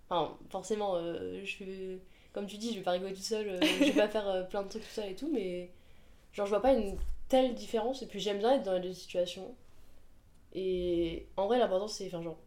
Enfin, 0.08 0.36
forcément, 0.50 0.96
euh, 0.96 1.44
je. 1.44 1.98
Comme 2.32 2.46
tu 2.46 2.56
dis, 2.56 2.72
je 2.72 2.78
vais 2.78 2.82
pas 2.82 2.92
rigoler 2.92 3.14
tout 3.14 3.20
seul, 3.20 3.48
euh, 3.48 3.60
je 3.62 3.84
vais 3.84 3.92
pas 3.92 4.08
faire 4.08 4.48
plein 4.48 4.62
de 4.62 4.68
trucs 4.68 4.82
tout 4.82 4.90
seul 4.90 5.10
et 5.10 5.14
tout, 5.14 5.30
mais 5.32 5.70
genre, 6.32 6.46
je 6.46 6.50
vois 6.50 6.62
pas 6.62 6.72
une 6.72 6.98
telle 7.28 7.54
différence. 7.54 8.02
Et 8.02 8.06
puis, 8.06 8.20
j'aime 8.20 8.38
bien 8.38 8.54
être 8.54 8.64
dans 8.64 8.74
les 8.74 8.80
deux 8.80 8.92
situations. 8.92 9.54
Et 10.52 11.26
en 11.36 11.46
vrai, 11.46 11.58
l'important, 11.58 11.88
c'est 11.88 12.06
enfin, 12.06 12.22
genre, 12.22 12.38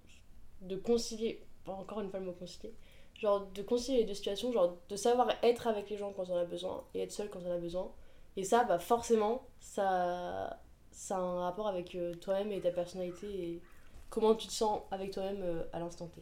de 0.61 0.75
concilier, 0.75 1.43
pas 1.65 1.73
encore 1.73 2.01
une 2.01 2.09
fois 2.09 2.19
le 2.19 2.25
mot 2.25 2.33
concilier, 2.33 2.73
genre 3.15 3.47
de 3.47 3.61
concilier 3.61 3.99
les 3.99 4.05
deux 4.05 4.13
situations, 4.13 4.51
genre 4.51 4.77
de 4.89 4.95
savoir 4.95 5.29
être 5.43 5.67
avec 5.67 5.89
les 5.89 5.97
gens 5.97 6.13
quand 6.13 6.29
on 6.29 6.37
a 6.37 6.45
besoin 6.45 6.83
et 6.93 7.01
être 7.01 7.11
seul 7.11 7.29
quand 7.29 7.41
on 7.45 7.51
a 7.51 7.57
besoin. 7.57 7.91
Et 8.37 8.43
ça, 8.43 8.63
bah 8.63 8.79
forcément, 8.79 9.47
ça, 9.59 10.59
ça 10.91 11.17
a 11.17 11.19
un 11.19 11.41
rapport 11.41 11.67
avec 11.67 11.97
toi-même 12.21 12.51
et 12.51 12.61
ta 12.61 12.71
personnalité 12.71 13.27
et 13.27 13.61
comment 14.09 14.35
tu 14.35 14.47
te 14.47 14.53
sens 14.53 14.81
avec 14.91 15.11
toi-même 15.11 15.41
euh, 15.41 15.63
à 15.73 15.79
l'instant 15.79 16.07
T? 16.07 16.21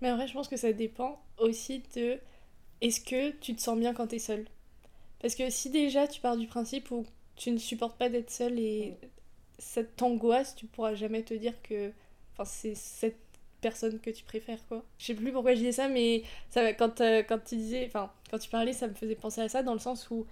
Mais 0.00 0.10
en 0.10 0.16
vrai, 0.16 0.26
je 0.26 0.32
pense 0.32 0.48
que 0.48 0.56
ça 0.56 0.72
dépend 0.72 1.20
aussi 1.38 1.82
de 1.94 2.18
est-ce 2.80 3.00
que 3.00 3.30
tu 3.30 3.54
te 3.54 3.60
sens 3.60 3.78
bien 3.78 3.94
quand 3.94 4.08
t'es 4.08 4.18
seul 4.18 4.46
Parce 5.20 5.34
que 5.34 5.48
si 5.50 5.70
déjà 5.70 6.06
tu 6.06 6.20
pars 6.20 6.36
du 6.36 6.46
principe 6.46 6.90
où 6.90 7.04
tu 7.36 7.50
ne 7.50 7.58
supportes 7.58 7.98
pas 7.98 8.08
d'être 8.08 8.30
seul 8.30 8.58
et 8.58 8.98
ça 9.58 9.82
t'angoisse, 9.84 10.54
tu 10.54 10.66
pourras 10.66 10.94
jamais 10.94 11.22
te 11.22 11.34
dire 11.34 11.60
que 11.62 11.92
enfin, 12.32 12.44
c'est 12.44 12.74
cette 12.74 13.18
personne 13.60 13.98
que 14.00 14.10
tu 14.10 14.24
préfères 14.24 14.66
quoi. 14.68 14.84
Je 14.98 15.06
sais 15.06 15.14
plus 15.14 15.32
pourquoi 15.32 15.54
je 15.54 15.58
disais 15.60 15.72
ça, 15.72 15.88
mais 15.88 16.22
ça, 16.50 16.72
quand, 16.74 17.00
euh, 17.00 17.22
quand 17.22 17.38
tu 17.38 17.56
disais, 17.56 17.86
enfin 17.86 18.12
quand 18.30 18.38
tu 18.38 18.50
parlais, 18.50 18.72
ça 18.72 18.88
me 18.88 18.94
faisait 18.94 19.14
penser 19.14 19.40
à 19.40 19.48
ça 19.48 19.62
dans 19.62 19.72
le 19.72 19.78
sens 19.78 20.10
où 20.10 20.26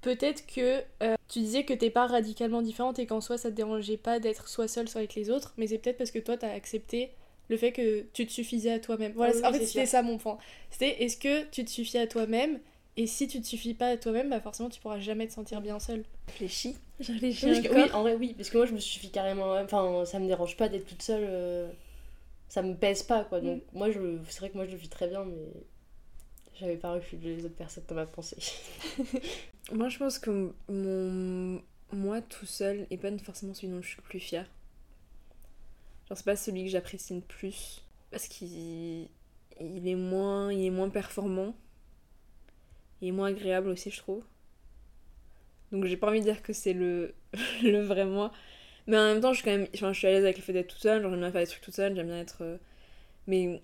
peut-être 0.00 0.46
que 0.46 0.82
euh, 1.02 1.14
tu 1.32 1.40
disais 1.40 1.64
que 1.64 1.74
t'es 1.74 1.90
pas 1.90 2.06
radicalement 2.06 2.62
différente 2.62 2.98
et 2.98 3.06
qu'en 3.06 3.20
soi 3.20 3.38
ça 3.38 3.50
te 3.50 3.56
dérangeait 3.56 3.96
pas 3.96 4.20
d'être 4.20 4.48
soit 4.48 4.68
seule 4.68 4.88
soit 4.88 5.00
avec 5.00 5.14
les 5.14 5.30
autres, 5.30 5.54
mais 5.56 5.66
c'est 5.66 5.78
peut-être 5.78 5.98
parce 5.98 6.10
que 6.10 6.18
toi 6.18 6.36
t'as 6.36 6.52
accepté 6.52 7.10
le 7.48 7.56
fait 7.56 7.72
que 7.72 8.02
tu 8.12 8.26
te 8.26 8.32
suffisais 8.32 8.72
à 8.72 8.78
toi-même. 8.78 9.12
Voilà, 9.14 9.32
Ah 9.42 9.50
oui, 9.50 9.56
en 9.56 9.58
fait 9.60 9.66
c'était 9.66 9.86
ça 9.86 10.02
mon 10.02 10.18
point. 10.18 10.38
C'était 10.70 11.02
est-ce 11.04 11.16
que 11.16 11.44
tu 11.50 11.64
te 11.64 11.70
suffis 11.70 11.98
à 11.98 12.06
toi-même 12.06 12.60
et 12.96 13.06
si 13.06 13.26
tu 13.26 13.40
te 13.40 13.46
suffis 13.46 13.74
pas 13.74 13.88
à 13.88 13.96
toi-même, 13.96 14.28
bah 14.30 14.40
forcément 14.40 14.68
tu 14.68 14.80
pourras 14.80 15.00
jamais 15.00 15.26
te 15.26 15.32
sentir 15.32 15.60
bien 15.62 15.80
seul. 15.80 16.04
Réfléchis. 16.28 16.76
Je 17.00 17.12
réfléchis 17.12 17.68
Oui, 17.72 17.90
en 17.94 18.02
vrai, 18.02 18.14
oui, 18.14 18.34
parce 18.34 18.50
que 18.50 18.58
moi 18.58 18.66
je 18.66 18.72
me 18.72 18.78
suffis 18.78 19.10
carrément. 19.10 19.54
Enfin, 19.56 20.04
ça 20.04 20.18
me 20.18 20.26
dérange 20.26 20.56
pas 20.56 20.68
d'être 20.68 20.86
toute 20.86 21.02
seule. 21.02 21.24
euh, 21.24 21.70
ça 22.48 22.62
me 22.62 22.74
pèse 22.74 23.02
pas, 23.02 23.24
quoi. 23.24 23.40
Donc, 23.40 23.62
moi, 23.72 23.90
je, 23.90 24.18
c'est 24.28 24.40
vrai 24.40 24.50
que 24.50 24.56
moi 24.56 24.66
je 24.66 24.72
le 24.72 24.76
vis 24.76 24.88
très 24.88 25.08
bien, 25.08 25.24
mais 25.24 25.36
j'avais 26.58 26.76
pas 26.76 26.92
refusé 26.92 27.36
les 27.36 27.44
autres 27.44 27.54
personnes 27.56 27.84
dans 27.88 27.94
ma 27.94 28.06
pensée. 28.06 28.36
Moi, 29.72 29.88
je 29.88 29.98
pense 29.98 30.18
que 30.18 30.52
mon 30.68 31.62
moi 31.92 32.22
tout 32.22 32.46
seul 32.46 32.86
est 32.90 32.96
pas 32.96 33.16
forcément 33.18 33.54
celui 33.54 33.68
dont 33.68 33.82
je 33.82 33.88
suis 33.88 33.96
le 33.98 34.02
plus 34.02 34.20
fière. 34.20 34.46
Genre, 36.08 36.16
c'est 36.18 36.24
pas 36.24 36.36
celui 36.36 36.64
que 36.64 36.70
j'apprécie 36.70 37.14
le 37.14 37.20
plus. 37.20 37.82
Parce 38.10 38.28
qu'il 38.28 39.08
il 39.60 39.88
est, 39.88 39.94
moins, 39.94 40.52
il 40.52 40.64
est 40.66 40.70
moins 40.70 40.88
performant. 40.90 41.54
Il 43.02 43.08
est 43.08 43.12
moins 43.12 43.26
agréable 43.28 43.68
aussi, 43.68 43.90
je 43.90 43.98
trouve. 43.98 44.24
Donc, 45.70 45.84
j'ai 45.86 45.96
pas 45.96 46.08
envie 46.08 46.20
de 46.20 46.24
dire 46.24 46.42
que 46.42 46.52
c'est 46.52 46.72
le, 46.74 47.14
le 47.62 47.80
vrai 47.82 48.04
moi. 48.04 48.32
Mais 48.86 48.98
en 48.98 49.04
même 49.06 49.20
temps, 49.20 49.32
je 49.32 49.36
suis 49.38 49.44
quand 49.44 49.56
même. 49.56 49.68
Enfin, 49.74 49.92
je 49.92 49.98
suis 49.98 50.08
à 50.08 50.12
l'aise 50.12 50.24
avec 50.24 50.36
le 50.38 50.42
fait 50.44 50.52
d'être 50.52 50.68
toute 50.68 50.82
seule. 50.82 51.02
Genre, 51.02 51.10
j'aime 51.12 51.20
bien 51.20 51.32
faire 51.32 51.42
des 51.42 51.46
trucs 51.48 51.62
toute 51.62 51.74
seule. 51.74 51.96
J'aime 51.96 52.06
bien 52.08 52.20
être. 52.20 52.42
euh, 52.42 52.58
Mais 53.26 53.62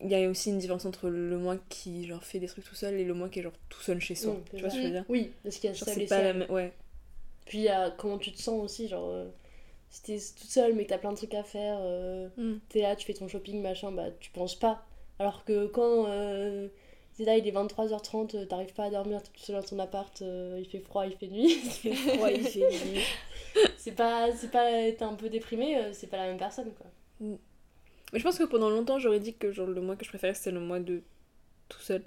il 0.00 0.10
y 0.10 0.14
a 0.14 0.28
aussi 0.28 0.50
une 0.50 0.58
différence 0.58 0.84
entre 0.86 1.08
le 1.08 1.36
moi 1.38 1.56
qui 1.68 2.06
genre 2.06 2.22
fait 2.24 2.38
des 2.38 2.46
trucs 2.46 2.64
tout 2.64 2.74
seul 2.74 2.94
et 2.94 3.04
le 3.04 3.14
moi 3.14 3.28
qui 3.28 3.40
est 3.40 3.42
genre 3.42 3.52
tout 3.68 3.80
seul 3.80 4.00
chez 4.00 4.14
soi. 4.14 4.34
Mm, 4.34 4.44
tu 4.54 4.60
vois 4.60 4.70
ce 4.70 4.74
que 4.76 4.80
je 4.82 4.86
veux 4.86 4.92
dire? 4.92 5.04
Oui, 5.08 5.32
parce 5.42 5.56
qu'il 5.56 5.68
y 5.68 5.72
a 5.72 5.74
Genre, 5.76 5.88
seul 5.88 6.02
et 6.02 6.06
pas 6.06 6.18
la 6.22 6.28
seul. 6.32 6.38
même. 6.38 6.50
Ouais. 6.50 6.72
Puis 7.46 7.58
il 7.58 7.64
y 7.64 7.68
a 7.68 7.90
comment 7.90 8.18
tu 8.18 8.30
te 8.32 8.40
sens 8.40 8.62
aussi, 8.62 8.88
genre. 8.88 9.08
euh, 9.10 9.26
si 9.90 10.02
t'es 10.02 10.18
toute 10.18 10.50
seule 10.50 10.74
mais 10.74 10.84
que 10.84 10.90
t'as 10.90 10.98
plein 10.98 11.12
de 11.12 11.16
trucs 11.16 11.34
à 11.34 11.42
faire, 11.42 11.78
euh, 11.80 12.28
Mm. 12.36 12.56
t'es 12.68 12.82
là, 12.82 12.94
tu 12.94 13.06
fais 13.06 13.14
ton 13.14 13.26
shopping, 13.28 13.60
machin, 13.62 13.90
bah 13.90 14.06
tu 14.20 14.30
penses 14.30 14.54
pas. 14.54 14.84
Alors 15.18 15.44
que 15.44 15.66
quand 15.66 16.06
euh, 16.08 16.68
t'es 17.16 17.24
là, 17.24 17.36
il 17.38 17.48
est 17.48 17.50
23h30, 17.52 18.36
euh, 18.36 18.44
t'arrives 18.44 18.74
pas 18.74 18.84
à 18.84 18.90
dormir, 18.90 19.22
t'es 19.22 19.30
tout 19.32 19.40
seul 19.40 19.56
dans 19.56 19.62
ton 19.62 19.78
appart, 19.78 20.20
euh, 20.22 20.58
il 20.60 20.66
fait 20.68 20.78
froid, 20.80 21.06
il 21.06 21.16
fait 21.16 21.26
nuit. 21.28 21.54
il 21.64 21.70
fait 21.70 21.94
froid, 21.94 22.30
il 22.30 22.44
fait 22.44 22.60
nuit. 22.60 23.02
C'est 23.78 23.92
pas. 23.92 24.30
C'est 24.36 24.50
pas. 24.50 24.70
T'es 24.92 25.02
un 25.02 25.14
peu 25.14 25.28
déprimé, 25.30 25.76
c'est 25.92 26.06
pas 26.06 26.18
la 26.18 26.26
même 26.26 26.38
personne 26.38 26.70
quoi. 26.74 26.86
Mais 28.12 28.18
je 28.18 28.24
pense 28.24 28.38
que 28.38 28.44
pendant 28.44 28.70
longtemps, 28.70 28.98
j'aurais 28.98 29.20
dit 29.20 29.34
que 29.34 29.52
genre, 29.52 29.66
le 29.66 29.80
mois 29.80 29.96
que 29.96 30.04
je 30.04 30.10
préférais, 30.10 30.34
c'était 30.34 30.50
le 30.50 30.60
mois 30.60 30.80
de 30.80 31.02
tout 31.68 31.80
seul. 31.80 32.02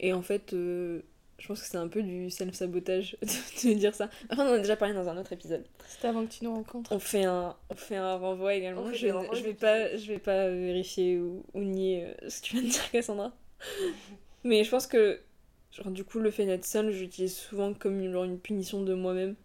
Et 0.00 0.12
en 0.12 0.22
fait, 0.22 0.52
euh, 0.52 1.02
je 1.38 1.48
pense 1.48 1.60
que 1.60 1.66
c'est 1.66 1.76
un 1.76 1.88
peu 1.88 2.02
du 2.02 2.30
self-sabotage 2.30 3.16
de 3.22 3.74
dire 3.74 3.94
ça. 3.94 4.08
Enfin, 4.30 4.46
on 4.46 4.50
en 4.50 4.54
a 4.54 4.58
déjà 4.58 4.76
parlé 4.76 4.94
dans 4.94 5.08
un 5.08 5.16
autre 5.16 5.32
épisode. 5.32 5.64
C'était 5.86 6.08
avant 6.08 6.24
que 6.24 6.32
tu 6.32 6.44
nous 6.44 6.54
rencontres. 6.54 6.92
On 6.92 6.98
fait 6.98 7.24
un, 7.24 7.56
on 7.70 7.74
fait 7.74 7.96
un 7.96 8.16
renvoi 8.16 8.54
également. 8.54 8.92
Je, 8.92 9.06
vais 9.42 9.54
pas, 9.54 9.96
je 9.96 10.06
vais 10.06 10.18
pas 10.18 10.48
vérifier 10.48 11.18
ou, 11.18 11.44
ou 11.54 11.62
nier 11.62 12.06
euh, 12.06 12.28
ce 12.28 12.40
que 12.40 12.46
tu 12.46 12.56
viens 12.56 12.64
de 12.64 12.70
dire, 12.70 12.90
Cassandra. 12.90 13.32
Mais 14.44 14.64
je 14.64 14.70
pense 14.70 14.86
que, 14.86 15.20
genre, 15.72 15.90
du 15.90 16.04
coup, 16.04 16.18
le 16.18 16.30
fait 16.30 16.46
d'être 16.46 16.64
seule, 16.64 16.90
j'utilise 16.90 17.34
souvent 17.36 17.74
comme 17.74 18.00
une, 18.00 18.12
genre, 18.12 18.24
une 18.24 18.38
punition 18.38 18.82
de 18.82 18.94
moi-même. 18.94 19.36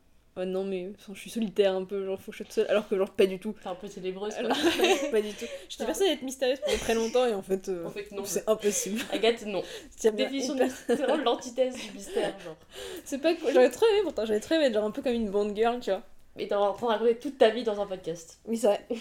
Non, 0.46 0.64
mais 0.64 0.90
enfin, 1.00 1.14
je 1.16 1.20
suis 1.20 1.30
solitaire 1.30 1.74
un 1.76 1.84
peu, 1.86 2.06
genre, 2.06 2.20
faut 2.20 2.32
que 2.32 2.38
je 2.38 2.44
sois 2.44 2.46
toute 2.46 2.54
seule. 2.56 2.68
Alors 2.70 2.88
que, 2.88 2.98
genre, 2.98 3.10
pas 3.10 3.26
du 3.26 3.40
tout. 3.40 3.56
T'es 3.62 3.70
un 3.70 3.76
peu 3.76 3.88
célébreuse 3.88 4.34
quoi. 4.34 4.40
Alors, 4.46 4.58
pas 5.12 5.22
du 5.22 5.34
tout. 5.34 5.46
J'étais 5.70 5.86
persuadée 5.86 6.12
d'être 6.12 6.24
mystérieuse 6.24 6.60
pendant 6.66 6.78
très 6.78 6.96
longtemps 6.96 7.26
et 7.26 7.34
en 7.34 7.42
fait, 7.42 7.70
euh, 7.70 7.86
En 7.86 7.92
fait, 7.92 8.12
non. 8.12 8.24
c'est 8.26 8.48
impossible. 8.50 9.02
Agathe, 9.12 9.46
non. 9.46 9.64
C'est 9.96 10.16
Définition 10.16 10.56
de 10.56 11.24
l'antithèse 11.24 11.76
du 11.76 11.92
mystère, 11.94 12.40
genre. 12.44 12.58
C'est 13.06 13.20
pas 13.20 13.34
cool. 13.36 13.52
J'aurais 13.54 13.70
trop 13.72 13.86
aimé 13.88 14.00
pourtant, 14.04 14.26
j'aurais 14.26 14.40
trop 14.40 14.56
aimé 14.56 14.66
être 14.66 14.74
genre 14.74 14.86
un 14.86 14.92
peu 14.92 15.02
comme 15.02 15.14
une 15.14 15.30
bande 15.30 15.56
girl, 15.56 15.80
tu 15.80 15.90
vois. 15.92 16.04
Et 16.38 16.48
t'es 16.48 16.56
en 16.56 16.74
train 16.74 16.88
de 16.88 16.92
raconter 16.92 17.16
toute 17.18 17.38
ta 17.38 17.50
vie 17.50 17.64
dans 17.64 17.80
un 17.82 17.86
podcast. 17.86 18.40
Oui, 18.46 18.58
c'est 18.58 18.68
vrai. 18.68 18.86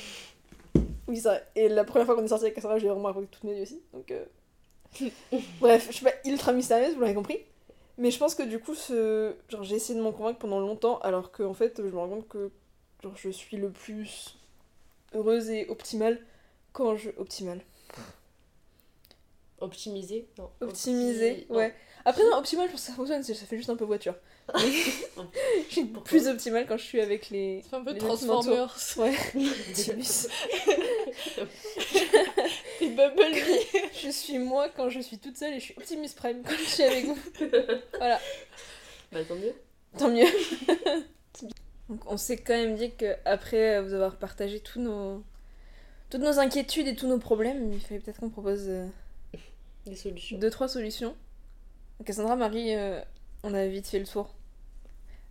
Oui, 1.06 1.16
c'est 1.16 1.28
vrai. 1.28 1.42
Et 1.56 1.68
la 1.70 1.84
première 1.84 2.04
fois 2.04 2.14
qu'on 2.16 2.24
est 2.24 2.28
sorti 2.28 2.44
avec 2.44 2.54
Cassandra, 2.54 2.78
j'ai 2.78 2.88
vraiment 2.88 3.04
raconté 3.04 3.28
toute 3.30 3.44
ma 3.44 3.52
vie 3.54 3.62
aussi. 3.62 3.80
Donc, 3.94 4.10
euh, 4.10 4.24
Bref, 5.60 5.86
je 5.88 5.94
suis 5.94 6.04
pas 6.04 6.12
ultra 6.26 6.52
mystérieuse, 6.52 6.94
vous 6.94 7.00
l'avez 7.00 7.14
compris. 7.14 7.38
Mais 7.98 8.10
je 8.10 8.18
pense 8.18 8.34
que 8.34 8.42
du 8.44 8.58
coup, 8.60 8.74
ce... 8.74 9.34
genre, 9.48 9.62
j'ai 9.64 9.76
essayé 9.76 9.98
de 9.98 10.02
m'en 10.04 10.12
convaincre 10.12 10.38
pendant 10.38 10.60
longtemps, 10.60 10.98
alors 11.00 11.32
qu'en 11.32 11.54
fait, 11.54 11.78
je 11.78 11.82
me 11.90 11.98
rends 11.98 12.08
compte 12.08 12.28
que 12.28 12.50
genre, 13.02 13.16
je 13.16 13.30
suis 13.30 13.56
le 13.56 13.70
plus 13.70 14.38
heureuse 15.14 15.50
et 15.50 15.68
optimale 15.68 16.20
quand 16.72 16.96
je. 16.96 17.10
Optimale. 17.18 17.62
Optimiser 19.60 20.28
Non. 20.38 20.50
Optimisée, 20.60 21.46
ouais. 21.50 21.74
Après, 22.04 22.22
non, 22.30 22.36
optimale, 22.38 22.66
je 22.68 22.72
pense 22.72 22.82
que 22.82 22.86
ça 22.86 22.92
fonctionne, 22.92 23.22
c'est- 23.24 23.34
ça 23.34 23.44
fait 23.44 23.56
juste 23.56 23.70
un 23.70 23.76
peu 23.76 23.84
voiture. 23.84 24.14
Je 24.58 25.72
suis 25.72 25.84
plus 25.84 26.26
optimale 26.28 26.66
quand 26.66 26.76
je 26.78 26.84
suis 26.84 27.00
avec 27.00 27.28
les. 27.30 27.62
C'est 27.68 27.76
un 27.76 27.84
peu 27.84 27.92
les. 27.92 27.98
Transformers. 27.98 28.74
Ouais. 28.96 29.14
Optimus. 29.68 30.28
Et 32.80 32.88
Bumblebee. 32.90 33.66
Je 34.02 34.08
suis 34.10 34.38
moi 34.38 34.68
quand 34.74 34.88
je 34.88 35.00
suis 35.00 35.18
toute 35.18 35.36
seule 35.36 35.54
et 35.54 35.60
je 35.60 35.64
suis 35.66 35.74
Optimus 35.76 36.08
Prime 36.16 36.42
quand 36.44 36.54
je 36.56 36.64
suis 36.64 36.82
avec 36.84 37.04
vous. 37.06 37.18
Voilà, 37.98 38.20
Bah 39.12 39.18
tant 39.26 39.34
mieux. 39.34 39.54
tant 39.98 40.10
mieux. 40.10 40.26
Donc 41.88 42.00
on 42.06 42.16
s'est 42.16 42.36
quand 42.36 42.54
même 42.54 42.76
dit 42.76 42.92
qu'après 42.92 43.82
vous 43.82 43.92
avoir 43.94 44.16
partagé 44.16 44.60
tous 44.60 44.78
nos... 44.80 45.22
toutes 46.10 46.20
nos 46.22 46.38
inquiétudes 46.38 46.86
et 46.86 46.94
tous 46.94 47.06
nos 47.08 47.18
problèmes, 47.18 47.72
il 47.72 47.80
fallait 47.80 48.00
peut-être 48.00 48.20
qu'on 48.20 48.30
propose 48.30 48.68
euh, 48.68 48.86
Des 49.86 49.96
solutions. 49.96 50.38
deux, 50.38 50.50
trois 50.50 50.68
solutions. 50.68 51.16
Cassandra, 52.04 52.36
Marie, 52.36 52.74
euh, 52.76 53.00
on 53.42 53.54
a 53.54 53.66
vite 53.66 53.86
fait 53.88 53.98
le 53.98 54.06
tour. 54.06 54.34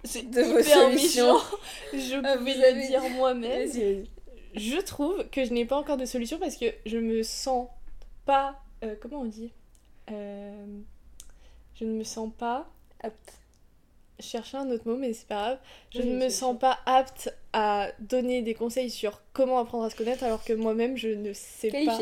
C'est 0.03 0.29
De 0.29 0.41
vos 0.41 0.59
hyper 0.59 0.65
solutions. 0.65 1.33
méchant. 1.33 1.45
Je 1.93 2.15
Ah, 2.23 2.37
pouvais 2.37 2.73
le 2.73 2.87
dire 2.87 3.09
moi-même. 3.09 4.05
Je 4.55 4.77
trouve 4.81 5.27
que 5.29 5.45
je 5.45 5.53
n'ai 5.53 5.65
pas 5.65 5.77
encore 5.77 5.97
de 5.97 6.05
solution 6.05 6.39
parce 6.39 6.55
que 6.55 6.65
je 6.85 6.97
me 6.97 7.21
sens 7.23 7.67
pas. 8.25 8.59
euh, 8.83 8.95
comment 9.01 9.21
on 9.21 9.25
dit 9.25 9.51
Euh, 10.11 10.65
Je 11.75 11.85
ne 11.85 11.91
me 11.93 12.03
sens 12.03 12.31
pas 12.37 12.67
apte. 13.01 13.33
Je 14.19 14.25
cherchais 14.25 14.57
un 14.57 14.71
autre 14.71 14.87
mot, 14.89 14.97
mais 14.97 15.13
c'est 15.13 15.27
pas 15.27 15.35
grave. 15.35 15.59
Je 15.93 16.01
Oui, 16.01 16.07
ne 16.09 16.15
me 16.25 16.29
sens 16.29 16.57
pas 16.57 16.79
apte 16.87 17.31
à 17.53 17.89
donner 17.99 18.41
des 18.41 18.55
conseils 18.55 18.89
sur 18.89 19.21
comment 19.33 19.59
apprendre 19.59 19.83
à 19.83 19.89
se 19.91 19.95
connaître 19.95 20.23
alors 20.23 20.43
que 20.43 20.53
moi-même 20.53 20.97
je 20.97 21.09
ne 21.09 21.33
sais 21.33 21.69
pas. 21.85 21.99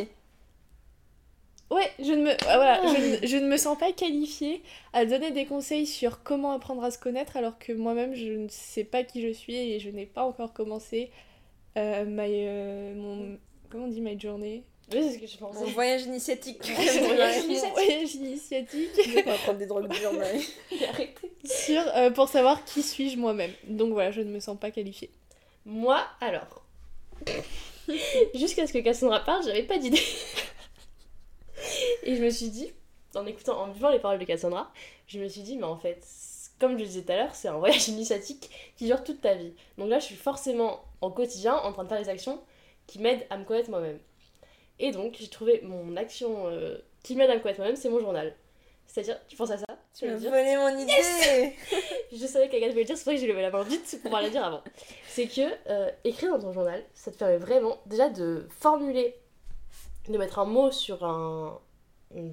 Ouais, 1.71 1.91
je 1.99 2.11
ne 2.11 2.23
me, 2.23 2.31
ah, 2.47 2.57
voilà, 2.57 2.81
je, 2.83 3.21
ne, 3.23 3.27
je 3.27 3.37
ne 3.37 3.47
me 3.47 3.57
sens 3.57 3.77
pas 3.77 3.91
qualifiée 3.91 4.61
à 4.93 5.05
donner 5.05 5.31
des 5.31 5.45
conseils 5.45 5.87
sur 5.87 6.21
comment 6.21 6.51
apprendre 6.51 6.83
à 6.83 6.91
se 6.91 6.99
connaître 6.99 7.37
alors 7.37 7.57
que 7.57 7.73
moi-même 7.73 8.13
je 8.13 8.31
ne 8.31 8.47
sais 8.49 8.83
pas 8.83 9.03
qui 9.03 9.21
je 9.21 9.33
suis 9.33 9.55
et 9.55 9.79
je 9.79 9.89
n'ai 9.89 10.05
pas 10.05 10.23
encore 10.23 10.53
commencé 10.53 11.09
euh, 11.77 12.05
my, 12.05 12.29
euh, 12.29 12.95
mon, 12.95 13.37
comment 13.69 13.85
on 13.85 13.89
dit 13.89 14.01
my 14.01 14.19
journey? 14.19 14.63
Oui, 14.93 14.99
c'est 15.01 15.15
ce 15.15 15.19
que 15.19 15.27
je 15.27 15.39
Mon 15.41 15.65
voyage 15.71 16.03
initiatique. 16.05 16.61
Mon 16.69 17.15
voyage 17.15 17.43
initiatique. 17.43 17.73
voyage 17.73 18.15
initiatique 18.15 18.89
On 19.07 19.29
va 19.31 19.37
prendre 19.37 19.57
des 19.57 19.65
drogues 19.65 19.89
dures, 19.89 20.13
Marie. 20.13 20.47
Arrêtez. 20.87 21.31
sur, 21.43 21.81
euh, 21.95 22.11
pour 22.11 22.29
savoir 22.29 22.63
qui 22.65 22.83
suis-je 22.83 23.17
moi-même. 23.17 23.51
Donc 23.67 23.91
voilà, 23.93 24.11
je 24.11 24.21
ne 24.21 24.29
me 24.29 24.39
sens 24.39 24.57
pas 24.59 24.71
qualifiée. 24.71 25.09
Moi, 25.65 26.01
alors. 26.21 26.63
Jusqu'à 28.35 28.67
ce 28.67 28.73
que 28.73 28.79
Cassandra 28.79 29.19
parle, 29.21 29.43
j'avais 29.43 29.63
pas 29.63 29.77
d'idée. 29.77 30.01
Et 32.05 32.15
je 32.15 32.23
me 32.23 32.29
suis 32.29 32.49
dit, 32.49 32.71
en 33.15 33.25
écoutant, 33.25 33.59
en 33.59 33.71
vivant 33.71 33.89
les 33.89 33.99
paroles 33.99 34.19
de 34.19 34.25
Cassandra, 34.25 34.71
je 35.07 35.19
me 35.19 35.27
suis 35.27 35.41
dit, 35.41 35.57
mais 35.57 35.63
en 35.63 35.75
fait, 35.75 36.05
comme 36.59 36.73
je 36.73 36.77
le 36.77 36.85
disais 36.85 37.01
tout 37.01 37.11
à 37.11 37.15
l'heure, 37.17 37.35
c'est 37.35 37.47
un 37.47 37.57
voyage 37.57 37.87
initiatique 37.89 38.49
qui 38.77 38.85
dure 38.85 39.03
toute 39.03 39.21
ta 39.21 39.33
vie. 39.33 39.53
Donc 39.77 39.89
là, 39.89 39.99
je 39.99 40.05
suis 40.05 40.15
forcément 40.15 40.85
en 41.01 41.11
quotidien 41.11 41.55
en 41.55 41.73
train 41.73 41.83
de 41.83 41.89
faire 41.89 42.01
des 42.01 42.09
actions 42.09 42.39
qui 42.87 42.99
m'aident 42.99 43.25
à 43.29 43.37
me 43.37 43.43
connaître 43.43 43.69
moi-même. 43.69 43.99
Et 44.79 44.91
donc, 44.91 45.15
j'ai 45.19 45.27
trouvé 45.27 45.61
mon 45.63 45.95
action 45.97 46.47
euh, 46.47 46.77
qui 47.03 47.15
m'aide 47.15 47.29
à 47.29 47.35
me 47.35 47.39
connaître 47.39 47.59
moi-même, 47.59 47.75
c'est 47.75 47.89
mon 47.89 47.99
journal. 47.99 48.35
C'est-à-dire, 48.85 49.17
tu 49.27 49.35
penses 49.35 49.51
à 49.51 49.57
ça? 49.57 49.65
Tu 49.97 50.05
m'as 50.05 50.15
volé 50.17 50.57
mon 50.57 50.77
idée 50.77 51.53
Je 52.11 52.27
savais 52.27 52.49
qu'Agathe 52.49 52.71
voulait 52.71 52.81
le 52.81 52.85
dire, 52.85 52.97
c'est 52.97 53.03
pour 53.03 53.11
ça 53.11 53.13
que 53.13 53.17
j'ai 53.17 53.27
levé 53.27 53.41
la 53.41 53.49
main 53.49 53.63
vite 53.63 53.89
pour 53.89 54.01
pouvoir 54.01 54.21
la 54.21 54.29
dire 54.29 54.43
avant. 54.43 54.61
C'est 55.07 55.27
que 55.27 55.41
euh, 55.69 55.89
écrire 56.03 56.33
dans 56.33 56.39
ton 56.39 56.51
journal, 56.51 56.83
ça 56.93 57.11
te 57.11 57.17
permet 57.17 57.37
vraiment 57.37 57.79
déjà 57.85 58.09
de 58.09 58.45
formuler, 58.49 59.15
de 60.09 60.17
mettre 60.17 60.39
un 60.39 60.45
mot 60.45 60.69
sur 60.69 61.05
un, 61.05 61.59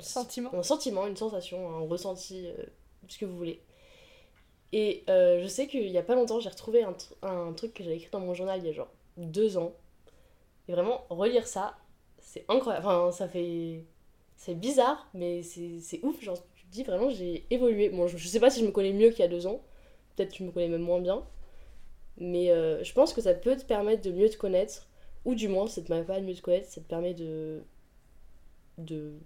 Sentiment. 0.00 0.50
un 0.54 0.62
sentiment, 0.62 1.06
une 1.06 1.16
sensation, 1.16 1.68
un 1.76 1.80
ressenti, 1.88 2.46
euh, 2.46 2.64
ce 3.08 3.18
que 3.18 3.24
vous 3.26 3.36
voulez. 3.36 3.60
Et 4.72 5.04
euh, 5.10 5.40
je 5.42 5.46
sais 5.46 5.66
qu'il 5.66 5.86
y 5.88 5.98
a 5.98 6.02
pas 6.02 6.14
longtemps, 6.14 6.40
j'ai 6.40 6.48
retrouvé 6.48 6.82
un, 6.82 6.92
tr- 6.92 7.12
un 7.22 7.52
truc 7.52 7.74
que 7.74 7.84
j'avais 7.84 7.96
écrit 7.96 8.10
dans 8.10 8.20
mon 8.20 8.32
journal 8.34 8.58
il 8.60 8.66
y 8.66 8.70
a 8.70 8.72
genre 8.72 8.88
deux 9.16 9.58
ans. 9.58 9.74
Et 10.68 10.72
vraiment, 10.72 11.06
relire 11.10 11.46
ça, 11.46 11.76
c'est 12.20 12.44
incroyable. 12.48 12.86
Enfin, 12.86 13.12
ça 13.12 13.28
fait. 13.28 13.84
C'est 14.36 14.54
bizarre, 14.54 15.08
mais 15.14 15.42
c'est 15.42 15.80
c'est 15.80 16.00
ouf. 16.04 16.20
Genre, 16.22 16.38
tu 16.56 16.66
te 16.66 16.72
dis 16.72 16.84
vraiment, 16.84 17.10
j'ai 17.10 17.46
évolué. 17.50 17.90
Bon, 17.90 18.06
je, 18.08 18.18
je 18.18 18.28
sais 18.28 18.40
pas 18.40 18.50
si 18.50 18.60
je 18.60 18.66
me 18.66 18.72
connais 18.72 18.92
mieux 18.92 19.10
qu'il 19.10 19.20
y 19.20 19.24
a 19.24 19.28
deux 19.28 19.46
ans. 19.46 19.62
Peut-être 20.16 20.30
que 20.32 20.36
tu 20.36 20.44
me 20.44 20.52
connais 20.52 20.68
même 20.68 20.82
moins 20.82 21.00
bien. 21.00 21.24
Mais 22.18 22.50
euh, 22.50 22.84
je 22.84 22.92
pense 22.94 23.12
que 23.14 23.20
ça 23.22 23.34
peut 23.34 23.56
te 23.56 23.64
permettre 23.64 24.02
de 24.02 24.12
mieux 24.12 24.30
te 24.30 24.36
connaître. 24.38 24.88
Ou 25.24 25.34
du 25.34 25.48
moins, 25.48 25.66
ça 25.68 25.82
te 25.82 25.88
permet 25.88 26.04
pas 26.04 26.20
de 26.20 26.26
mieux 26.26 26.34
te 26.34 26.42
connaître, 26.42 26.68
ça 26.70 26.80
te 26.80 26.86
permet 26.88 27.14
de. 27.14 27.62
de. 28.78 29.18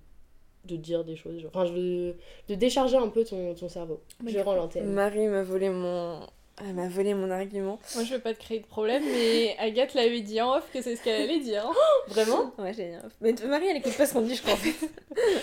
De 0.67 0.77
dire 0.77 1.05
des 1.05 1.17
choses. 1.17 1.41
Genre, 1.41 1.51
enfin, 1.55 1.71
de, 1.73 2.15
de 2.49 2.55
décharger 2.55 2.97
un 2.97 3.09
peu 3.09 3.25
ton, 3.25 3.55
ton 3.55 3.69
cerveau. 3.69 4.01
Mais 4.23 4.33
je 4.33 4.39
rends 4.41 4.55
l'antenne. 4.55 4.93
Marie 4.93 5.27
m'a 5.29 5.43
volé 5.43 5.71
mon. 5.71 6.21
Elle 6.67 6.73
m'a 6.75 6.89
volé 6.89 7.13
mon 7.13 7.31
argument. 7.31 7.79
Moi, 7.95 8.05
je 8.05 8.15
veux 8.15 8.21
pas 8.21 8.33
te 8.33 8.39
créer 8.39 8.61
de 8.61 8.67
problème, 8.67 9.03
mais 9.05 9.55
Agathe 9.59 9.93
l'avait 9.93 10.23
dit 10.23 10.41
en 10.41 10.57
off 10.57 10.67
que 10.73 10.81
c'est 10.81 10.97
ce 10.97 11.03
qu'elle 11.03 11.21
allait 11.23 11.41
dire. 11.41 11.71
Vraiment? 12.09 12.51
Ouais, 12.59 12.73
j'ai 12.73 12.85
rien. 12.87 13.03
Mais 13.21 13.35
t- 13.35 13.47
Marie, 13.47 13.67
elle 13.67 13.77
écoute 13.77 13.95
pas 13.95 14.07
ce 14.07 14.15
qu'on 14.15 14.23
dit, 14.23 14.35
je 14.35 14.41
crois. 14.41 14.55
en 14.55 14.57
fait. 14.57 14.89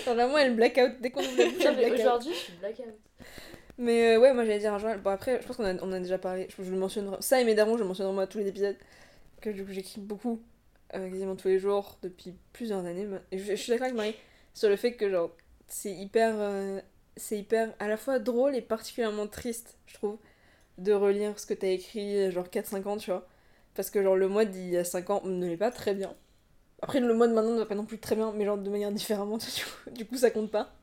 Vraiment, 0.12 0.36
elle 0.38 0.56
blackout. 0.56 1.00
Dès 1.00 1.10
qu'on 1.10 1.20
mais. 1.22 1.92
Aujourd'hui, 1.92 2.32
je 2.32 2.38
suis 2.38 2.52
blackout. 2.54 2.86
Mais 3.78 4.14
euh, 4.16 4.20
ouais, 4.20 4.32
moi 4.32 4.44
j'allais 4.44 4.58
dire 4.60 4.72
un 4.72 4.78
journal. 4.78 5.00
Bon, 5.00 5.10
après, 5.10 5.40
je 5.40 5.46
pense 5.46 5.56
qu'on 5.56 5.64
a, 5.64 5.74
on 5.82 5.92
a 5.92 5.98
déjà 6.00 6.18
parlé. 6.18 6.48
Je, 6.56 6.62
je 6.64 6.70
le 6.70 6.76
mentionne. 6.76 7.16
Ça 7.20 7.40
et 7.40 7.44
mes 7.44 7.54
darons, 7.54 7.76
je 7.76 7.82
le 7.82 7.86
mentionne 7.88 8.06
vraiment 8.06 8.22
à 8.22 8.26
tous 8.26 8.38
les 8.38 8.48
épisodes. 8.48 8.76
Que 9.40 9.50
du 9.50 9.64
coup, 9.64 9.72
j'écris 9.72 10.00
beaucoup, 10.00 10.40
euh, 10.94 11.08
quasiment 11.10 11.36
tous 11.36 11.48
les 11.48 11.58
jours, 11.58 11.96
depuis 12.02 12.34
plusieurs 12.52 12.84
années. 12.86 13.06
Et 13.30 13.38
je, 13.38 13.44
je 13.50 13.54
suis 13.54 13.70
d'accord 13.70 13.84
avec 13.86 13.96
Marie 13.96 14.14
sur 14.54 14.68
le 14.68 14.76
fait 14.76 14.94
que, 14.96 15.10
genre, 15.10 15.32
c'est 15.68 15.92
hyper. 15.92 16.34
euh, 16.38 16.80
c'est 17.16 17.38
hyper 17.38 17.74
à 17.78 17.88
la 17.88 17.96
fois 17.96 18.18
drôle 18.18 18.56
et 18.56 18.62
particulièrement 18.62 19.28
triste, 19.28 19.78
je 19.86 19.94
trouve, 19.94 20.18
de 20.78 20.92
relire 20.92 21.38
ce 21.38 21.46
que 21.46 21.54
t'as 21.54 21.68
écrit, 21.68 22.30
genre 22.32 22.48
4-5 22.50 22.86
ans, 22.88 22.98
tu 22.98 23.10
vois. 23.10 23.28
Parce 23.74 23.90
que, 23.90 24.02
genre, 24.02 24.16
le 24.16 24.28
mois 24.28 24.44
d'il 24.46 24.70
y 24.70 24.76
a 24.78 24.84
5 24.84 25.10
ans 25.10 25.22
ne 25.24 25.46
l'est 25.48 25.56
pas 25.58 25.70
très 25.72 25.94
bien. 25.94 26.14
Après, 26.82 27.00
le 27.00 27.14
mois 27.14 27.28
de 27.28 27.34
maintenant 27.34 27.52
ne 27.54 27.58
va 27.60 27.66
pas 27.66 27.74
non 27.76 27.86
plus 27.86 27.98
très 27.98 28.16
bien, 28.16 28.32
mais 28.32 28.44
genre 28.44 28.58
de 28.58 28.70
manière 28.70 28.92
différemment, 28.92 29.38
du 29.38 29.44
coup, 29.44 29.90
du 29.92 30.06
coup 30.06 30.16
ça 30.16 30.30
compte 30.30 30.50
pas. 30.50 30.74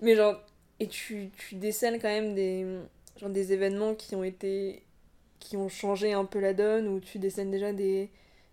Mais 0.00 0.16
genre, 0.16 0.40
et 0.80 0.88
tu, 0.88 1.30
tu 1.36 1.56
décèles 1.56 2.00
quand 2.00 2.08
même 2.08 2.34
des, 2.34 2.66
genre 3.18 3.30
des 3.30 3.52
événements 3.52 3.94
qui 3.94 4.14
ont 4.16 4.24
été. 4.24 4.84
qui 5.40 5.56
ont 5.58 5.68
changé 5.70 6.12
un 6.14 6.24
peu 6.26 6.40
la 6.40 6.54
donne, 6.54 6.88
ou 6.88 7.00
tu 7.00 7.18
décèles 7.18 7.50
déjà 7.50 7.72
des. 7.72 8.10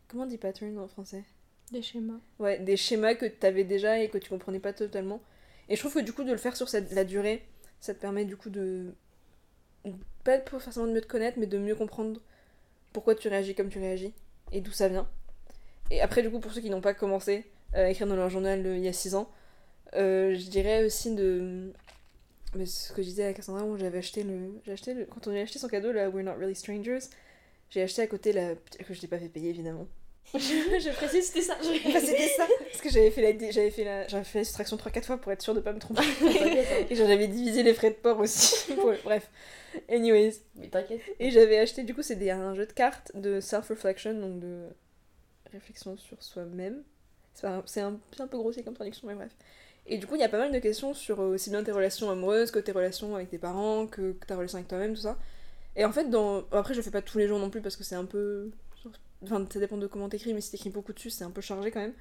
Comment 0.10 0.24
on 0.26 0.28
dit 0.28 0.38
pattern 0.40 0.78
en 0.80 0.88
français? 0.90 1.24
Des 1.72 1.82
schémas. 1.82 2.20
Ouais, 2.40 2.60
des 2.60 2.78
schémas 2.78 3.16
que 3.16 3.26
tu 3.26 3.46
avais 3.46 3.64
déjà 3.64 4.00
et 4.00 4.10
que 4.10 4.18
tu 4.18 4.30
comprenais 4.30 4.60
pas 4.60 4.74
totalement. 4.74 5.22
Et 5.70 5.76
je 5.76 5.82
trouve 5.82 5.94
que 5.94 6.00
du 6.00 6.14
coup, 6.14 6.24
de 6.24 6.32
le 6.32 6.38
faire 6.38 6.56
sur 6.56 6.68
cette, 6.68 6.92
la 6.94 7.04
durée, 7.04 7.46
ça 7.80 7.94
te 7.94 8.00
permet 8.00 8.26
du 8.26 8.38
coup 8.38 8.50
de. 8.50 8.94
Pas 10.24 10.40
forcément 10.42 10.88
de 10.88 10.94
mieux 10.94 11.02
te 11.02 11.08
connaître, 11.08 11.38
mais 11.40 11.46
de 11.48 11.58
mieux 11.58 11.76
comprendre 11.76 12.20
pourquoi 12.92 13.16
tu 13.16 13.28
réagis 13.28 13.56
comme 13.56 13.70
tu 13.70 13.80
réagis 13.80 14.14
et 14.52 14.62
d'où 14.62 14.72
ça 14.72 14.88
vient. 14.88 15.08
Et 15.92 16.02
après, 16.02 16.22
du 16.22 16.30
coup, 16.30 16.40
pour 16.40 16.52
ceux 16.52 16.62
qui 16.62 16.70
n'ont 16.70 16.82
pas 16.82 16.94
commencé 16.94 17.46
euh, 17.76 17.86
à 17.86 17.90
écrire 17.90 18.08
dans 18.08 18.16
leur 18.16 18.30
journal 18.30 18.66
euh, 18.66 18.78
il 18.78 18.84
y 18.84 18.88
a 18.88 18.94
6 18.94 19.16
ans, 19.16 19.32
euh, 19.96 20.36
je 20.36 20.50
dirais 20.50 20.84
aussi 20.84 21.16
de. 21.16 21.72
Mais 22.56 22.66
ce 22.66 22.92
que 22.94 23.04
je 23.04 23.08
disais 23.08 23.26
à 23.26 23.34
Cassandra, 23.34 23.64
où 23.64 23.78
j'avais 23.78 24.00
acheté 24.00 24.24
le. 24.24 24.60
Acheté. 24.72 24.96
Quand 25.10 25.28
on 25.28 25.36
a 25.36 25.40
acheté 25.40 25.60
son 25.60 25.68
cadeau, 25.68 25.92
là, 25.92 26.10
We're 26.10 26.24
Not 26.24 26.34
Really 26.34 26.56
Strangers, 26.56 27.00
j'ai 27.70 27.82
acheté 27.84 28.02
à 28.02 28.08
côté 28.08 28.34
la. 28.34 28.56
que 28.56 28.94
je 28.94 29.00
t'ai 29.00 29.08
pas 29.08 29.20
fait 29.20 29.30
payer 29.30 29.50
évidemment. 29.50 29.88
Je 30.34 30.94
précise, 30.96 31.26
c'était 31.28 31.42
ça. 31.42 31.58
C'était 31.64 32.28
ça. 32.28 32.46
Parce 32.72 32.82
que 32.82 32.90
j'avais 32.90 33.12
fait 33.12 33.22
la, 33.34 33.52
j'avais 33.52 33.72
fait 33.72 33.84
la, 33.84 34.08
j'avais 34.08 34.24
fait 34.24 34.40
la 34.40 34.46
soustraction 34.46 34.78
3-4 34.78 35.04
fois 35.04 35.18
pour 35.18 35.32
être 35.32 35.42
sûre 35.42 35.54
de 35.56 35.60
pas 35.60 35.74
me 35.74 35.80
tromper. 35.80 36.04
Et 36.90 36.96
genre, 36.96 37.08
j'avais 37.08 37.28
divisé 37.28 37.64
les 37.64 37.74
frais 37.74 37.90
de 37.90 37.96
port 37.96 38.20
aussi. 38.20 38.74
Pour- 38.76 38.94
Bref. 39.04 39.30
Anyways. 39.90 40.36
Mais 40.56 40.68
t'inquiète. 40.68 41.02
Et 41.20 41.32
j'avais 41.32 41.58
acheté, 41.60 41.84
du 41.84 41.94
coup, 41.96 42.02
c'est 42.04 42.30
un 42.30 42.54
jeu 42.56 42.66
de 42.66 42.72
cartes 42.74 43.12
de 43.16 43.40
self-reflection, 43.40 44.14
donc 44.14 44.40
de 44.40 44.68
réflexion 45.52 45.98
sur 45.98 46.22
soi-même. 46.22 46.84
C'est 47.34 47.48
un- 47.48 47.64
un, 47.78 48.00
un 48.20 48.28
peu 48.28 48.38
grossier 48.38 48.64
comme 48.64 48.74
traduction, 48.76 49.08
mais 49.08 49.16
bref. 49.16 49.32
Et 49.88 49.98
du 49.98 50.06
coup, 50.06 50.16
il 50.16 50.22
y 50.22 50.24
a 50.24 50.30
pas 50.30 50.38
mal 50.38 50.52
de 50.52 50.60
questions 50.60 50.94
sur 50.94 51.20
euh, 51.22 51.34
aussi 51.34 51.50
bien 51.50 51.64
tes 51.64 51.72
relations 51.72 52.10
amoureuses 52.12 52.52
que 52.52 52.60
tes 52.60 52.72
relations 52.72 53.16
avec 53.16 53.30
tes 53.32 53.40
parents, 53.40 53.88
que, 53.88 54.12
que 54.12 54.26
ta 54.28 54.36
relation 54.36 54.58
avec 54.58 54.68
toi-même, 54.68 54.94
tout 54.94 55.02
ça. 55.02 55.18
Et 55.76 55.86
en 55.86 55.92
fait, 55.92 56.10
dans... 56.10 56.44
après, 56.52 56.74
je 56.74 56.80
le 56.80 56.84
fais 56.84 56.92
pas 56.92 57.02
tous 57.02 57.18
les 57.18 57.28
jours 57.28 57.40
non 57.40 57.50
plus 57.50 57.62
parce 57.62 57.76
que 57.76 57.84
c'est 57.84 57.96
un 57.96 58.06
peu. 58.06 58.52
Enfin, 59.24 59.46
ça 59.52 59.60
dépend 59.60 59.78
de 59.78 59.88
comment 59.88 60.10
t'écris, 60.10 60.34
mais 60.34 60.42
si 60.42 60.52
t'écris 60.52 60.70
beaucoup 60.70 60.94
dessus, 60.94 61.10
c'est 61.10 61.24
un 61.26 61.32
peu 61.32 61.42
chargé 61.42 61.72
quand 61.72 61.82
même. 61.82 61.94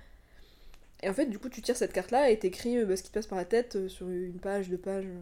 Et 1.02 1.08
en 1.08 1.14
fait, 1.14 1.26
du 1.26 1.38
coup, 1.38 1.48
tu 1.48 1.62
tires 1.62 1.76
cette 1.76 1.92
carte-là 1.92 2.30
et 2.30 2.38
t'écris 2.38 2.76
euh, 2.78 2.84
bah, 2.86 2.96
ce 2.96 3.02
qui 3.02 3.10
te 3.10 3.14
passe 3.14 3.26
par 3.26 3.38
la 3.38 3.44
tête 3.44 3.76
euh, 3.76 3.88
sur 3.88 4.08
une 4.08 4.38
page, 4.40 4.68
deux 4.68 4.78
pages. 4.78 5.06
euh. 5.06 5.20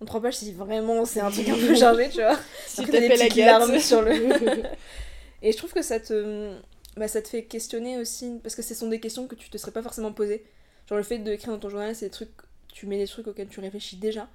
En 0.00 0.06
trois 0.06 0.20
pages, 0.20 0.36
si 0.38 0.52
vraiment 0.52 1.04
c'est 1.04 1.20
un 1.20 1.30
truc 1.30 1.48
un 1.48 1.54
peu 1.54 1.74
chargé, 1.74 2.08
tu 2.08 2.20
vois. 2.20 2.38
Si 2.66 2.80
Après, 2.80 3.08
t'as 3.08 3.28
des 3.28 3.44
larmes 3.44 3.78
sur 3.78 4.02
le. 4.02 4.12
et 5.42 5.52
je 5.52 5.56
trouve 5.56 5.72
que 5.72 5.82
ça 5.82 6.00
te, 6.00 6.56
bah, 6.96 7.08
ça 7.08 7.22
te 7.22 7.28
fait 7.28 7.44
questionner 7.44 7.98
aussi, 7.98 8.40
parce 8.42 8.54
que 8.54 8.62
ce 8.62 8.74
sont 8.74 8.88
des 8.88 9.00
questions 9.00 9.26
que 9.28 9.34
tu 9.34 9.50
te 9.50 9.58
serais 9.58 9.72
pas 9.72 9.82
forcément 9.82 10.12
posées. 10.12 10.44
Genre 10.88 10.98
le 10.98 11.04
fait 11.04 11.18
d'écrire 11.18 11.52
dans 11.52 11.58
ton 11.58 11.68
journal, 11.70 11.94
c'est 11.94 12.06
des 12.06 12.10
trucs, 12.10 12.30
tu 12.72 12.86
mets 12.86 12.98
des 12.98 13.06
trucs 13.06 13.26
auxquels 13.26 13.48
tu 13.48 13.60
réfléchis 13.60 13.96
déjà. 13.96 14.28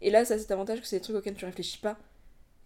Et 0.00 0.10
là, 0.10 0.24
ça 0.24 0.34
a 0.34 0.38
cet 0.38 0.50
avantage 0.50 0.80
que 0.80 0.86
c'est 0.86 0.96
des 0.96 1.02
trucs 1.02 1.16
auxquels 1.16 1.34
tu 1.34 1.44
réfléchis 1.44 1.78
pas. 1.78 1.96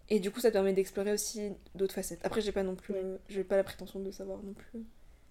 Et 0.09 0.19
du 0.19 0.31
coup, 0.31 0.39
ça 0.39 0.49
te 0.49 0.53
permet 0.53 0.73
d'explorer 0.73 1.11
aussi 1.11 1.51
d'autres 1.75 1.93
facettes. 1.93 2.19
Après, 2.23 2.41
j'ai 2.41 2.51
pas 2.51 2.63
non 2.63 2.75
plus, 2.75 2.93
Ouais. 2.93 3.01
j'ai 3.29 3.43
pas 3.43 3.57
la 3.57 3.63
prétention 3.63 3.99
de 3.99 4.11
savoir 4.11 4.39
non 4.43 4.53
plus 4.53 4.83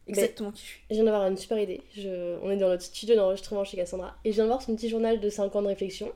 exactement 0.08 0.52
qui 0.52 0.62
je 0.62 0.66
suis. 0.68 0.80
Je 0.90 0.94
viens 0.94 1.04
d'avoir 1.04 1.26
une 1.26 1.36
super 1.36 1.58
idée. 1.58 1.80
Je... 1.96 2.38
On 2.42 2.50
est 2.50 2.56
dans 2.56 2.68
notre 2.68 2.82
studio 2.82 3.16
d'enregistrement 3.16 3.64
chez 3.64 3.76
Cassandra. 3.76 4.16
Et 4.24 4.30
je 4.30 4.36
viens 4.36 4.44
de 4.44 4.48
voir 4.48 4.62
son 4.62 4.76
petit 4.76 4.88
journal 4.88 5.18
de 5.20 5.28
5 5.30 5.54
ans 5.56 5.62
de 5.62 5.66
réflexion. 5.68 6.12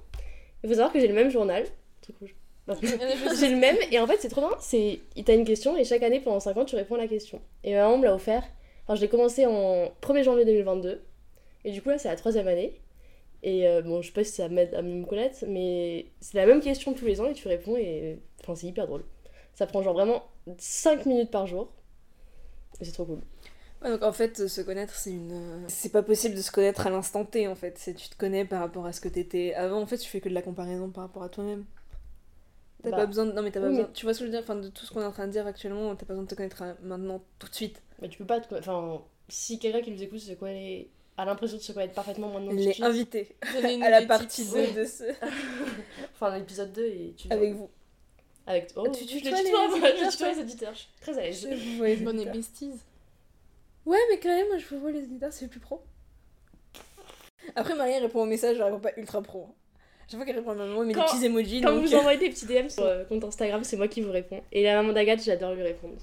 Il 0.63 0.69
faut 0.69 0.75
savoir 0.75 0.93
que 0.93 1.01
j'ai 1.01 1.09
le 1.09 1.15
même 1.15 1.31
journal. 1.31 1.65
Truc 2.03 2.17
rouge. 2.19 2.35
Non. 2.69 2.77
j'ai 2.83 3.49
le 3.49 3.57
même. 3.57 3.77
Et 3.91 3.99
en 3.99 4.07
fait, 4.07 4.19
c'est 4.21 4.29
trop 4.29 4.43
bien. 4.43 4.57
C'est... 4.61 5.01
T'as 5.25 5.35
une 5.35 5.45
question 5.45 5.77
et 5.77 5.85
chaque 5.85 6.03
année, 6.03 6.21
pendant 6.21 6.39
5 6.41 6.57
ans, 6.59 6.65
tu 6.65 6.77
réponds 6.77 6.97
à 6.97 6.99
la 6.99 7.09
question. 7.09 7.41
Et 7.65 7.73
ma 7.75 7.83
maman 7.85 7.99
me 7.99 8.05
l'a 8.05 8.15
offert. 8.15 8.45
Enfin, 8.85 8.95
je 8.95 9.01
l'ai 9.01 9.09
commencé 9.09 9.47
en 9.47 9.91
1er 10.03 10.23
janvier 10.23 10.45
2022. 10.45 11.01
Et 11.65 11.73
du 11.73 11.83
coup, 11.83 11.89
là, 11.89 11.99
c'est 11.99 12.09
la 12.09 12.17
troisième 12.17 12.47
année. 12.49 12.79
Et 13.43 13.67
euh, 13.67 13.81
bon, 13.83 14.03
je 14.03 14.09
sais 14.09 14.13
pas 14.13 14.23
si 14.25 14.33
ça 14.33 14.49
m'aide 14.49 14.75
à 14.75 14.83
me 14.83 15.05
connaître, 15.07 15.45
mais 15.49 16.07
c'est 16.21 16.37
la 16.37 16.45
même 16.47 16.61
question 16.61 16.93
tous 16.93 17.07
les 17.07 17.21
ans 17.23 17.27
et 17.27 17.33
tu 17.33 17.49
réponds 17.49 17.77
et. 17.77 18.19
Enfin, 18.43 18.55
c'est 18.55 18.67
hyper 18.67 18.87
drôle. 18.87 19.05
Ça 19.55 19.67
prend 19.67 19.83
genre 19.83 19.95
vraiment 19.95 20.25
5 20.59 21.07
minutes 21.07 21.31
par 21.31 21.47
jour. 21.47 21.71
Et 22.81 22.85
c'est 22.85 22.93
trop 22.93 23.05
cool. 23.05 23.21
Ouais, 23.83 23.91
donc 23.91 24.03
en 24.03 24.13
fait, 24.13 24.47
se 24.49 24.61
connaître, 24.61 24.95
c'est 24.95 25.11
une. 25.11 25.33
euh, 25.33 25.65
C'est 25.69 25.89
pas 25.91 26.03
possible 26.03 26.35
de 26.35 26.41
se 26.43 26.51
connaître 26.53 26.87
à 26.87 26.91
l'instant 26.91 27.25
T 27.25 27.49
en 27.49 27.55
fait. 27.55 27.77
C'est 27.79 27.95
tu 27.95 28.09
te 28.09 28.17
connais 28.17 28.45
par 28.45 28.61
rapport 28.61 28.87
à 28.87 28.93
ce 28.93 29.01
que 29.01 29.09
t'étais 29.09 29.55
avant. 29.55 29.81
En 29.81 29.87
fait, 29.87 29.99
tu 29.99 30.09
fais 30.09 30.21
que 30.21 30.29
de 30.29 30.35
la 30.35 30.43
comparaison 30.43 30.91
par 30.91 31.05
rapport 31.05 31.23
à 31.23 31.29
toi-même. 31.29 31.65
T'as 32.83 32.91
Bah, 32.91 32.97
pas 32.99 33.07
besoin 33.07 33.27
de. 33.27 33.33
Non, 33.33 33.43
mais 33.43 33.51
t'as 33.51 33.61
pas 33.61 33.67
oui, 33.67 33.73
besoin. 33.73 33.87
mais- 33.89 33.93
Tu 33.95 34.07
vois 34.07 34.15
ce 34.15 34.21
que 34.21 34.25
je 34.27 34.31
veux 34.31 34.37
dire? 34.37 34.43
Enfin, 34.43 34.57
de 34.57 34.69
tout 34.69 34.85
ce 34.87 34.93
qu'on 34.93 35.01
est 35.03 35.05
en 35.07 35.13
train 35.13 35.27
de 35.27 35.33
dire 35.33 35.47
actuellement, 35.47 35.95
t'as 35.97 36.07
pas 36.07 36.13
besoin 36.15 36.25
de 36.25 36.29
te 36.29 36.35
connaître 36.35 36.63
à- 36.63 36.75
maintenant, 36.83 37.23
tout 37.39 37.49
de 37.49 37.55
suite. 37.55 37.83
Mais 38.01 38.09
tu 38.09 38.17
peux 38.19 38.27
pas 38.27 38.41
te... 38.41 38.55
Enfin, 38.55 39.03
si 39.29 39.59
quelqu'un 39.59 39.83
qui 39.83 39.91
nous 39.91 40.03
écoute 40.03 40.19
se 40.21 40.33
connaît... 40.33 40.89
a 41.19 41.25
l'impression 41.27 41.59
de 41.59 41.63
se 41.63 41.73
connaître 41.73 41.93
parfaitement 41.95 42.29
maintenant 42.29 42.51
tout 42.51 42.57
de 42.57 42.63
Les 42.63 42.73
suite, 42.73 42.85
invités 42.85 43.37
Donnez-nous 43.55 43.85
à 43.85 43.91
la 43.91 44.03
partie 44.07 44.45
tips. 44.45 44.53
2 44.55 44.81
de 44.81 44.85
ce. 44.87 45.05
Enfin, 46.15 46.37
l'épisode 46.39 46.73
2 46.73 46.85
et 46.85 47.15
tu... 47.17 47.31
Avec 47.31 47.53
vous. 47.55 47.69
Avec... 48.51 48.71
Oh, 48.77 48.89
Tu 48.89 49.05
je 49.05 49.09
tutoies 49.09 49.31
le 49.31 49.37
les 49.37 49.45
tutoie, 49.45 49.69
moi, 49.69 49.77
auditeurs, 49.77 49.97
je 49.97 50.11
tutoie 50.11 50.27
toi 50.27 50.35
les 50.37 50.41
auditeurs. 50.43 50.75
Je 50.75 50.79
suis 50.79 50.89
très 51.01 51.19
à 51.19 51.23
l'aise. 51.23 51.49
Je- 51.51 51.81
ouais, 51.81 51.97
Bonne 51.97 52.19
super. 52.19 52.35
besties. 52.35 52.73
Ouais, 53.87 53.99
mais 54.11 54.19
quand 54.19 54.29
même, 54.29 54.49
moi 54.49 54.59
je 54.59 54.75
vois 54.75 54.91
les 54.91 55.01
éditeurs, 55.05 55.33
c'est 55.33 55.49
plus 55.49 55.61
pro. 55.61 55.81
Après, 57.57 57.75
Marie 57.75 57.99
répond 57.99 58.23
aux 58.23 58.27
messages, 58.27 58.57
elle 58.57 58.63
répond 58.65 58.79
pas 58.81 58.93
ultra 58.97 59.23
pro. 59.23 59.49
Chaque 60.09 60.19
fois 60.19 60.27
qu'elle 60.27 60.37
répond 60.37 60.51
à 60.51 60.55
ma 60.55 60.67
maman, 60.67 60.83
elle 60.83 60.89
met 60.89 60.95
des 60.95 61.01
petits 61.01 61.25
emojis. 61.25 61.61
Quand 61.61 61.73
donc... 61.73 61.85
vous 61.87 61.95
envoyez 61.95 62.19
des 62.19 62.31
petits 62.31 62.47
DM 62.47 62.69
sur 62.69 62.85
euh, 62.85 63.05
compte 63.05 63.25
Instagram, 63.25 63.63
c'est 63.65 63.77
moi 63.77 63.89
qui 63.89 64.01
vous 64.03 64.11
réponds. 64.11 64.43
Et 64.53 64.63
la 64.65 64.75
maman 64.83 64.93
d'Agathe, 64.93 65.23
j'adore 65.23 65.55
lui 65.55 65.63
répondre. 65.63 65.95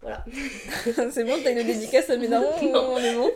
Voilà. 0.00 0.24
c'est 1.10 1.24
bon, 1.24 1.34
t'as 1.42 1.50
une 1.50 1.66
dédicace 1.66 2.08
à 2.10 2.16
mes 2.16 2.28
darons 2.28 2.62
Non. 2.72 2.92
on 2.92 2.98
est 2.98 3.14
bon 3.16 3.30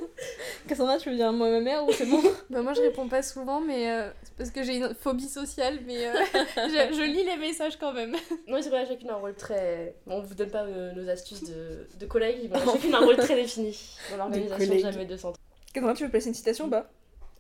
Cassandra, 0.69 0.97
tu 0.99 1.11
veux 1.11 1.17
dire 1.17 1.27
un 1.29 1.33
mot 1.33 1.45
à 1.45 1.51
ma 1.51 1.61
mère 1.61 1.85
ou 1.85 1.93
c'est 1.93 2.07
bon 2.07 2.21
Bah 2.51 2.63
moi 2.63 2.73
je 2.73 2.81
réponds 2.81 3.09
pas 3.09 3.23
souvent 3.23 3.61
mais 3.61 3.91
euh, 3.91 4.11
c'est 4.23 4.35
parce 4.37 4.51
que 4.51 4.63
j'ai 4.63 4.77
une 4.77 4.95
phobie 4.95 5.29
sociale 5.29 5.81
mais 5.87 6.07
euh, 6.07 6.13
je, 6.35 6.95
je 6.97 7.03
lis 7.03 7.25
les 7.25 7.37
messages 7.37 7.77
quand 7.79 7.93
même. 7.93 8.15
Non, 8.49 8.59
c'est 8.63 8.69
vrai, 8.71 8.87
chacune 8.87 9.11
a 9.11 9.15
un 9.15 9.17
rôle 9.17 9.35
très. 9.35 9.95
Bon, 10.07 10.17
on 10.19 10.23
vous 10.23 10.35
donne 10.35 10.51
pas 10.51 10.65
euh, 10.65 10.93
nos 10.93 11.09
astuces 11.09 11.45
de, 11.45 11.87
de 11.99 12.07
collègues, 12.07 12.51
mais 12.53 12.59
chacune 12.65 12.95
a 12.95 12.99
un 12.99 13.05
rôle 13.05 13.17
très 13.17 13.35
défini 13.35 13.77
dans 14.11 14.17
l'organisation 14.19 14.79
jamais 14.91 15.05
de 15.07 15.17
centre. 15.17 15.39
Cassandra, 15.73 15.95
tu 15.95 16.05
veux 16.05 16.11
placer 16.11 16.29
une 16.29 16.35
citation 16.35 16.67
ou 16.67 16.71
pas? 16.71 16.87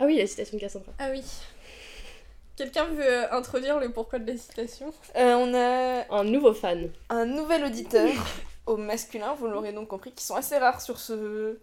Ah 0.01 0.05
oui, 0.07 0.17
la 0.19 0.27
citation 0.27 0.57
de 0.57 0.61
Cassandra. 0.61 0.93
Ah 0.99 1.09
oui. 1.11 1.23
Quelqu'un 2.57 2.85
veut 2.87 3.33
introduire 3.33 3.79
le 3.79 3.93
pourquoi 3.93 4.19
de 4.19 4.31
la 4.31 4.37
citation? 4.37 4.93
Euh, 5.17 5.35
on 5.35 5.55
a 5.55 6.05
Un 6.15 6.25
nouveau 6.25 6.53
fan. 6.53 6.91
un 7.09 7.25
nouvel 7.25 7.65
auditeur 7.65 8.09
au 8.67 8.77
masculin, 8.77 9.35
vous 9.39 9.49
l'aurez 9.49 9.73
donc 9.73 9.89
compris, 9.89 10.13
qui 10.13 10.25
sont 10.25 10.35
assez 10.37 10.57
rares 10.59 10.81
sur 10.81 10.99
ce, 11.01 11.59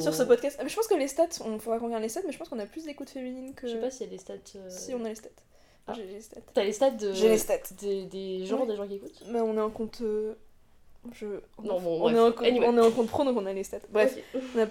sur 0.00 0.14
ce 0.14 0.22
podcast. 0.24 0.56
Ah, 0.60 0.64
mais 0.64 0.68
je 0.70 0.76
pense 0.76 0.86
que 0.86 0.94
les 0.94 1.08
stats, 1.08 1.26
on 1.44 1.58
faudra 1.58 1.78
qu'on 1.78 1.86
regarde 1.86 2.02
les 2.02 2.08
stats, 2.08 2.20
mais 2.26 2.32
je 2.32 2.38
pense 2.38 2.48
qu'on 2.48 2.58
a 2.58 2.66
plus 2.66 2.84
d'écoute 2.84 3.10
féminine 3.10 3.54
que. 3.54 3.66
Je 3.66 3.72
sais 3.74 3.80
pas 3.80 3.90
s'il 3.90 4.06
y 4.06 4.08
a 4.08 4.12
des 4.12 4.18
stats. 4.18 4.34
euh, 4.56 4.68
Si 4.70 4.94
on 4.94 5.04
a 5.04 5.08
les 5.08 5.14
stats. 5.14 5.28
Ah. 5.86 5.92
J'ai 5.96 6.04
les 6.06 6.20
stats. 6.20 6.40
T'as 6.54 6.64
les 6.64 6.72
stats 6.72 6.90
de... 6.90 7.12
J'ai 7.12 7.28
les 7.28 7.38
stats. 7.38 7.56
des, 7.80 8.04
des 8.04 8.44
gens, 8.46 8.60
Ouais. 8.60 8.66
des 8.66 8.76
gens 8.76 8.86
qui 8.86 8.94
écoutent? 8.96 9.22
Bah, 9.32 9.42
on 9.44 9.56
est 9.56 9.60
en 9.60 9.70
compte. 9.70 9.98
euh, 10.02 10.34
Je... 11.12 11.26
Non, 11.64 11.80
bon, 11.80 12.00
on, 12.02 12.14
est 12.14 12.18
en, 12.18 12.30
compte- 12.32 12.46
Anyway. 12.46 12.66
on 12.68 12.76
est 12.76 12.80
en 12.86 12.90
compte 12.90 13.08
pro, 13.08 13.24
donc 13.24 13.36
on 13.38 13.46
a 13.46 13.52
les 13.52 13.64
stats. 13.64 13.78
Bref, 13.90 14.16
Ok. 14.34 14.68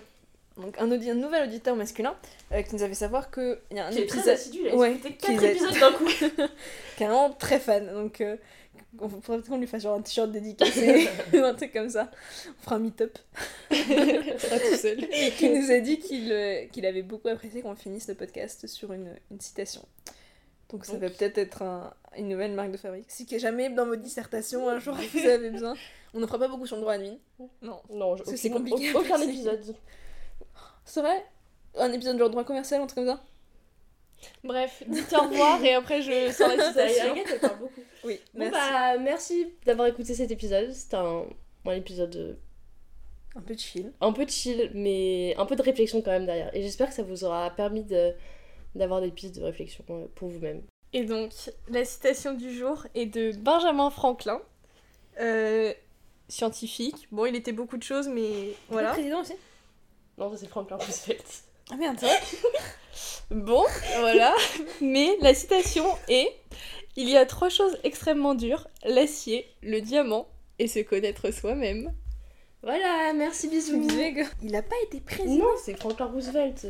donc 0.58 0.76
un, 0.80 0.92
audi- 0.92 1.10
un 1.10 1.16
nouvel 1.16 1.48
auditeur 1.50 1.76
masculin 1.76 2.16
euh, 2.52 2.62
qui 2.62 2.76
nous 2.76 2.84
avait 2.84 2.94
savoir 2.94 3.32
qu'il 3.32 3.58
y 3.72 3.80
a 3.80 3.88
un 3.88 3.90
Qui 3.92 4.00
est 4.00 4.06
très 4.06 4.20
épisode 4.20 4.34
assidu, 4.36 4.60
il 4.66 4.70
a 4.70 4.76
Ouais, 4.76 4.92
écouté 4.94 5.14
qui 5.16 5.18
4 5.36 5.44
est- 5.44 5.52
épisodes 5.52 5.80
d'un 5.80 5.92
coup. 5.94 6.08
vraiment 6.98 7.32
très 7.32 7.60
fan. 7.60 7.92
Donc, 7.92 8.22
euh, 8.22 8.38
on 8.98 9.08
faudrait 9.10 9.38
peut-être 9.38 9.50
qu'on 9.50 9.58
lui 9.58 9.68
fasse 9.68 9.84
genre 9.84 9.96
un 9.98 10.02
t-shirt 10.02 10.32
dédicacé 10.32 11.08
ou 11.34 11.38
un 11.38 11.54
truc 11.54 11.72
comme 11.74 11.90
ça. 11.90 12.10
On 12.60 12.64
fera 12.64 12.76
un 12.78 12.80
meet-up. 12.80 13.18
Pas 13.70 14.60
tout 14.60 14.76
seul. 14.78 15.04
Et 15.12 15.32
qui 15.32 15.50
nous 15.50 15.72
a 15.72 15.80
dit 15.80 16.00
qu'il 16.00 16.32
euh, 16.32 16.66
qu'il 16.68 16.86
avait 16.86 17.02
beaucoup 17.04 17.28
apprécié 17.28 17.62
qu'on 17.62 17.76
finisse 17.76 18.08
le 18.08 18.16
podcast 18.16 18.66
sur 18.68 18.94
une, 18.94 19.16
une 19.32 19.40
citation. 19.40 19.84
Donc 20.70 20.86
ça 20.86 20.98
va 20.98 21.10
peut-être 21.10 21.38
être 21.38 21.62
un- 21.64 21.94
une 22.18 22.30
nouvelle 22.30 22.52
marque 22.54 22.72
de 22.72 22.78
fabrique. 22.78 23.06
Si 23.10 23.26
que 23.26 23.40
jamais 23.40 23.70
dans 23.70 23.86
votre 23.86 24.02
dissertation 24.02 24.70
un 24.70 24.80
jour 24.80 24.96
vous 24.96 25.20
avez 25.28 25.50
besoin, 25.50 25.74
on 26.14 26.20
n'en 26.20 26.28
fera 26.28 26.40
pas 26.40 26.48
beaucoup 26.48 26.68
sur 26.68 26.76
le 26.76 26.82
droit 26.82 26.94
admin. 26.94 27.16
Non. 27.62 27.82
Non, 27.92 28.16
je... 28.18 28.24
C'est 28.36 28.50
compliqué, 28.50 28.94
Aucun 28.94 29.20
épisode. 29.22 29.76
C'est 30.86 31.02
vrai? 31.02 31.26
Un 31.76 31.92
épisode 31.92 32.18
genre 32.18 32.30
droit 32.30 32.44
commercial, 32.44 32.82
un 32.82 32.88
truc 32.88 33.06
comme 33.06 33.16
ça? 33.16 33.24
Bref, 34.44 34.84
dites 34.88 35.14
au 35.14 35.24
revoir 35.24 35.64
et 35.64 35.74
après 35.74 36.02
je 36.02 36.32
sors 36.32 36.48
la 36.50 36.64
citation. 36.70 37.12
Agathe, 37.14 37.28
elle 37.34 37.40
parle 37.40 37.60
beaucoup. 37.60 37.82
Oui, 38.04 38.20
Bon 38.34 38.40
merci. 38.40 38.52
bah, 38.54 38.98
merci 38.98 39.48
d'avoir 39.66 39.88
écouté 39.88 40.14
cet 40.14 40.32
épisode. 40.32 40.72
C'était 40.72 40.96
un, 40.98 41.26
un 41.66 41.72
épisode 41.74 42.16
euh, 42.16 42.34
Un 43.36 43.42
peu 43.42 43.56
chill. 43.58 43.92
un 44.02 44.12
peu 44.14 44.26
chill, 44.28 44.72
mais 44.74 45.36
un 45.38 45.46
peu 45.46 45.56
de 45.56 45.62
réflexion 45.62 46.02
quand 46.02 46.12
même 46.12 46.26
derrière. 46.26 46.56
Et 46.56 46.62
j'espère 46.62 46.88
que 46.90 46.94
ça 46.96 47.04
vous 47.04 47.24
aura 47.24 47.50
permis 47.52 47.84
de 47.84 48.14
d'avoir 48.76 49.02
des 49.02 49.10
pistes 49.12 49.36
de 49.40 49.44
réflexion 49.44 49.84
euh, 49.90 50.06
pour 50.16 50.30
vous-même. 50.30 50.62
Et 50.94 51.04
donc, 51.04 51.32
la 51.70 51.86
citation 51.86 52.34
du 52.34 52.54
jour 52.56 52.86
est 52.96 53.06
de 53.08 53.32
Benjamin 53.38 53.90
Franklin, 53.90 54.42
euh, 55.20 55.74
scientifique. 56.28 57.08
Bon, 57.12 57.26
il 57.26 57.36
était 57.36 57.52
beaucoup 57.52 57.78
de 57.78 57.84
choses, 57.84 58.08
mais 58.08 58.54
voilà. 58.70 58.90
Le 58.90 58.94
président 58.96 59.22
aussi 59.22 59.34
Non, 60.18 60.32
ça 60.32 60.38
c'est 60.38 60.48
Franklin 60.48 60.78
Roosevelt. 60.78 61.44
Ah 61.72 61.76
merde, 61.76 61.98
c'est 62.00 62.08
vrai 62.08 62.20
Bon, 63.32 63.64
voilà. 64.00 64.36
Mais 64.82 65.16
la 65.22 65.34
citation 65.34 65.86
est 66.08 66.36
Il 66.96 67.10
y 67.10 67.16
a 67.16 67.26
trois 67.26 67.50
choses 67.50 67.78
extrêmement 67.84 68.34
dures 68.34 68.68
l'acier, 68.84 69.48
le 69.62 69.80
diamant 69.82 70.28
et 70.58 70.68
se 70.68 70.80
connaître 70.80 71.32
soi-même. 71.32 71.94
Voilà, 72.64 73.14
merci, 73.14 73.48
bisous. 73.48 73.88
Il 74.42 74.56
a 74.56 74.62
pas 74.64 74.76
été 74.84 75.00
président 75.00 75.46
Non, 75.46 75.52
c'est 75.64 75.80
Franklin 75.80 76.08
Roosevelt. 76.08 76.68